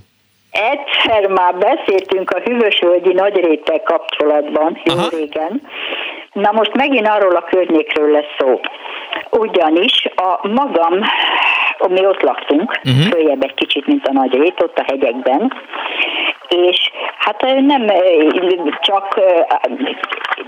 [0.51, 5.07] Egyszer már beszéltünk a hűvösvölgyi nagyréttel kapcsolatban, jó Aha.
[5.11, 5.61] régen.
[6.33, 8.59] Na most megint arról a környékről lesz szó.
[9.29, 11.01] Ugyanis a magam,
[11.87, 13.11] mi ott laktunk, uh-huh.
[13.11, 15.53] följebb egy kicsit, mint a nagy rét, ott a hegyekben,
[16.49, 17.87] és hát nem
[18.81, 19.19] csak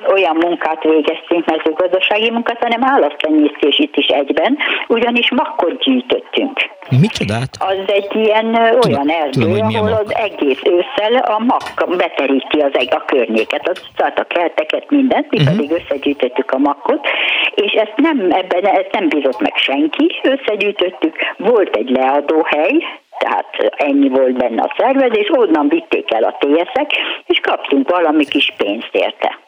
[0.08, 6.60] olyan munkát végeztünk, mezőgazdasági munkát, hanem állattenyésztés itt is egyben, ugyanis makkot gyűjtöttünk.
[7.02, 7.50] Micsodát?
[7.60, 8.56] Az egy ilyen
[8.88, 13.82] olyan erdő, tudom, ahol az egész ősszel a mak beteríti az egy a környéket, az,
[13.96, 15.56] tehát a kerteket, mindent, mi uh-huh.
[15.56, 17.08] pedig összegyűjtöttük a makkot,
[17.56, 22.84] és ezt nem, ebben ezt nem bízott meg senki, összegyűjtöttük, volt egy leadóhely,
[23.18, 26.92] tehát ennyi volt benne a szervezés, onnan vitték el a TSZ-ek,
[27.26, 29.40] és kaptunk valami kis pénzt érte.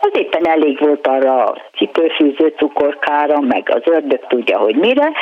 [0.00, 5.12] Az éppen elég volt arra a cipőfűző cukorkára, meg az ördög tudja, hogy mire,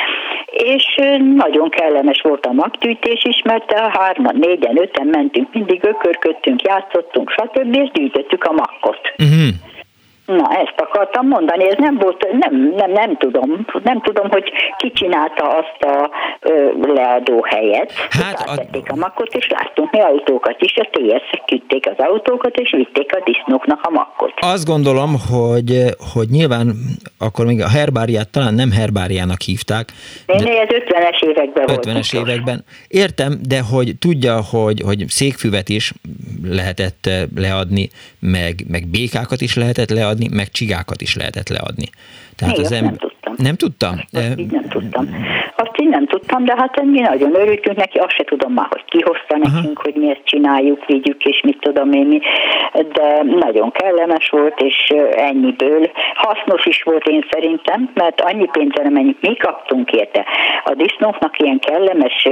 [0.45, 0.99] és
[1.35, 7.29] nagyon kellemes volt a maggyűjtés is, mert a hárman, négyen, öten mentünk, mindig ökörködtünk, játszottunk,
[7.29, 7.75] stb.
[7.75, 9.13] és gyűjtöttük a makkot.
[9.17, 9.74] Uh-huh.
[10.25, 14.91] Na, ezt akartam mondani, ez nem volt, nem, nem, nem tudom, nem tudom, hogy ki
[14.91, 17.91] csinálta azt a ö, leadó helyet.
[18.09, 18.81] Hát a...
[18.87, 23.21] a makkot, és láttunk mi autókat is, a TS-ek küldték az autókat, és vitték a
[23.25, 24.33] disznóknak a makkot.
[24.39, 25.83] Azt gondolom, hogy,
[26.13, 26.73] hogy nyilván
[27.19, 29.89] akkor még a herbáriát talán nem herbáriának hívták.
[30.25, 30.49] Én de...
[30.49, 32.63] az 50-es években 50-es években.
[32.87, 35.93] Értem, de hogy tudja, hogy, hogy székfüvet is
[36.43, 37.89] lehetett leadni,
[38.19, 41.89] meg, meg békákat is lehetett leadni, leadni, meg csigákat is lehetett leadni.
[42.35, 42.83] Tehát az em...
[42.83, 43.35] nem tudtam.
[43.37, 44.01] Nem tudtam?
[44.11, 45.09] Azt így nem tudtam.
[45.55, 49.37] Azt nem tudtam, de hát mi nagyon örültünk neki, azt se tudom már, hogy kihozta
[49.37, 49.83] nekünk, Aha.
[49.83, 52.19] hogy mi ezt csináljuk, vigyük, és mit tudom én mi,
[52.73, 59.21] de nagyon kellemes volt, és ennyiből hasznos is volt én szerintem, mert annyi pénzre mennyit
[59.21, 60.25] mi kaptunk érte.
[60.63, 62.27] A disznóknak ilyen kellemes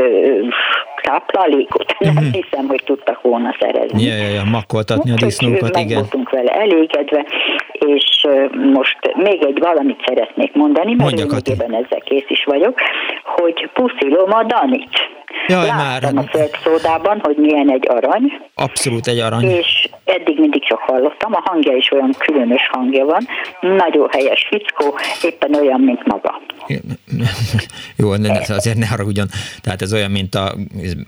[1.02, 2.34] táplálékot nem uh-huh.
[2.34, 4.03] hiszem, hogy tudtak volna szerezni.
[4.03, 5.98] Ja, ja, ja, makkoltatni a disznókat, igen.
[5.98, 7.26] voltunk vele elégedve,
[7.72, 8.27] és
[8.73, 11.19] most még egy valamit szeretnék mondani, mert
[11.49, 12.80] én ezzel kész is vagyok,
[13.23, 15.22] hogy puszilom a Danit.
[15.47, 16.26] Jaj, Láttam már.
[16.26, 18.31] a földszódában, hogy milyen egy arany.
[18.55, 19.49] Abszolút egy arany.
[19.49, 23.27] És eddig mindig csak hallottam, a hangja is olyan különös hangja van.
[23.61, 26.41] Nagyon helyes fickó, éppen olyan, mint maga.
[27.97, 29.27] Jó, de azért ne haragudjon.
[29.61, 30.55] Tehát ez olyan, mint a,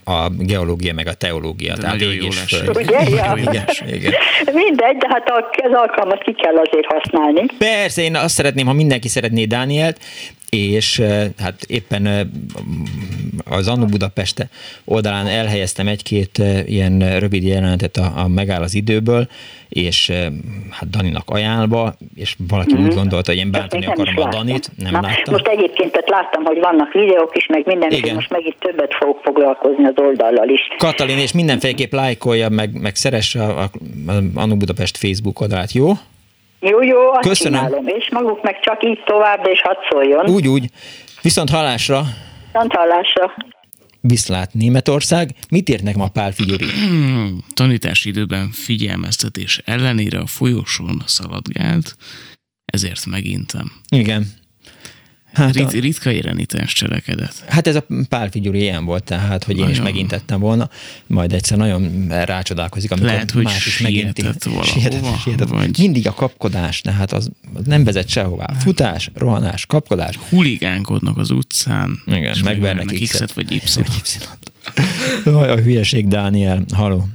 [0.03, 1.73] a geológia meg a teológia.
[1.73, 2.77] De tehát nagyon jó lesz.
[2.77, 2.99] Ugye?
[3.09, 3.33] Ja.
[3.37, 4.13] Igen, igen.
[4.63, 5.29] Mindegy, de hát
[5.63, 7.45] az alkalmat ki kell azért használni.
[7.57, 9.99] Persze, én azt szeretném, ha mindenki szeretné Dánielt,
[10.49, 11.01] és
[11.37, 12.31] hát éppen
[13.49, 13.85] az Annu
[14.15, 14.47] Budapeste
[14.85, 19.27] oldalán elhelyeztem egy-két ilyen rövid jelenetet a, a Megáll az időből,
[19.69, 20.11] és
[20.69, 22.83] hát Daninak ajánlva, és valaki mm-hmm.
[22.83, 22.97] úgy mhm.
[22.97, 25.33] gondolta, hogy én bántani akarom a Danit, nem Na, láttam.
[25.33, 28.93] Most egyébként tehát láttam, hogy vannak videók is, meg minden, és most meg itt többet
[28.93, 30.61] fogok foglalkozni az oldallal is.
[30.77, 33.69] Katalin, és mindenféleképp lájkolja, meg, meg szeresse a, a,
[34.11, 35.91] a Anu Budapest Facebook oldalát, jó?
[36.59, 37.59] Jó, jó, azt Köszönöm.
[37.63, 40.29] csinálom, és maguk meg csak így tovább, és hadd szóljon.
[40.29, 40.65] Úgy, úgy.
[41.21, 42.01] Viszont hallásra.
[42.51, 43.33] Viszont hallásra.
[44.07, 45.35] Viszlát Németország.
[45.49, 46.65] Mit érnek ma Pál Figyori?
[46.65, 51.95] Hmm, tanítási időben figyelmeztetés ellenére a folyosón szaladgált,
[52.65, 53.71] ezért megintem.
[53.89, 54.27] Igen.
[55.35, 55.79] Hát Rit, a...
[55.79, 57.43] ritka érenítens cselekedet.
[57.47, 59.69] Hát ez a Pál Figyuri ilyen volt, tehát, hogy nagyon.
[59.69, 60.69] én is megintettem volna,
[61.07, 63.73] majd egyszer nagyon rácsodálkozik, amikor Lehet, hogy más is.
[63.73, 64.47] Sietett,
[65.23, 65.47] sietett.
[65.47, 65.77] Vagy...
[65.77, 68.45] Mindig a kapkodás, tehát az, az nem vezet sehová.
[68.53, 68.61] Hát.
[68.61, 70.17] Futás, rohanás, kapkodás.
[70.29, 72.01] Huligánkodnak az utcán.
[72.05, 74.29] Igen, megvernek X-et vagy Y-t.
[75.25, 76.63] a hülyeség, Dániel.
[76.73, 77.07] Haló.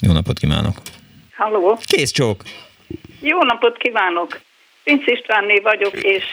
[0.00, 0.80] Jó napot kívánok.
[1.36, 1.78] Halló.
[1.84, 2.42] Kész csók.
[3.20, 4.40] Jó napot kívánok.
[4.84, 6.24] Pinc Istvánné vagyok, és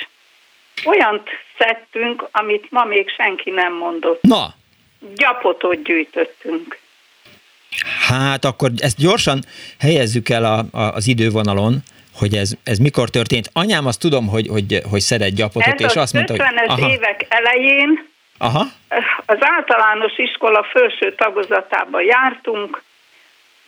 [0.86, 4.22] Olyant szedtünk, amit ma még senki nem mondott.
[4.22, 4.54] Na!
[5.16, 6.80] Gyapotot gyűjtöttünk.
[8.08, 9.40] Hát akkor ezt gyorsan
[9.80, 11.78] helyezzük el a, a, az idővonalon,
[12.16, 13.50] hogy ez, ez mikor történt.
[13.54, 16.42] Anyám azt tudom, hogy, hogy, hogy szedett gyapotot, ez és azt mondta, hogy...
[16.42, 18.08] 50-es évek elején
[18.38, 18.66] aha.
[19.26, 22.84] az általános iskola felső tagozatában jártunk,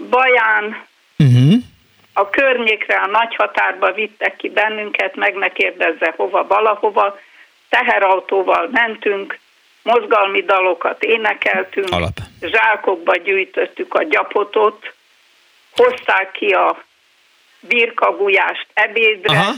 [0.09, 0.85] Baján,
[1.17, 1.53] uh-huh
[2.13, 7.19] a környékre, a nagy határba vittek ki bennünket, meg ne kérdezze hova, valahova.
[7.69, 9.39] Teherautóval mentünk,
[9.83, 12.17] mozgalmi dalokat énekeltünk, Alap.
[12.41, 14.93] zsákokba gyűjtöttük a gyapotot,
[15.71, 16.83] hozták ki a
[17.59, 19.51] birkagulyást ebédre, Aha.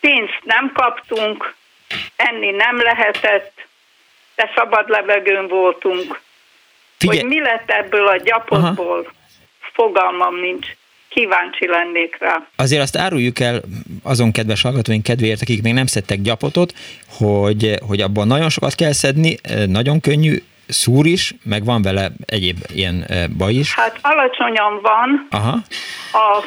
[0.00, 1.54] pénzt nem kaptunk,
[2.16, 3.66] enni nem lehetett,
[4.34, 6.20] de szabad levegőn voltunk.
[6.98, 7.18] Figyelj.
[7.18, 8.98] Hogy mi lett ebből a gyapotból?
[8.98, 9.20] Aha
[9.72, 10.66] fogalmam nincs.
[11.08, 12.46] Kíváncsi lennék rá.
[12.56, 13.60] Azért azt áruljuk el
[14.02, 16.72] azon kedves hallgatóink kedvéért, akik még nem szedtek gyapotot,
[17.18, 19.36] hogy, hogy abban nagyon sokat kell szedni,
[19.66, 20.36] nagyon könnyű,
[20.68, 23.04] szúr is, meg van vele egyéb ilyen
[23.38, 23.74] baj is.
[23.74, 25.58] Hát alacsonyan van, Aha.
[26.12, 26.44] a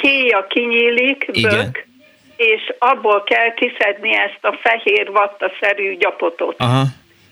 [0.00, 1.76] héja kinyílik, bök, Igen.
[2.36, 6.54] és abból kell kiszedni ezt a fehér vattaszerű gyapotot.
[6.58, 6.84] Aha.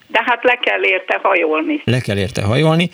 [0.07, 1.83] De hát le kell érte hajolni.
[1.85, 2.91] Le kell érte hajolni,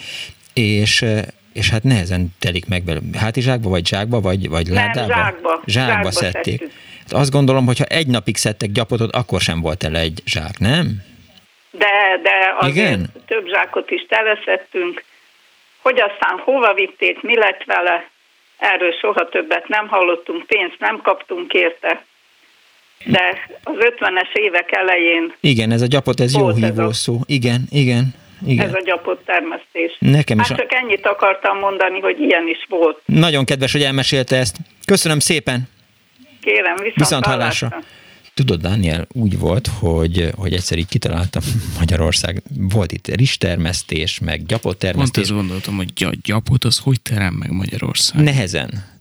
[0.55, 1.05] és
[1.53, 3.19] és hát nehezen telik meg belőle.
[3.19, 5.13] Hátizsákba, vagy zsákba, vagy, vagy Nem, ládába?
[5.13, 5.63] zsákba.
[5.67, 6.61] Zsákba, zsákba szedték.
[6.99, 10.59] Hát azt gondolom, hogy ha egy napig szedtek gyapotot, akkor sem volt el egy zsák,
[10.59, 11.03] nem?
[11.71, 13.13] De, de azért Igen?
[13.27, 15.05] több zsákot is teleszettünk.
[15.83, 18.11] Hogy aztán hova vitték, mi lett vele,
[18.59, 22.05] erről soha többet nem hallottunk, pénzt nem kaptunk érte.
[23.05, 25.35] De az 50-es évek elején...
[25.41, 27.21] Igen, ez a gyapot, ez jó hívó szó.
[27.27, 28.15] Igen, igen.
[28.47, 28.67] Igen.
[28.67, 29.97] ez a gyapott termesztés.
[29.99, 30.49] Nekem is.
[30.49, 33.01] Hát csak ennyit akartam mondani, hogy ilyen is volt.
[33.05, 34.57] Nagyon kedves, hogy elmesélte ezt.
[34.85, 35.69] Köszönöm szépen.
[36.41, 37.69] Kérem, viszont, viszont hallásra.
[37.69, 37.91] hallásra.
[38.35, 41.43] Tudod, Dániel, úgy volt, hogy, hogy egyszer így kitaláltam
[41.79, 45.29] Magyarország, volt itt rizstermesztés, meg gyapot termesztés.
[45.29, 48.23] Pont ezt gondoltam, hogy gy- gyapot az hogy terem meg Magyarország?
[48.23, 48.92] Nehezen.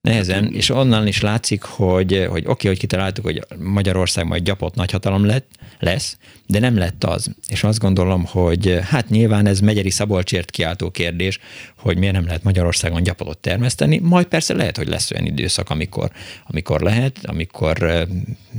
[0.00, 4.74] Nehezen, és onnan is látszik, hogy, hogy oké, okay, hogy kitaláltuk, hogy Magyarország majd gyapott
[4.74, 5.48] nagyhatalom lett,
[5.78, 6.16] lesz,
[6.46, 7.30] de nem lett az.
[7.48, 11.38] És azt gondolom, hogy hát nyilván ez Megyeri Szabolcsért kiáltó kérdés,
[11.76, 16.10] hogy miért nem lehet Magyarországon gyapotot termeszteni, majd persze lehet, hogy lesz olyan időszak, amikor,
[16.46, 18.06] amikor lehet, amikor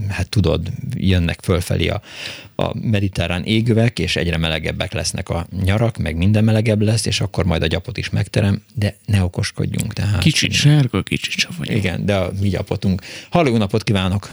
[0.09, 2.01] hát tudod, jönnek fölfelé a,
[2.55, 7.45] a mediterrán égövek, és egyre melegebbek lesznek a nyarak, meg minden melegebb lesz, és akkor
[7.45, 9.93] majd a gyapot is megterem, de ne okoskodjunk.
[9.93, 11.78] Tehát, kicsit sárga, kicsit savanyú.
[11.78, 13.02] Igen, de a mi gyapotunk.
[13.32, 14.28] Halló, napot kívánok!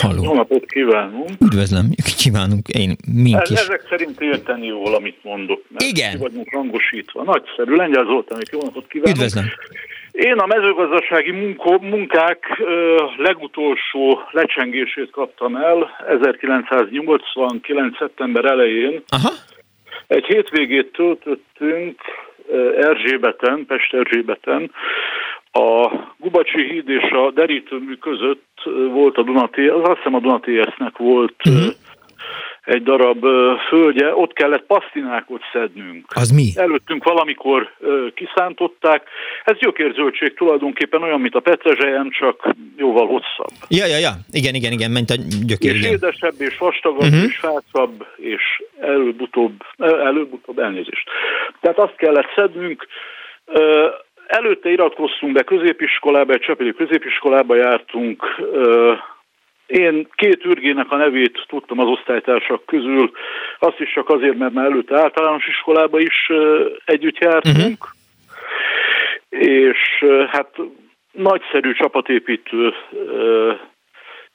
[0.00, 0.22] Halló.
[0.22, 1.30] Jó napot kívánunk!
[1.40, 3.58] Üdvözlöm, kívánunk, én mink is.
[3.58, 5.62] Ezek szerint érteni jól, amit mondok.
[5.68, 6.10] Mert Igen.
[6.10, 7.22] Ki vagyunk hangosítva.
[7.22, 9.16] Nagyszerű, Lengyel Zoltán, jó napot kívánok!
[9.16, 9.44] Üdvözlöm!
[10.14, 17.96] Én a mezőgazdasági munko, munkák ö, legutolsó lecsengését kaptam el 1989.
[17.98, 19.02] szeptember elején.
[19.08, 19.32] Aha.
[20.06, 22.00] Egy hétvégét töltöttünk
[22.76, 24.70] Erzsébeten, Pest Erzsébeten,
[25.52, 28.62] a Gubacsi híd és a derítőmű között
[28.92, 31.72] volt a Dunaté, az azt hiszem a Dunatéesznek volt uh-huh.
[32.64, 33.26] Egy darab
[33.68, 36.04] földje, ott kellett pasztinákot szednünk.
[36.14, 36.46] Az mi?
[36.54, 37.70] Előttünk valamikor
[38.14, 39.08] kiszántották.
[39.44, 43.52] Ez gyökérzöldség tulajdonképpen olyan, mint a petrezselyem, csak jóval hosszabb.
[43.68, 45.14] Ja, ja, ja, igen, igen, igen, ment a
[45.46, 45.74] gyökér.
[45.74, 45.92] És igen.
[45.92, 47.24] édesebb, és vastagabb, uh-huh.
[47.24, 51.08] és fácabb, és előbb-utóbb, előbb-utóbb elnézést.
[51.60, 52.86] Tehát azt kellett szednünk,
[54.26, 58.24] Előtte iratkoztunk be középiskolába, egy csepeli középiskolába jártunk.
[59.66, 63.10] Én két ürgének a nevét tudtam az osztálytársak közül,
[63.58, 66.30] azt is csak azért, mert már előtte általános iskolába is
[66.84, 67.56] együtt jártunk.
[67.56, 69.48] Uh-huh.
[69.48, 70.56] És hát
[71.12, 72.74] nagyszerű csapatépítő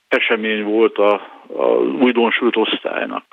[0.07, 1.13] esemény volt a,
[1.47, 3.23] a újdonsült osztálynak.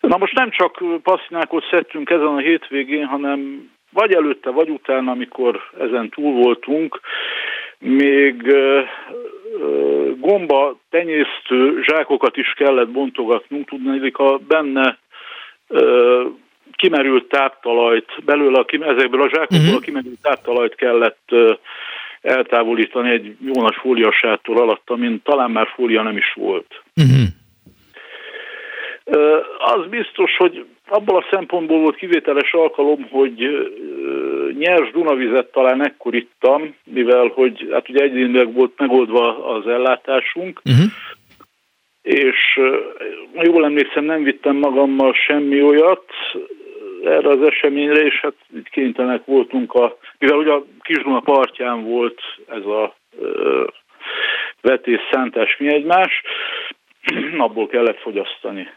[0.00, 5.60] Na most nem csak passzinákot szedtünk ezen a hétvégén, hanem vagy előtte, vagy utána, amikor
[5.78, 7.00] ezen túl voltunk,
[7.78, 8.54] még
[10.20, 14.98] gomba tenyésztő zsákokat is kellett bontogatnunk, tudni, a benne
[16.72, 19.76] kimerült táptalajt, belőle a, ezekből a zsákokból uh-huh.
[19.76, 21.34] a kimerült táptalajt kellett
[22.22, 26.82] eltávolítani egy jó nagy fóliasától alatt, amin talán már fólia nem is volt.
[26.96, 27.26] Uh-huh.
[29.58, 33.68] Az biztos, hogy abból a szempontból volt kivételes alkalom, hogy
[34.58, 40.84] nyers Dunavizet talán ekkor ittam, mivel hogy hát ugye egyénileg volt megoldva az ellátásunk, uh-huh.
[42.02, 42.60] és
[43.34, 46.04] jól emlékszem, nem vittem magammal semmi olyat
[47.04, 52.20] erre az eseményre, és hát itt kénytelenek voltunk, a, mivel ugye a Kisduna partján volt
[52.48, 52.94] ez a
[54.60, 56.22] vetés szántás mi egymás,
[57.46, 58.68] abból kellett fogyasztani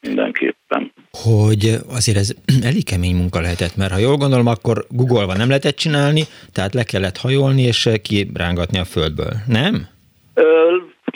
[0.00, 0.92] mindenképpen.
[1.10, 2.34] Hogy azért ez
[2.70, 6.82] elég kemény munka lehetett, mert ha jól gondolom, akkor Google-va nem lehetett csinálni, tehát le
[6.82, 9.88] kellett hajolni és kirángatni a földből, nem?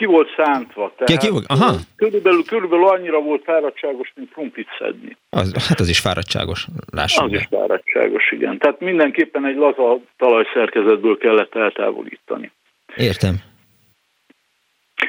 [0.01, 0.93] Ki volt szántva.
[0.97, 1.45] Tehát ki, ki volt?
[1.49, 1.77] Aha.
[1.97, 5.17] Körülbelül, körülbelül annyira volt fáradtságos, mint krumplit szedni.
[5.31, 7.25] Az, hát az is fáradtságos, lássuk.
[7.25, 7.37] Az be.
[7.37, 8.59] is fáradtságos, igen.
[8.59, 12.53] Tehát mindenképpen egy laza talajszerkezetből kellett eltávolítani.
[12.97, 13.37] Értem.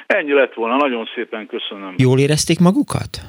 [0.06, 1.94] Ennyi lett volna, nagyon szépen köszönöm.
[1.98, 3.22] Jól érezték magukat?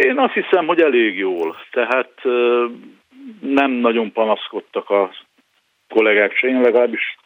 [0.00, 1.56] Én azt hiszem, hogy elég jól.
[1.70, 2.12] Tehát
[3.40, 5.10] nem nagyon panaszkodtak a
[5.88, 7.16] kollégák se, én legalábbis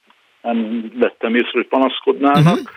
[0.42, 2.58] nem vettem észre, hogy panaszkodnának.
[2.58, 2.68] Uh-huh.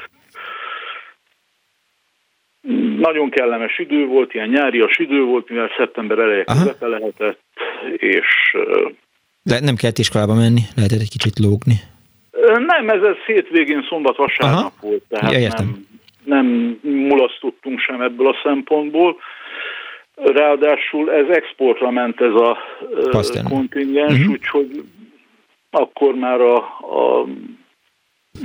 [2.99, 7.41] Nagyon kellemes idő volt, ilyen nyárias idő volt, mivel szeptember eleje közepe lehetett,
[7.97, 8.57] és...
[9.43, 11.75] De nem kellett iskolába menni, lehetett egy kicsit lógni?
[12.57, 15.87] Nem, ez, ez hétvégén szombat-vasárnap volt, tehát ja, nem,
[16.23, 16.45] nem
[16.81, 19.17] mulasztottunk sem ebből a szempontból.
[20.23, 22.57] Ráadásul ez exportra ment ez a
[23.11, 23.43] Aztán.
[23.43, 24.31] kontingens, uh-huh.
[24.31, 24.83] úgyhogy
[25.69, 27.25] akkor már a, a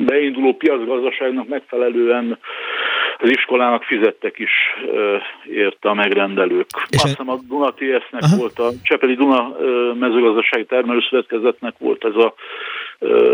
[0.06, 2.38] beinduló piacgazdaságnak megfelelően
[3.18, 4.51] az iskolának fizettek is
[5.51, 6.66] érte a megrendelők.
[6.88, 9.56] És Azt hiszem a Duna TS-nek volt, a Csepeli Duna
[9.94, 12.34] mezőgazdasági termelőszövetkezetnek volt ez a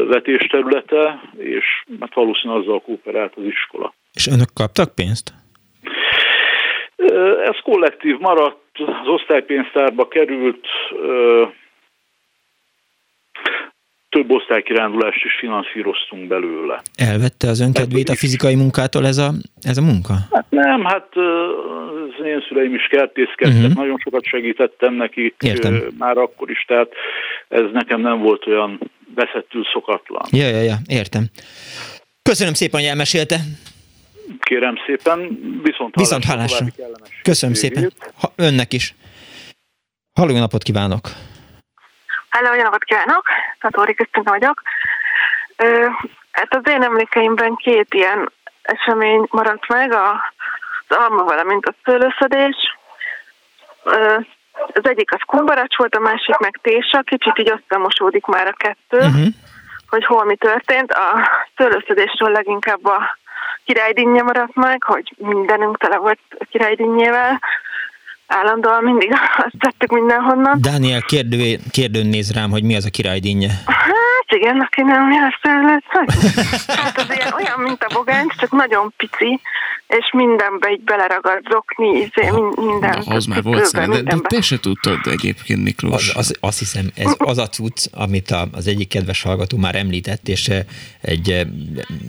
[0.07, 1.65] vetésterülete, és
[2.01, 3.95] hát valószínűleg azzal kooperált az iskola.
[4.13, 5.33] És önök kaptak pénzt?
[7.45, 10.67] Ez kollektív maradt, az osztálypénztárba került,
[14.09, 16.83] több osztálykirándulást is finanszíroztunk belőle.
[16.95, 19.31] Elvette az önkedvét a fizikai munkától ez a,
[19.63, 20.15] ez a munka?
[20.31, 21.09] Hát nem, hát
[22.19, 23.75] az én szüleim is kertészkedtek, uh-huh.
[23.75, 25.83] nagyon sokat segítettem nekik Értem.
[25.99, 26.93] már akkor is, tehát
[27.49, 28.81] ez nekem nem volt olyan
[29.15, 30.23] veszettül szokatlan.
[30.31, 31.25] Ja, ja, ja, értem.
[32.23, 33.37] Köszönöm szépen, hogy elmesélte.
[34.41, 35.19] Kérem szépen,
[35.63, 36.67] viszont, viszont hallásra.
[37.23, 37.93] Köszönöm szépen.
[38.21, 38.95] Ha, önnek is.
[40.13, 41.09] Halló, napot kívánok!
[42.31, 43.25] Halló, jó napot kívánok!
[43.61, 44.63] Tatóri Krisztina vagyok.
[46.31, 48.33] Hát az én emlékeimben két ilyen
[48.63, 50.11] esemény maradt meg, a,
[50.89, 52.57] az alma, valamint a szőlőszedés.
[54.73, 58.99] Az egyik az kumbaracs volt, a másik meg tésa, kicsit így összemosódik már a kettő,
[58.99, 59.27] uh-huh.
[59.89, 60.93] hogy hol mi történt.
[60.93, 63.19] A szőlőszedésről leginkább a
[63.71, 66.19] királydínnye maradt meg, hogy mindenünk tele volt
[66.51, 67.41] királydínnyével,
[68.31, 70.59] állandóan mindig azt tettük mindenhonnan.
[70.61, 73.49] Dániel kérdő, kérdőn néz rám, hogy mi az a királydínnye.
[73.67, 75.85] Hát igen, aki nem nyelvszerűlet.
[76.67, 79.41] Hát az ilyen olyan, mint a bogánc, csak nagyon pici,
[79.87, 83.03] és mindenbe így beleragad zokni, izé, minden.
[83.07, 86.09] Az már volt szám, de, de te se tudtad egyébként, Miklós.
[86.09, 89.75] Az, az, azt hiszem, ez az a cucc, amit a, az egyik kedves hallgató már
[89.75, 90.61] említett, és eh,
[91.01, 91.47] egy eh,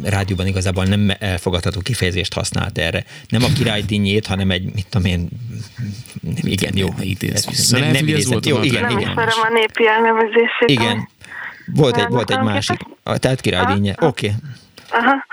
[0.03, 3.03] rádióban igazából nem elfogadható kifejezést használt erre.
[3.29, 5.29] Nem a király dinnyét, hanem egy, mit tudom én,
[6.41, 6.87] igen, jó.
[6.99, 7.79] Idéz vissza.
[7.79, 9.13] Nem, nem idéz, volt jó, igen, nem igen.
[9.13, 10.69] Nem a népi elnevezését.
[10.69, 11.09] Igen.
[11.75, 12.79] Volt egy, volt egy másik.
[13.03, 13.95] Tehát királydínje.
[13.99, 14.27] Oké.
[14.27, 14.39] Okay.
[14.99, 15.25] Aha.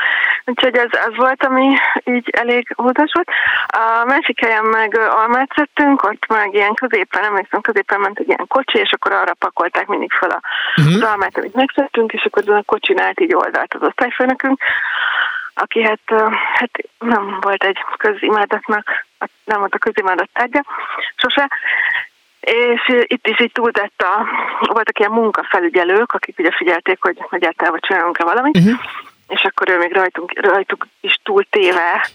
[0.45, 3.29] Úgyhogy ez, ez volt, ami így elég hódos volt.
[3.67, 8.47] A másik helyen meg almát szedtünk, ott meg ilyen középen, emlékszem, középen ment egy ilyen
[8.49, 10.41] kocsi, és akkor arra pakolták mindig fel a,
[10.77, 10.95] uh-huh.
[10.95, 14.61] az almát, amit megszedtünk, és akkor a kocsinál így oldalt az osztályfőnökünk,
[15.59, 16.01] aki hát,
[16.55, 19.07] hát nem volt egy közimádatnak,
[19.45, 20.65] nem volt a közimádat tárgya
[21.17, 21.51] sose,
[22.41, 24.27] és itt is így túltett a,
[24.61, 28.81] voltak ilyen munkafelügyelők, akik ugye figyelték, hogy egyáltalán csinálunk-e valamit, uh-huh
[29.29, 32.07] és akkor ő még rajtunk, rajtuk is túl téve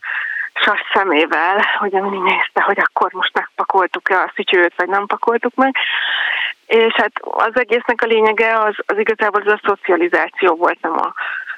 [0.53, 5.75] sas szemével, hogy mindig nézte, hogy akkor most megpakoltuk-e a szütyőt, vagy nem pakoltuk meg.
[6.65, 11.13] És hát az egésznek a lényege az, az igazából az a szocializáció volt, nem a,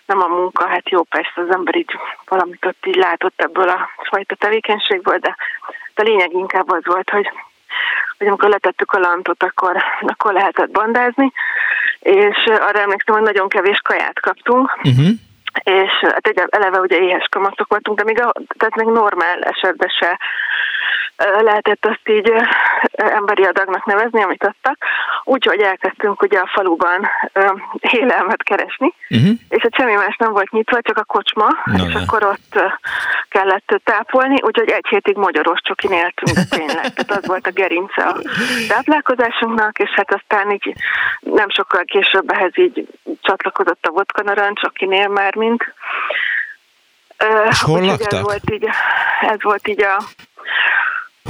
[0.06, 0.68] nem a munka.
[0.68, 5.36] Hát jó, persze az ember így valamit ott így látott ebből a fajta tevékenységből, de,
[5.95, 7.30] a lényeg inkább az volt, hogy
[8.18, 11.32] hogy amikor letettük a lantot, akkor, akkor lehetett bandázni,
[11.99, 15.07] és arra emlékszem, hogy nagyon kevés kaját kaptunk, uh-huh
[15.64, 19.90] és hát egy eleve ugye éhes kamatok voltunk, de még, a, tehát még normál esetben
[19.99, 20.19] se
[21.18, 22.32] lehetett azt így
[22.96, 24.78] emberi adagnak nevezni, amit adtak.
[25.24, 27.08] Úgyhogy elkezdtünk ugye a faluban
[27.80, 29.30] élelmet keresni, uh-huh.
[29.50, 32.00] és a semmi más nem volt nyitva, csak a kocsma, no, és ne.
[32.00, 32.60] akkor ott
[33.30, 36.94] kellett tápolni, úgyhogy egy hétig magyaros csokin éltünk, de tényleg.
[36.94, 38.22] Tehát az volt a gerince a
[38.68, 40.74] táplálkozásunknak, és hát aztán így
[41.20, 42.88] nem sokkal később ehhez így
[43.22, 45.74] csatlakozott a vodka narancs, akinél már mint.
[47.50, 48.14] És hol laktak?
[48.14, 48.70] Ez volt így,
[49.22, 50.04] ez volt így a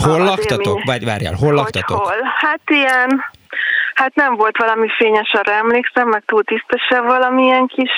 [0.04, 0.84] Hol laktatok?
[0.84, 1.98] Vagy várjál, hol laktatok?
[1.98, 2.34] Hol?
[2.36, 3.26] Hát ilyen,
[3.94, 7.92] hát nem volt valami fényes, arra emlékszem, meg túl tisztesebb valamilyen kis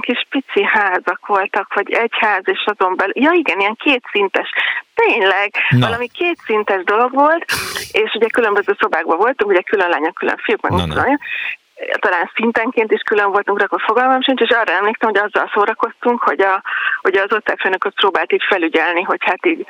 [0.00, 4.48] kis pici házak voltak, vagy egy ház, és azon belül, ja igen, ilyen kétszintes,
[4.94, 5.86] tényleg, Na.
[5.86, 7.44] valami kétszintes dolog volt,
[7.92, 11.04] és ugye különböző szobákban voltunk, ugye külön lányok, külön fiúk, meg Na,
[11.98, 16.40] talán szintenként is külön voltunk, akkor fogalmam sincs, és arra emlékszem, hogy azzal szórakoztunk, hogy,
[16.40, 16.62] a,
[17.00, 19.66] hogy az osztályfőnököt próbált így felügyelni, hogy hát így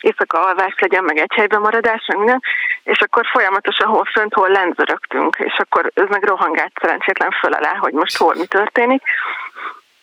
[0.00, 2.42] éjszaka alvás legyen, meg egy helyben maradás, meg minden,
[2.82, 7.74] és akkor folyamatosan hol fönt, hol lenzörögtünk, és akkor ez meg rohangált szerencsétlen föl alá,
[7.76, 9.02] hogy most hol mi történik.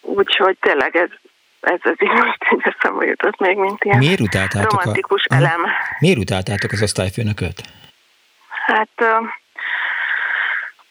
[0.01, 1.09] Úgyhogy tényleg ez,
[1.59, 5.35] ez az így most így eszembe jutott még, mint ilyen Miért romantikus a...
[5.35, 5.65] elem.
[5.99, 7.61] Miért utáltátok az osztályfőnököt?
[8.65, 9.23] Hát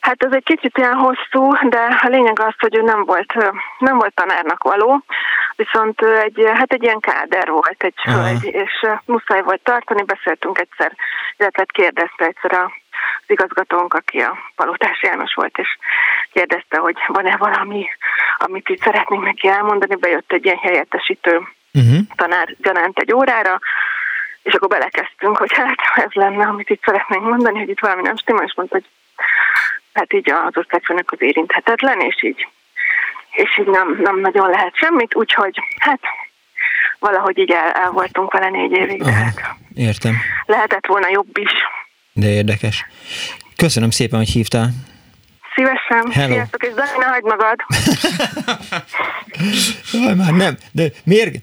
[0.03, 3.35] Hát ez egy kicsit ilyen hosszú, de a lényeg az, hogy ő nem volt,
[3.79, 5.05] nem volt tanárnak való,
[5.57, 10.93] viszont egy, hát egy ilyen káder volt egy hölgy, és muszáj volt tartani, beszéltünk egyszer,
[11.37, 12.73] illetve kérdezte egyszer a
[13.25, 15.69] az igazgatónk, aki a Palotás János volt, és
[16.33, 17.87] kérdezte, hogy van-e valami,
[18.37, 19.95] amit itt szeretnénk neki elmondani.
[19.95, 21.37] Bejött egy ilyen helyettesítő
[21.73, 21.99] uh-huh.
[22.17, 23.59] tanár gyanánt egy órára,
[24.43, 28.17] és akkor belekezdtünk, hogy hát ez lenne, amit itt szeretnénk mondani, hogy itt valami nem
[28.17, 28.87] stimmel, és mondta, hogy
[29.93, 32.49] hát így az osztályfőnök az érinthetetlen, és így,
[33.31, 36.01] és így nem, nem nagyon lehet semmit, úgyhogy hát
[36.99, 39.03] valahogy így el, el voltunk vele négy évig.
[39.03, 40.17] Aha, értem.
[40.47, 41.53] Lehetett volna jobb is.
[42.13, 42.87] De érdekes.
[43.57, 44.69] Köszönöm szépen, hogy hívtál.
[45.55, 46.13] Szívesen.
[46.13, 46.35] Hello.
[46.35, 47.57] Sziasztok, és Dani, ne hagyd magad.
[50.05, 50.57] Jaj, már nem.
[50.73, 51.35] De miért,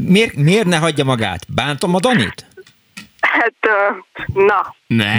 [0.00, 1.40] miért, miért ne hagyja magát?
[1.54, 2.46] Bántom a Danit?
[3.40, 3.54] Hát,
[4.34, 4.74] na.
[4.86, 5.18] Nem.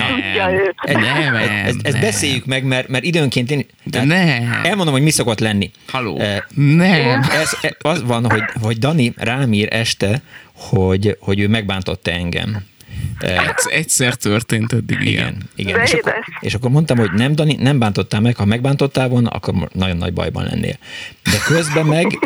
[0.84, 4.60] Nem, nem, ezt, ezt beszéljük meg, mert, mert időnként én De nem.
[4.64, 5.72] elmondom, hogy mi szokott lenni.
[5.88, 6.22] Haló.
[6.56, 7.22] Nem.
[7.22, 10.22] Ez, az van, hogy, hogy Dani rám ír este,
[10.54, 12.66] hogy, hogy ő megbántotta engem.
[13.66, 15.08] Egyszer történt eddig igen.
[15.08, 15.38] ilyen.
[15.56, 19.30] Igen, és akkor, és akkor mondtam, hogy nem, Dani, nem bántottál meg, ha megbántottál volna,
[19.30, 20.78] akkor nagyon nagy bajban lennél.
[21.24, 22.20] De közben meg,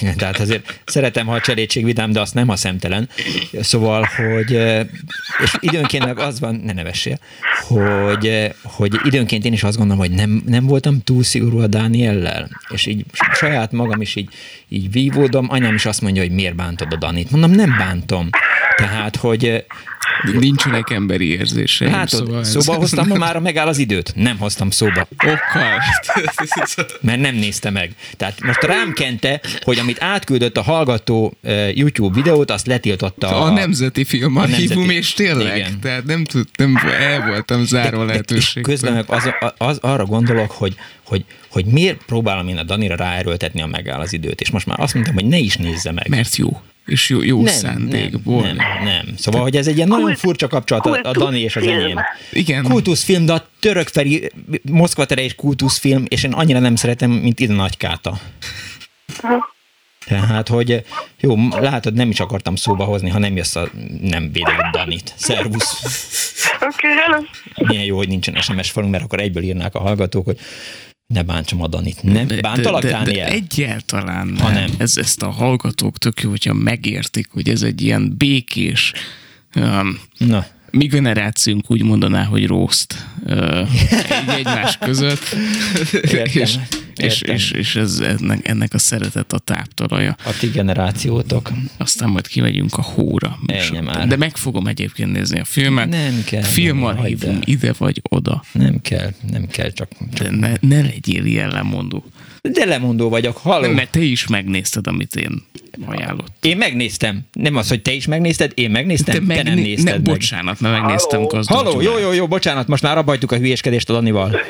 [0.00, 3.08] igen, tehát azért szeretem, ha a cselédség vidám, de azt nem a szemtelen.
[3.60, 4.50] Szóval, hogy,
[5.42, 7.18] és időnként meg az van, ne nevessél,
[7.62, 12.48] hogy, hogy időnként én is azt gondolom, hogy nem, nem voltam túl szigorú a Dániellel,
[12.68, 13.04] és így
[13.34, 14.28] saját magam is így,
[14.68, 17.30] így vívódom, anyám is azt mondja, hogy miért bántod a Danit.
[17.30, 18.28] Mondom, nem bántom.
[18.76, 19.64] Tehát, hogy
[20.32, 21.92] Nincsenek emberi érzéseim.
[21.92, 22.78] Hát, szóval szóba ez...
[22.78, 24.12] hoztam, ma már megáll az időt.
[24.14, 25.08] Nem hoztam szóba.
[25.10, 25.80] Okkal.
[27.00, 27.94] Mert nem nézte meg.
[28.16, 33.44] Tehát most rám kente, hogy amit átküldött a hallgató uh, YouTube videót, azt letiltotta a,
[33.44, 35.56] a Nemzeti Filmarchívum, és tényleg.
[35.56, 35.80] Igen.
[35.80, 38.62] Tehát nem tudtam, el voltam zárva lehetőség.
[38.62, 40.74] Közben az, az, arra gondolok, hogy,
[41.04, 44.80] hogy, hogy miért próbálom én a Danira ráerőltetni a megáll az időt, és most már
[44.80, 46.08] azt mondtam, hogy ne is nézze meg.
[46.08, 48.42] Mert jó és jó, jó nem, szándékból.
[48.42, 49.14] Nem, nem, nem.
[49.16, 52.00] Szóval, hogy ez egy ilyen nagyon furcsa kapcsolat a, a Dani és az enyém.
[52.32, 52.62] Igen.
[52.62, 54.30] Kultuszfilm, de a török Feri
[54.62, 58.18] Moszkva tere és kultuszfilm, és én annyira nem szeretem, mint ide Nagykáta.
[60.06, 60.84] Tehát, hogy
[61.20, 63.68] jó, látod, nem is akartam szóba hozni, ha nem jössz a
[64.00, 65.12] nem védeled Danit.
[65.16, 65.82] Szervusz!
[66.54, 67.22] Oké, okay, hello!
[67.54, 70.38] Milyen jó, hogy nincsen SMS falunk, mert akkor egyből írnák a hallgatók, hogy
[71.06, 72.02] ne bántsam a Danit.
[72.02, 74.36] Nem de, bántalak, de, de, de egyáltalán nem.
[74.36, 74.70] Ha nem.
[74.78, 78.92] Ez, ezt a hallgatók tök jó, hogyha megértik, hogy ez egy ilyen békés,
[79.56, 83.06] um, Na mi generációnk úgy mondaná, hogy roast
[84.08, 85.36] egy egymás között.
[85.92, 86.30] Értem.
[86.34, 86.58] és,
[86.96, 90.16] és, és, és ez, ennek, ennek a szeretet a táptalaja.
[90.24, 91.50] A ti generációtok.
[91.76, 93.38] Aztán majd kimegyünk a hóra.
[94.08, 95.88] De meg fogom egyébként nézni a filmet.
[95.88, 96.42] Nem kell.
[96.42, 98.44] Filmarchívum ide vagy oda.
[98.52, 99.88] Nem kell, nem kell, csak...
[100.14, 100.28] csak...
[100.28, 102.04] De ne, ne legyél ilyen lemondó.
[102.40, 103.66] De lemondó vagyok, halló.
[103.66, 105.42] Nem, mert te is megnézted, amit én
[105.86, 106.32] ajánlott.
[106.40, 107.20] Én megnéztem.
[107.32, 110.02] Nem az, hogy te is megnézted, én megnéztem, te, meg, te nem nézted ne, meg.
[110.02, 114.40] Bocsánat, mert megnéztem Halló, jó, jó, jó, bocsánat, most már abbajtuk a hülyeskedést a Danival.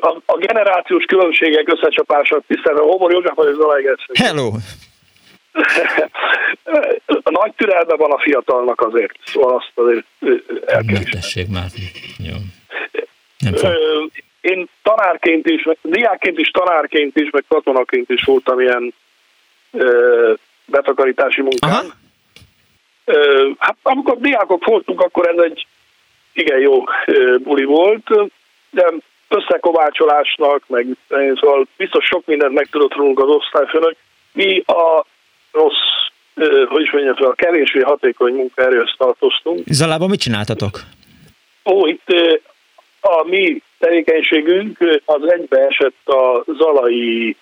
[0.00, 4.52] A, a generációs különbségek összecsapása, hiszen a Homor József vagy az Hello!
[7.22, 10.04] a nagy türelme van a fiatalnak azért, szóval azt azért
[10.66, 11.66] el kell Tessék már.
[12.18, 12.34] Jó.
[13.38, 13.70] Nem fog.
[14.40, 18.94] Én tanárként is, diákként is, tanárként is, meg katonaként is voltam ilyen
[20.64, 21.70] betakarítási munkán.
[21.70, 21.84] Aha.
[23.58, 25.66] Hát amikor diákok voltunk, akkor ez egy
[26.32, 26.84] igen jó
[27.38, 28.08] buli volt,
[28.70, 28.92] de
[29.28, 33.96] összekovácsolásnak, meg szóval biztos sok mindent meg tudott rólunk az osztályfőnök.
[34.32, 35.06] Mi a
[35.52, 36.10] rossz,
[36.68, 39.66] hogy is mondjam, a kevésbé hatékony munkaerőhöz tartoztunk.
[39.66, 40.80] Zalában mit csináltatok?
[41.64, 42.08] Ó, itt
[43.00, 47.36] a mi tevékenységünk az egybeesett a zalai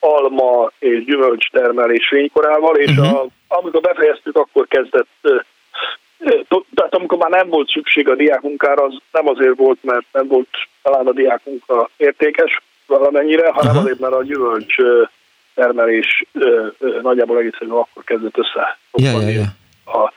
[0.00, 3.18] alma és gyümölcs termelés fénykorával, és uh-huh.
[3.18, 5.08] a, amikor befejeztük, akkor kezdett
[6.74, 10.48] tehát amikor már nem volt szükség a diákmunkára, az nem azért volt, mert nem volt
[10.82, 13.82] talán a diákmunka értékes valamennyire, hanem uh-huh.
[13.82, 14.74] azért, mert a gyümölcs
[15.54, 16.24] termelés
[17.02, 20.02] nagyjából egészen akkor kezdett össze ja, ja, ja.
[20.02, 20.12] a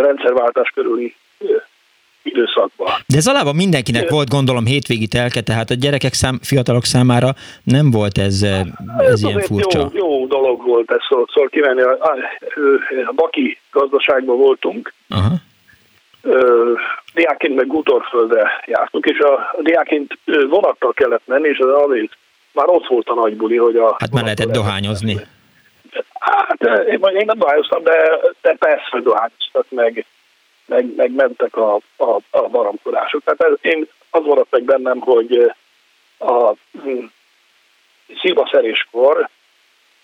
[0.00, 1.14] rendszerváltás körüli
[2.24, 2.88] időszakban.
[3.06, 7.28] De ez alapban mindenkinek volt, gondolom, hétvégi telke, tehát a gyerekek, szám, fiatalok számára
[7.64, 8.60] nem volt ez, eh,
[8.98, 9.78] ez, ez ilyen furcsa.
[9.78, 12.16] Jó, jó dolog volt ez, szóval, szóval kimenni, a, a,
[13.06, 15.34] a Baki gazdaságban voltunk, Aha.
[17.14, 20.18] diákként meg Gutorföldre jártunk, és a diákként
[20.48, 22.16] vonattal kellett menni, és az azért
[22.52, 23.96] már ott volt a nagy buli, hogy a...
[23.98, 25.16] Hát már lehetett dohányozni.
[26.18, 30.06] Hát én, én nem dohányoztam, de, de persze dohányoztak meg
[30.66, 33.22] meg, meg mentek a, a, a baromkodások.
[33.24, 35.52] Tehát ez, én az maradt meg bennem, hogy
[36.18, 37.04] a hm,
[38.20, 39.28] szilvaszeréskor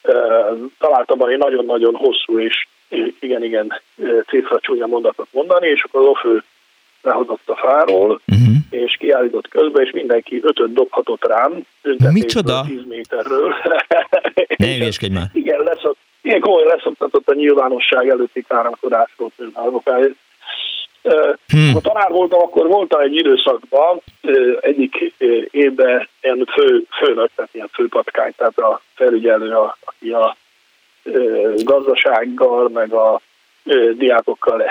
[0.02, 0.12] e,
[0.78, 2.66] találtam egy nagyon-nagyon hosszú és
[3.20, 3.80] igen-igen
[4.26, 6.42] cifra csúnya mondatot mondani, és akkor az ofő
[7.02, 8.54] lehozott a fáról, uh-huh.
[8.70, 11.62] és kiállított közben, és mindenki ötöt dobhatott rám.
[12.12, 12.64] Micsoda?
[12.66, 13.54] 10 méterről.
[14.56, 15.26] Ne hülyeskedj már.
[15.32, 19.82] Igen, leszott, igen, komoly leszoktatott a nyilvánosság előtti káromkodásról például.
[21.48, 21.76] Hmm.
[21.76, 24.00] A tanár voltam, akkor voltam egy időszakban,
[24.60, 25.12] egyik
[25.50, 30.36] évben ilyen fő, főnök, tehát ilyen főpatkány, tehát a felügyelő, a, aki a
[31.56, 33.20] gazdasággal, meg a
[33.92, 34.64] diákokkal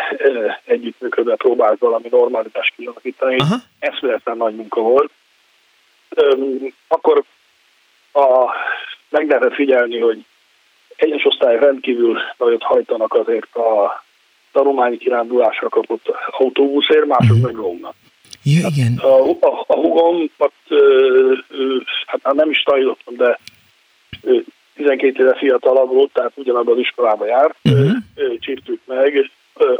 [0.65, 3.37] együttműködve próbált valami normalitást kialakítani.
[3.79, 5.11] Eszméletlen nagy munka volt.
[6.87, 7.23] Akkor
[8.13, 8.51] a,
[9.09, 10.25] meg lehetett figyelni, hogy
[10.95, 14.03] egyes osztály rendkívül nagyot hajtanak azért a
[14.51, 16.05] tanulmányi kirándulásra kapott
[16.37, 17.45] autóbuszért, mások uh-huh.
[17.45, 17.93] meg lógnak.
[18.43, 18.97] Ja, igen.
[19.01, 20.29] A, a, a hugom,
[22.05, 23.39] hát, nem is tanítottam, de
[24.75, 27.91] 12 éve fiatalabb volt, tehát ugyanabban az iskolába járt, uh-huh.
[28.39, 29.31] csíptük meg,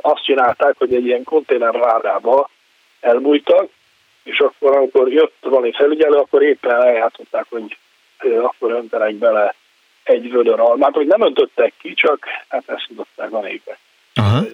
[0.02, 2.50] azt csinálták, hogy egy ilyen konténer rádába
[3.00, 3.70] elbújtak,
[4.24, 7.78] és akkor, amikor jött valami felügyelő, akkor éppen eljátszották, hogy
[8.42, 9.56] akkor öntenek bele
[10.04, 13.78] egy vödör almát, hogy nem öntöttek ki, csak hát ezt tudották a népbe.
[14.20, 14.46] Aha.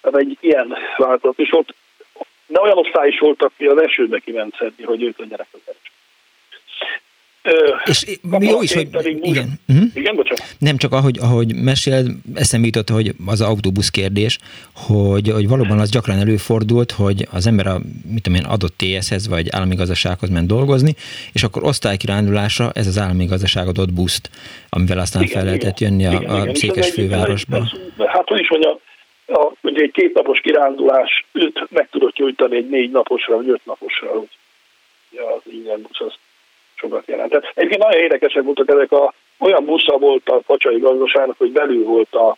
[0.00, 1.74] Tehát egy ilyen változat is volt.
[2.46, 5.60] De olyan osztály is volt, aki az esőbe kiment szedni, hogy ők legyenek az
[7.42, 7.74] eső.
[7.84, 8.88] És jó is, hogy
[9.20, 9.60] igen.
[9.68, 9.86] Uh-huh.
[9.94, 10.44] Igen, bocsánat.
[10.58, 12.04] Nem csak ahogy, ahogy mesél,
[12.34, 14.38] eszembe jutott, hogy az autóbusz kérdés,
[14.74, 17.78] hogy, hogy valóban az gyakran előfordult, hogy az ember a
[18.12, 20.94] mit tudom én, adott TS-hez vagy állami gazdasághoz ment dolgozni,
[21.32, 24.30] és akkor osztálykirándulásra ez az állami gazdaság adott buszt,
[24.68, 27.56] amivel aztán igen, fel lehetett jönni a, igen, a székes igen, fővárosba.
[27.56, 28.78] Ez, hát hogy is mondjam,
[29.26, 34.08] a, ugye egy kétnapos kirándulás őt meg tudott nyújtani egy négy naposra, vagy öt naposra,
[34.08, 34.28] hogy
[35.10, 36.14] ja, az ingyen busz az
[36.80, 37.52] sokat jelentett.
[37.54, 42.14] Egyébként nagyon érdekesek voltak ezek a, olyan busza volt a facsai gazdaságnak, hogy belül volt
[42.14, 42.36] a,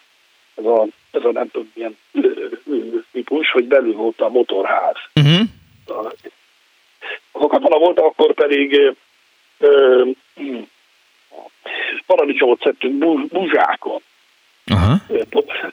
[0.54, 1.96] ez a, ez a nem tudom milyen
[3.12, 4.96] típus, hogy belül volt a motorház.
[5.14, 5.48] Uh-huh.
[7.32, 8.94] Ha katona volt, akkor pedig
[9.58, 10.04] ö,
[12.06, 14.00] paradicsomot szedtünk buzsákon.
[14.66, 15.00] Uh-huh.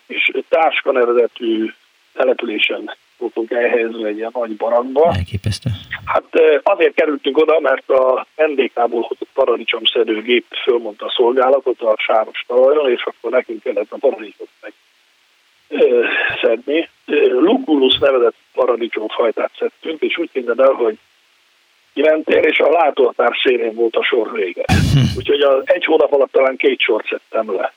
[0.08, 1.74] És táska nevezetű
[2.14, 5.12] településen voltunk elhelyezve egy ilyen nagy barakba.
[5.16, 5.70] Elképesztő.
[6.06, 6.24] Hát
[6.64, 12.92] azért kerültünk oda, mert a NDK-ból hozott paradicsomszedő gép fölmondta a szolgálatot a sáros talajon,
[12.92, 14.74] és akkor nekünk kellett a paradicsomot meg
[16.42, 16.90] szedni.
[17.40, 20.98] Luculus nevezett paradicsomfajtát szedtünk, és úgy képzeld el, hogy
[21.94, 24.66] kimentél, és a látóhatár szélén volt a sor vége.
[25.18, 27.74] Úgyhogy az egy hónap alatt talán két sort szedtem le.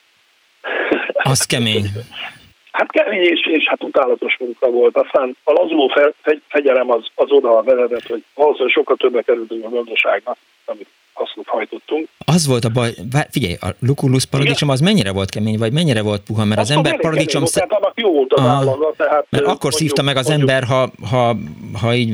[1.13, 1.85] Az kemény.
[2.73, 4.97] Hát kemény és, és hát utálatos munka volt.
[4.97, 9.65] Aztán a lazuló fe, fegy, fegyelem az, az oda vezetett, hogy valószínűleg sokkal többe kerültünk
[9.65, 12.07] a gazdaságnak, amit hasznot hajtottunk.
[12.25, 12.89] Az volt a baj,
[13.29, 16.75] figyelj, a Lucullus paradicsom az mennyire volt kemény, vagy mennyire volt puha, mert az, az
[16.75, 17.41] ember paradicsom...
[17.41, 19.25] Volt, tehát annak jó volt az állaga, tehát...
[19.29, 21.35] Mert akkor mondjuk, szívta meg az mondjuk, ember, ha, ha,
[21.81, 22.13] ha így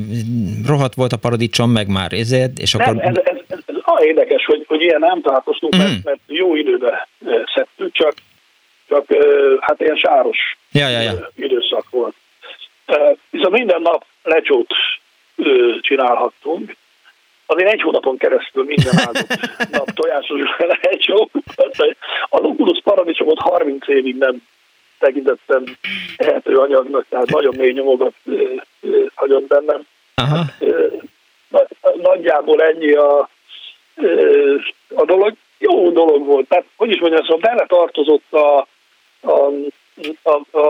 [0.68, 2.95] rohadt volt a paradicsom, meg már ezért, és akkor...
[2.95, 5.80] Nem, ez, ez, ez, ez ez érdekes, hogy, hogy ilyen nem találkoztunk, mm.
[5.80, 7.07] mert, mert jó időbe
[7.56, 8.14] szedtük, csak
[8.90, 9.06] csak
[9.60, 11.30] hát ilyen sáros ja, ja, ja.
[11.36, 12.16] időszak volt.
[13.30, 14.74] Viszont minden nap lecsót
[15.82, 16.76] csinálhattunk,
[17.45, 19.40] azért egy hónapon keresztül minden áldott
[19.78, 20.40] nap tojásos
[20.82, 21.30] lecsó.
[22.30, 24.41] A Luculus paradicsomot 30 évig nem
[24.99, 25.64] tekintettem
[26.18, 28.14] ehető anyagnak, tehát nagyon mély nyomogat
[29.16, 29.82] hagyott bennem.
[30.16, 30.45] Aha.
[32.02, 33.30] Nagyjából ennyi a,
[34.95, 35.34] a dolog.
[35.57, 36.48] Jó dolog volt.
[36.48, 38.68] Tehát, hogy is mondjam, szóval bele tartozott a,
[39.22, 39.52] a,
[40.24, 40.68] a, a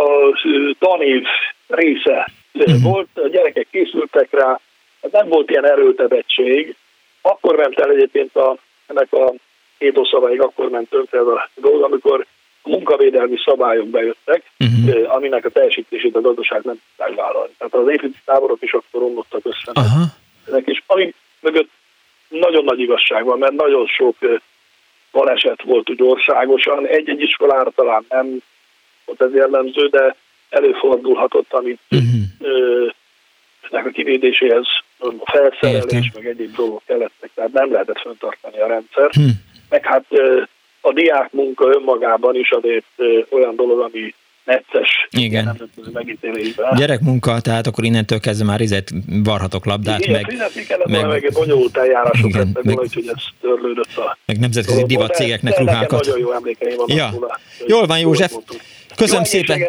[0.79, 1.23] tanév
[1.67, 2.81] része uh-huh.
[2.81, 4.59] volt, a gyerekek készültek rá,
[5.01, 6.75] hát nem volt ilyen erőltetettség.
[7.21, 8.57] Akkor ment el egyébként a,
[8.87, 9.33] ennek a
[9.77, 12.25] étoszavaig, akkor ment tönkre ez a dolog, amikor
[12.61, 15.15] a munkavédelmi szabályok bejöttek, uh-huh.
[15.15, 17.53] aminek a teljesítését a gazdaság nem tudták vállalni.
[17.57, 19.71] Tehát az építőtáborok is akkor romlottak össze.
[19.71, 20.07] Uh-huh.
[20.47, 21.69] Ezek is, ami mögött
[22.27, 24.15] nagyon nagy igazság van, mert nagyon sok
[25.11, 26.87] baleset volt úgy országosan.
[26.87, 28.37] Egy-egy iskolára talán nem
[29.05, 30.15] volt ez jellemző, de
[30.49, 32.91] előfordulhatott, amit uh-huh.
[33.69, 34.65] ennek a kivédéséhez
[34.99, 36.09] a felszerelés, Értem.
[36.13, 39.05] meg egyéb dolgok kellettek, tehát nem lehetett föntartani a rendszer.
[39.05, 39.29] Uh-huh.
[39.69, 40.05] Meg hát
[40.81, 42.85] a diák munka önmagában is azért
[43.29, 44.13] olyan dolog, ami
[44.43, 45.61] necces Igen.
[45.93, 46.75] megítélésben.
[46.75, 48.91] Gyerekmunka, tehát akkor innentől kezdve már izet
[49.23, 49.99] varhatok labdát.
[49.99, 53.23] Igen, meg, fizetni kellett meg, volna, meg bonyolult eljárások igen, lettek meg, volna, hogy ez
[53.41, 54.17] törlődött a...
[54.25, 56.05] Meg nemzetközi divat cégeknek ruhákat.
[56.05, 57.09] Nagyon jó emlékeim vannak ja.
[57.13, 57.39] Róla.
[57.67, 58.33] Jól van, József.
[58.95, 59.63] Köszönöm jó szépen.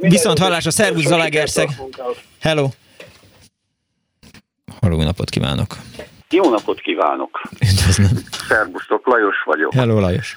[0.00, 1.68] Viszont hallásra, szervusz Zalagerszeg.
[2.40, 2.68] Hello.
[4.80, 5.76] Halló napot kívánok.
[6.30, 7.40] Jó napot kívánok.
[7.60, 8.10] Üdvözlöm.
[8.48, 9.74] Szervusztok, Lajos vagyok.
[9.74, 10.36] Hello, Lajos.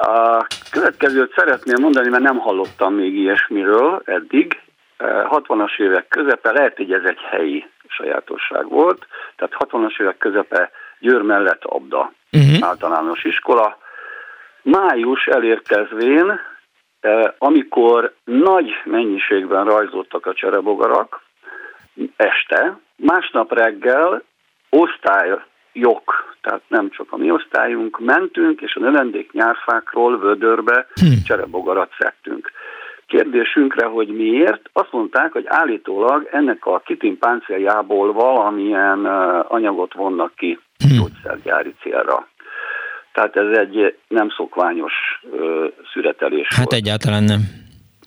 [0.00, 4.60] A következőt szeretném mondani, mert nem hallottam még ilyesmiről eddig.
[4.98, 9.06] 60-as évek közepe, lehet, hogy ez egy helyi sajátosság volt,
[9.36, 12.68] tehát 60-as évek közepe Győr mellett Abda uh-huh.
[12.68, 13.78] általános iskola.
[14.62, 16.40] Május elérkezvén,
[17.38, 21.20] amikor nagy mennyiségben rajzoltak a cserebogarak
[22.16, 24.22] este, másnap reggel
[24.68, 25.30] osztály
[25.72, 26.02] jog,
[26.40, 31.06] tehát nem csak a mi osztályunk, mentünk, és a növendék nyárfákról vödörbe hm.
[31.24, 32.50] cserebogarat szedtünk.
[33.06, 39.04] Kérdésünkre, hogy miért, azt mondták, hogy állítólag ennek a kitin páncéljából valamilyen
[39.48, 40.96] anyagot vonnak ki hm.
[40.96, 42.28] gyógyszergyári célra.
[43.12, 44.92] Tehát ez egy nem szokványos
[45.32, 46.72] ö, szüretelés Hát volt.
[46.72, 47.40] egyáltalán nem.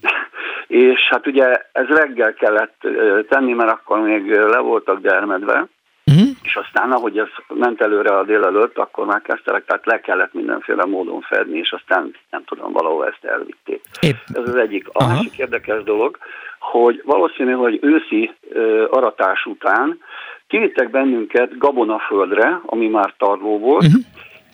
[0.68, 2.88] És hát ugye ez reggel kellett
[3.30, 5.68] tenni, mert akkor még le voltak dermedve,
[6.06, 6.28] Uh-huh.
[6.42, 10.86] És aztán, ahogy ez ment előre a délelőtt, akkor már kezdtek, tehát le kellett mindenféle
[10.86, 13.82] módon fedni, és aztán nem tudom, valahol ezt elvitték.
[14.00, 14.16] Épp.
[14.34, 14.88] Ez az egyik.
[14.88, 15.14] A Aha.
[15.14, 16.18] másik érdekes dolog,
[16.60, 20.00] hogy valószínű, hogy őszi ö, aratás után
[20.48, 24.02] kivittek bennünket gabonaföldre, ami már tarló volt, uh-huh.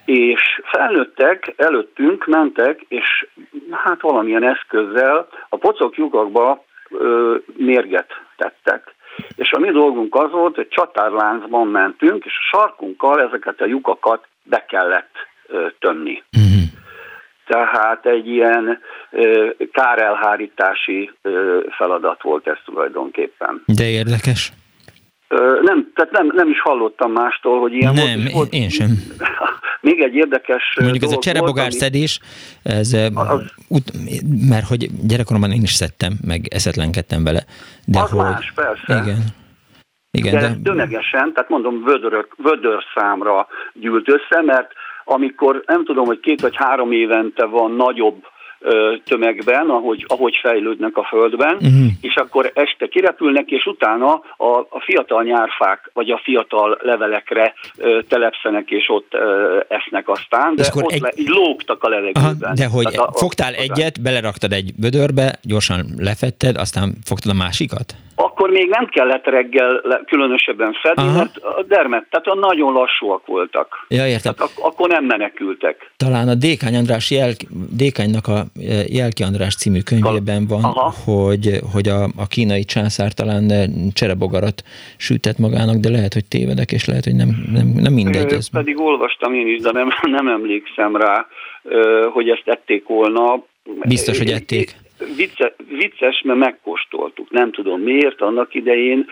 [0.05, 3.27] és felnőttek, előttünk mentek, és
[3.71, 8.95] hát valamilyen eszközzel a pocok lyukakba ö, mérget tettek.
[9.35, 14.27] És a mi dolgunk az volt, hogy csatárláncban mentünk, és a sarkunkkal ezeket a lyukakat
[14.43, 15.11] be kellett
[15.79, 16.23] tömni.
[16.37, 16.61] Uh-huh.
[17.45, 18.79] Tehát egy ilyen
[19.71, 21.11] kárelhárítási
[21.69, 23.63] feladat volt ez tulajdonképpen.
[23.65, 24.51] De érdekes.
[25.61, 28.51] Nem, tehát nem, nem is hallottam mástól, hogy ilyen nem, volt.
[28.51, 28.87] Nem, én sem.
[29.81, 32.19] Még egy érdekes Mondjuk ez a cserebogár szedés,
[32.63, 33.91] ez, az, ut,
[34.49, 37.43] mert hogy gyerekkoromban én is szedtem, meg eszetlenkedtem vele.
[37.85, 39.01] De az hogy, más, persze.
[39.03, 39.17] Igen.
[40.11, 44.71] Igen, de, de tömegesen, tehát mondom, vödörök, vödör számra gyűlt össze, mert
[45.03, 48.25] amikor nem tudom, hogy két vagy három évente van nagyobb
[49.05, 51.87] tömegben, ahogy, ahogy fejlődnek a földben, uh-huh.
[52.01, 57.99] és akkor este kirepülnek, és utána a, a fiatal nyárfák, vagy a fiatal levelekre ö,
[58.07, 61.01] telepszenek, és ott ö, esznek aztán, de ott egy...
[61.01, 62.37] le, így lógtak a levegőben.
[62.41, 67.35] Aha, de hogy a, fogtál a, egyet, beleraktad egy bödörbe, gyorsan lefetted, aztán fogtad a
[67.35, 67.93] másikat?
[68.15, 71.17] Akkor még nem kellett reggel különösebben fedni, Aha.
[71.17, 73.85] mert a dermet, tehát a nagyon lassúak voltak.
[73.87, 74.33] Ja, értem.
[74.33, 75.91] Tehát ak- akkor nem menekültek.
[75.97, 77.31] Talán a Dékány András jel,
[77.69, 78.45] Dékánynak a
[78.87, 80.93] Jelki András című könyvében van, Aha.
[81.05, 83.51] hogy, hogy a, a kínai császár talán
[83.93, 84.63] cserebogarat
[84.97, 88.33] sütett magának, de lehet, hogy tévedek, és lehet, hogy nem, nem, nem mindegy.
[88.33, 88.49] Ez.
[88.49, 91.27] Pedig olvastam én is, de nem, nem emlékszem rá,
[92.11, 93.43] hogy ezt ették volna.
[93.87, 94.75] Biztos, hogy ették.
[95.15, 97.31] Vicce, vicces, mert megkóstoltuk.
[97.31, 99.05] Nem tudom miért, annak idején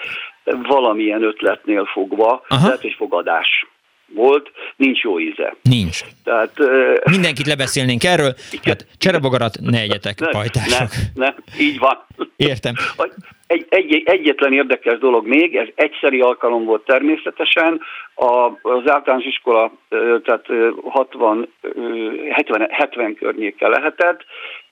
[0.68, 2.65] valamilyen ötletnél fogva, Aha.
[2.65, 3.65] lehet, hogy fogadás
[4.13, 5.55] volt, nincs jó íze.
[5.61, 5.99] Nincs.
[6.23, 6.51] Tehát,
[7.11, 10.89] Mindenkit lebeszélnénk erről, hát cserebogarat ne egyetek, ne, pajtások.
[11.15, 12.05] Ne, ne, így van.
[12.35, 12.73] Értem.
[13.47, 17.81] Egy, egy, egyetlen érdekes dolog még, ez egyszeri alkalom volt természetesen,
[18.15, 19.71] a, az általános iskola
[20.23, 20.45] tehát
[20.84, 21.49] 60,
[22.29, 24.25] 70, 70 környéke lehetett,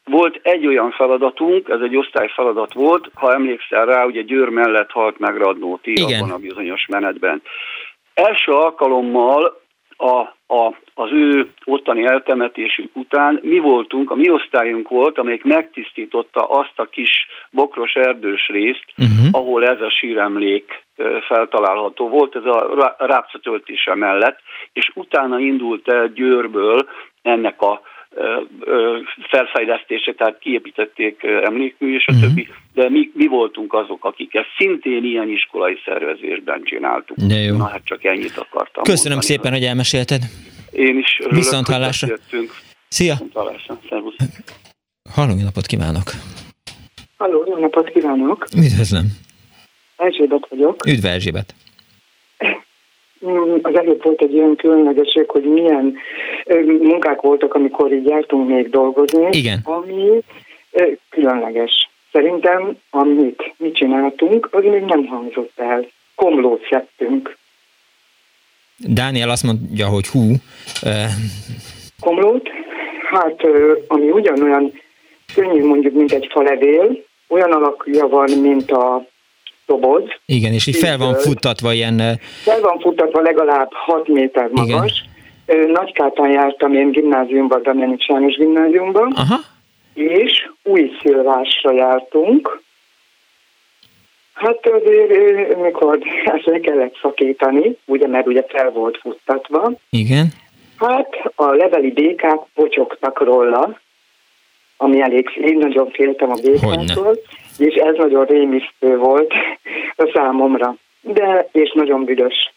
[0.06, 5.20] volt egy olyan feladatunk, ez egy osztályfeladat volt, ha emlékszel rá, ugye Győr mellett halt
[5.20, 7.41] meg Radnóti abban a bizonyos menetben.
[8.16, 9.62] Első alkalommal
[9.98, 10.20] a,
[10.56, 16.80] a, az ő ottani eltemetésük után mi voltunk, a mi osztályunk volt, amelyik megtisztította azt
[16.80, 19.28] a kis bokros erdős részt, uh-huh.
[19.32, 20.84] ahol ez a síremlék
[21.28, 24.40] feltalálható volt, ez a rápca töltése mellett,
[24.74, 26.90] és utána indult el Győrből
[27.22, 27.82] ennek a
[29.30, 32.28] felfejlesztése, tehát kiépítették emlékmű és a uh-huh.
[32.28, 37.18] többi, de mi, mi voltunk azok, akik ezt szintén ilyen iskolai szervezésben csináltuk.
[37.18, 37.58] De jó.
[37.58, 39.34] Na hát csak ennyit akartam Köszönöm mondani.
[39.34, 40.22] szépen, hogy elmesélted.
[40.72, 42.08] Én is örülök, Viszont hallásra.
[42.88, 43.14] Szia!
[43.14, 43.80] Viszont hallásra.
[43.90, 44.16] Szervusz.
[45.14, 46.12] Halló, napot kívánok!
[47.18, 48.46] Halló, jó napot kívánok!
[48.58, 49.06] Üdvözlöm!
[49.96, 50.86] Erzsébet vagyok.
[50.86, 51.56] Üdv Erzsébet!
[53.28, 55.98] Mm, az előbb volt egy olyan különlegesség, hogy milyen
[56.82, 59.28] munkák voltak, amikor így jártunk még dolgozni.
[59.32, 59.60] Igen.
[59.64, 60.22] Ami
[61.10, 61.90] különleges.
[62.12, 65.88] Szerintem, amit mi csináltunk, az még nem hangzott el.
[66.16, 67.38] Komlót szedtünk.
[68.78, 70.34] Dániel azt mondja, hogy hú.
[72.00, 72.50] Komlót?
[73.12, 73.42] Hát,
[73.88, 74.74] ami ugyanolyan
[75.36, 79.08] könnyű mondjuk, mint egy falevél, olyan alakja van, mint a
[79.66, 80.04] doboz.
[80.26, 82.20] Igen, és így fel van futtatva ilyen...
[82.44, 85.04] Fel van futtatva legalább 6 méter magas.
[85.48, 85.72] Igen.
[85.72, 89.12] Nagykátán jártam én gimnáziumban, Damjanik Sános gimnáziumban.
[89.16, 89.36] Aha.
[89.94, 92.62] És új szilvásra jártunk.
[94.34, 99.72] Hát azért, mikor ezt le kellett szakítani, ugye, mert ugye fel volt futtatva.
[99.90, 100.28] Igen.
[100.78, 103.80] Hát a leveli békák pocsogtak róla,
[104.78, 107.18] ami elég, én nagyon féltem a békától
[107.57, 109.34] és ez nagyon rémisztő volt
[109.95, 110.76] a számomra.
[111.02, 112.53] De, és nagyon büdös.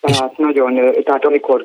[0.00, 0.74] Tehát nagyon,
[1.04, 1.64] tehát amikor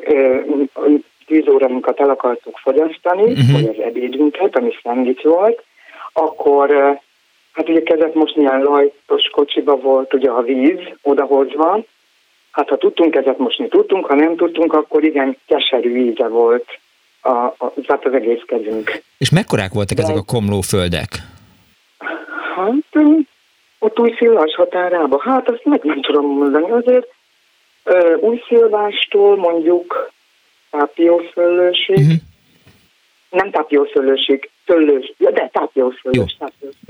[1.26, 3.52] tíz órainkat el akartuk fogyasztani, uh-huh.
[3.52, 5.64] vagy az ebédünket, ami szendvics volt,
[6.14, 7.00] akkor
[7.52, 11.84] hát ugye kezdett most milyen lajtos kocsiba volt ugye a víz odahozva,
[12.52, 16.66] hát ha tudtunk ezet mosni, tudtunk, ha nem tudtunk, akkor igen, keserű íze volt
[17.22, 19.02] a, a, tehát az egész kezünk.
[19.18, 20.04] És mekkorák voltak De...
[20.04, 21.10] ezek a komlóföldek?
[22.56, 23.04] Hát,
[23.80, 27.08] ott új szilvás határába, hát azt meg nem tudom mondani, azért
[28.20, 30.12] új szilvástól mondjuk
[30.70, 32.14] pápióföllőség, uh-huh.
[33.30, 36.38] nem tápjószőlőség, szőlős, ja, de tápjószőlős.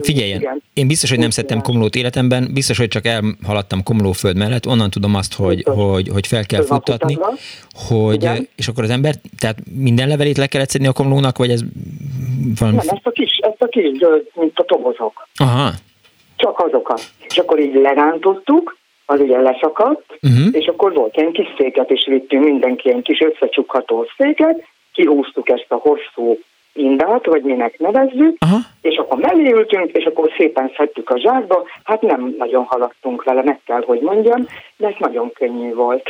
[0.02, 0.62] Figyeljen, Igen.
[0.74, 5.16] én biztos, hogy nem szedtem komlót életemben, biztos, hogy csak elhaladtam komlóföld mellett, onnan tudom
[5.16, 7.18] azt, hogy, hogy, hogy fel kell futtatni,
[7.88, 8.48] hogy, Igen.
[8.56, 11.62] és akkor az ember, tehát minden levelét le kellett szedni a komlónak, vagy ez
[12.60, 12.78] valami...
[12.78, 13.90] Nem, ezt a kis, ezt a kis
[14.34, 15.25] mint a tobozok.
[15.36, 15.70] Aha.
[16.36, 17.02] Csak azokat.
[17.28, 20.48] És akkor így lerántottuk, az ugye leszakadt, uh-huh.
[20.52, 24.64] és akkor volt ilyen kis széket is vittünk, mindenki ilyen kis összecsukható széket,
[24.94, 26.40] kihúztuk ezt a hosszú
[26.74, 28.58] indát, vagy minek nevezzük, Aha.
[28.82, 33.44] és akkor mellé ültünk, és akkor szépen szedtük a zsákba, hát nem nagyon haladtunk vele,
[33.44, 34.48] meg kell, hogy mondjam,
[34.78, 36.10] de ez nagyon könnyű volt.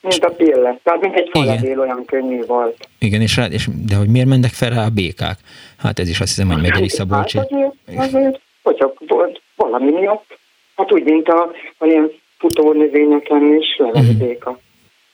[0.00, 2.88] Mint a pille, tehát mint egy falavél olyan könnyű volt.
[2.98, 5.38] Igen, és, rá, és de hogy miért mennek fel rá a békák?
[5.82, 7.38] Hát ez is azt hiszem, hogy Megyeri Szabolcsi.
[7.38, 10.38] Hát azért, azért hogyha volt valami miatt,
[10.76, 14.26] hát úgy, mint a, a ilyen futórnövényeken is leveli uh-huh.
[14.26, 14.58] béka.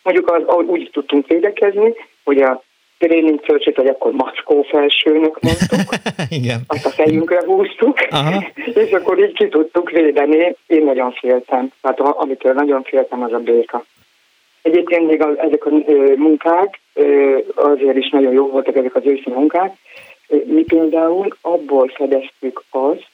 [0.03, 2.63] Mondjuk az, úgy tudtunk védekezni, hogy a
[2.99, 5.95] tréning töltsét, vagy akkor macskó felsőnek mondtuk.
[6.39, 6.61] Igen.
[6.67, 8.45] Azt a fejünkre húztuk, Aha.
[8.85, 10.57] és akkor így ki tudtuk védeni.
[10.67, 11.73] Én nagyon féltem.
[11.81, 13.85] Tehát amitől nagyon féltem, az a béka.
[14.63, 15.71] Egyébként még az, ezek a
[16.17, 16.81] munkák
[17.55, 19.77] azért is nagyon jó voltak ezek az őszi munkák.
[20.29, 23.07] Mi például abból fedeztük azt,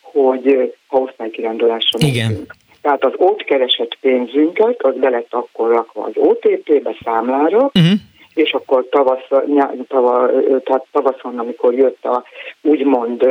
[0.00, 2.46] hogy ha osztálykirándulásra Igen.
[2.80, 8.00] Tehát az ott keresett pénzünket, az be lett akkor rakva az OTP-be számlára, uh-huh
[8.36, 9.28] és akkor tavasz,
[9.88, 10.30] tava,
[10.64, 12.24] tehát tavaszon, amikor jött a
[12.62, 13.22] úgymond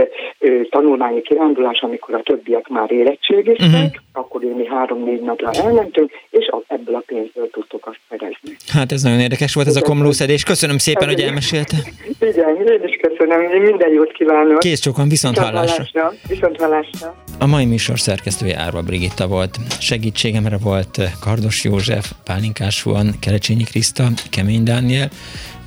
[0.69, 3.91] tanulmányi kirándulás, amikor a többiek már érettségiztek, uh-huh.
[4.11, 8.55] akkor mi három-négy napra elmentünk, és ebből a pénzből tudtuk azt fedezni.
[8.67, 10.43] Hát ez nagyon érdekes volt ez a komlószedés.
[10.43, 11.77] Köszönöm szépen, hogy elmesélte.
[12.19, 14.59] Igen, én is köszönöm, én minden jót kívánok.
[14.59, 16.13] Kész csókan, viszont hallásra.
[16.27, 17.15] Viszont hallásra.
[17.39, 19.57] A mai műsor szerkesztője Árva Brigitta volt.
[19.79, 25.09] Segítségemre volt Kardos József, Pálinkás Juan, Kerecsényi Kriszta, Kemény Dániel,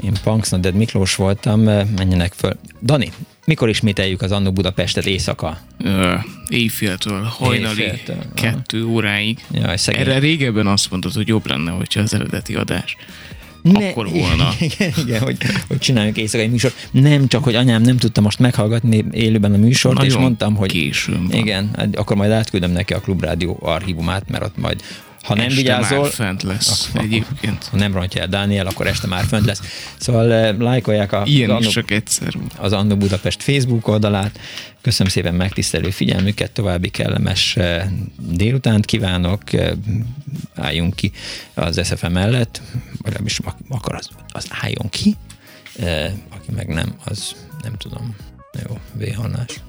[0.04, 1.60] én Punksnoded Miklós voltam,
[1.96, 2.52] menjenek föl.
[2.82, 3.08] Dani,
[3.46, 5.58] mikor ismételjük az Annó Budapestet éjszaka?
[5.84, 6.14] Ö,
[6.48, 9.38] éjféltől, hajnali, éjféltől, kettő óráig.
[9.52, 12.96] Jaj, Erre régebben azt mondod, hogy jobb lenne, hogyha az eredeti adás
[13.62, 14.48] ne, akkor volna.
[14.60, 15.36] Igen, igen hogy,
[15.68, 16.72] hogy csináljunk éjszakai műsor.
[16.90, 20.70] Nem csak, hogy anyám nem tudta most meghallgatni élőben a műsort, Nagyon és mondtam, hogy
[20.70, 21.38] későn van.
[21.38, 24.82] igen, hát akkor majd átküldöm neki a Klubrádió archívumát, mert ott majd
[25.28, 27.64] ha nem este vigyázol, már fent lesz akkor, egyébként.
[27.64, 29.60] Ha nem rontja el Dániel, akkor este már fent lesz.
[29.96, 32.34] Szóval eh, lájkolják a, Ilyen az, csak egyszer.
[32.56, 34.38] az Annó Budapest Facebook oldalát.
[34.80, 39.70] Köszönöm szépen megtisztelő figyelmüket, további kellemes eh, délutánt kívánok, eh,
[40.54, 41.12] álljunk ki
[41.54, 42.60] az SFM mellett,
[43.02, 43.38] vagy nem is
[43.68, 45.16] akar, az, az álljon ki,
[46.28, 48.16] aki meg nem, az nem tudom.
[48.68, 49.60] Jó, véhallás.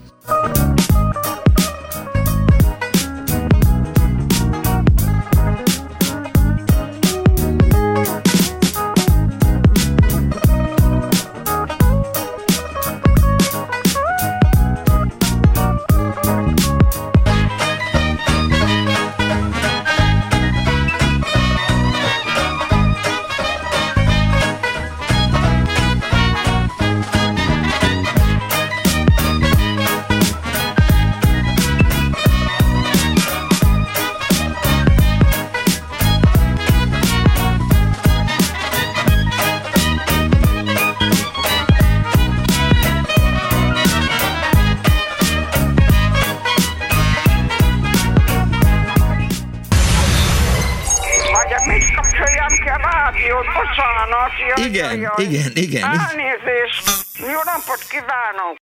[54.69, 55.83] Igen, igen, igen.
[55.83, 56.89] Elnézést!
[57.19, 58.57] Jó napot kívánok!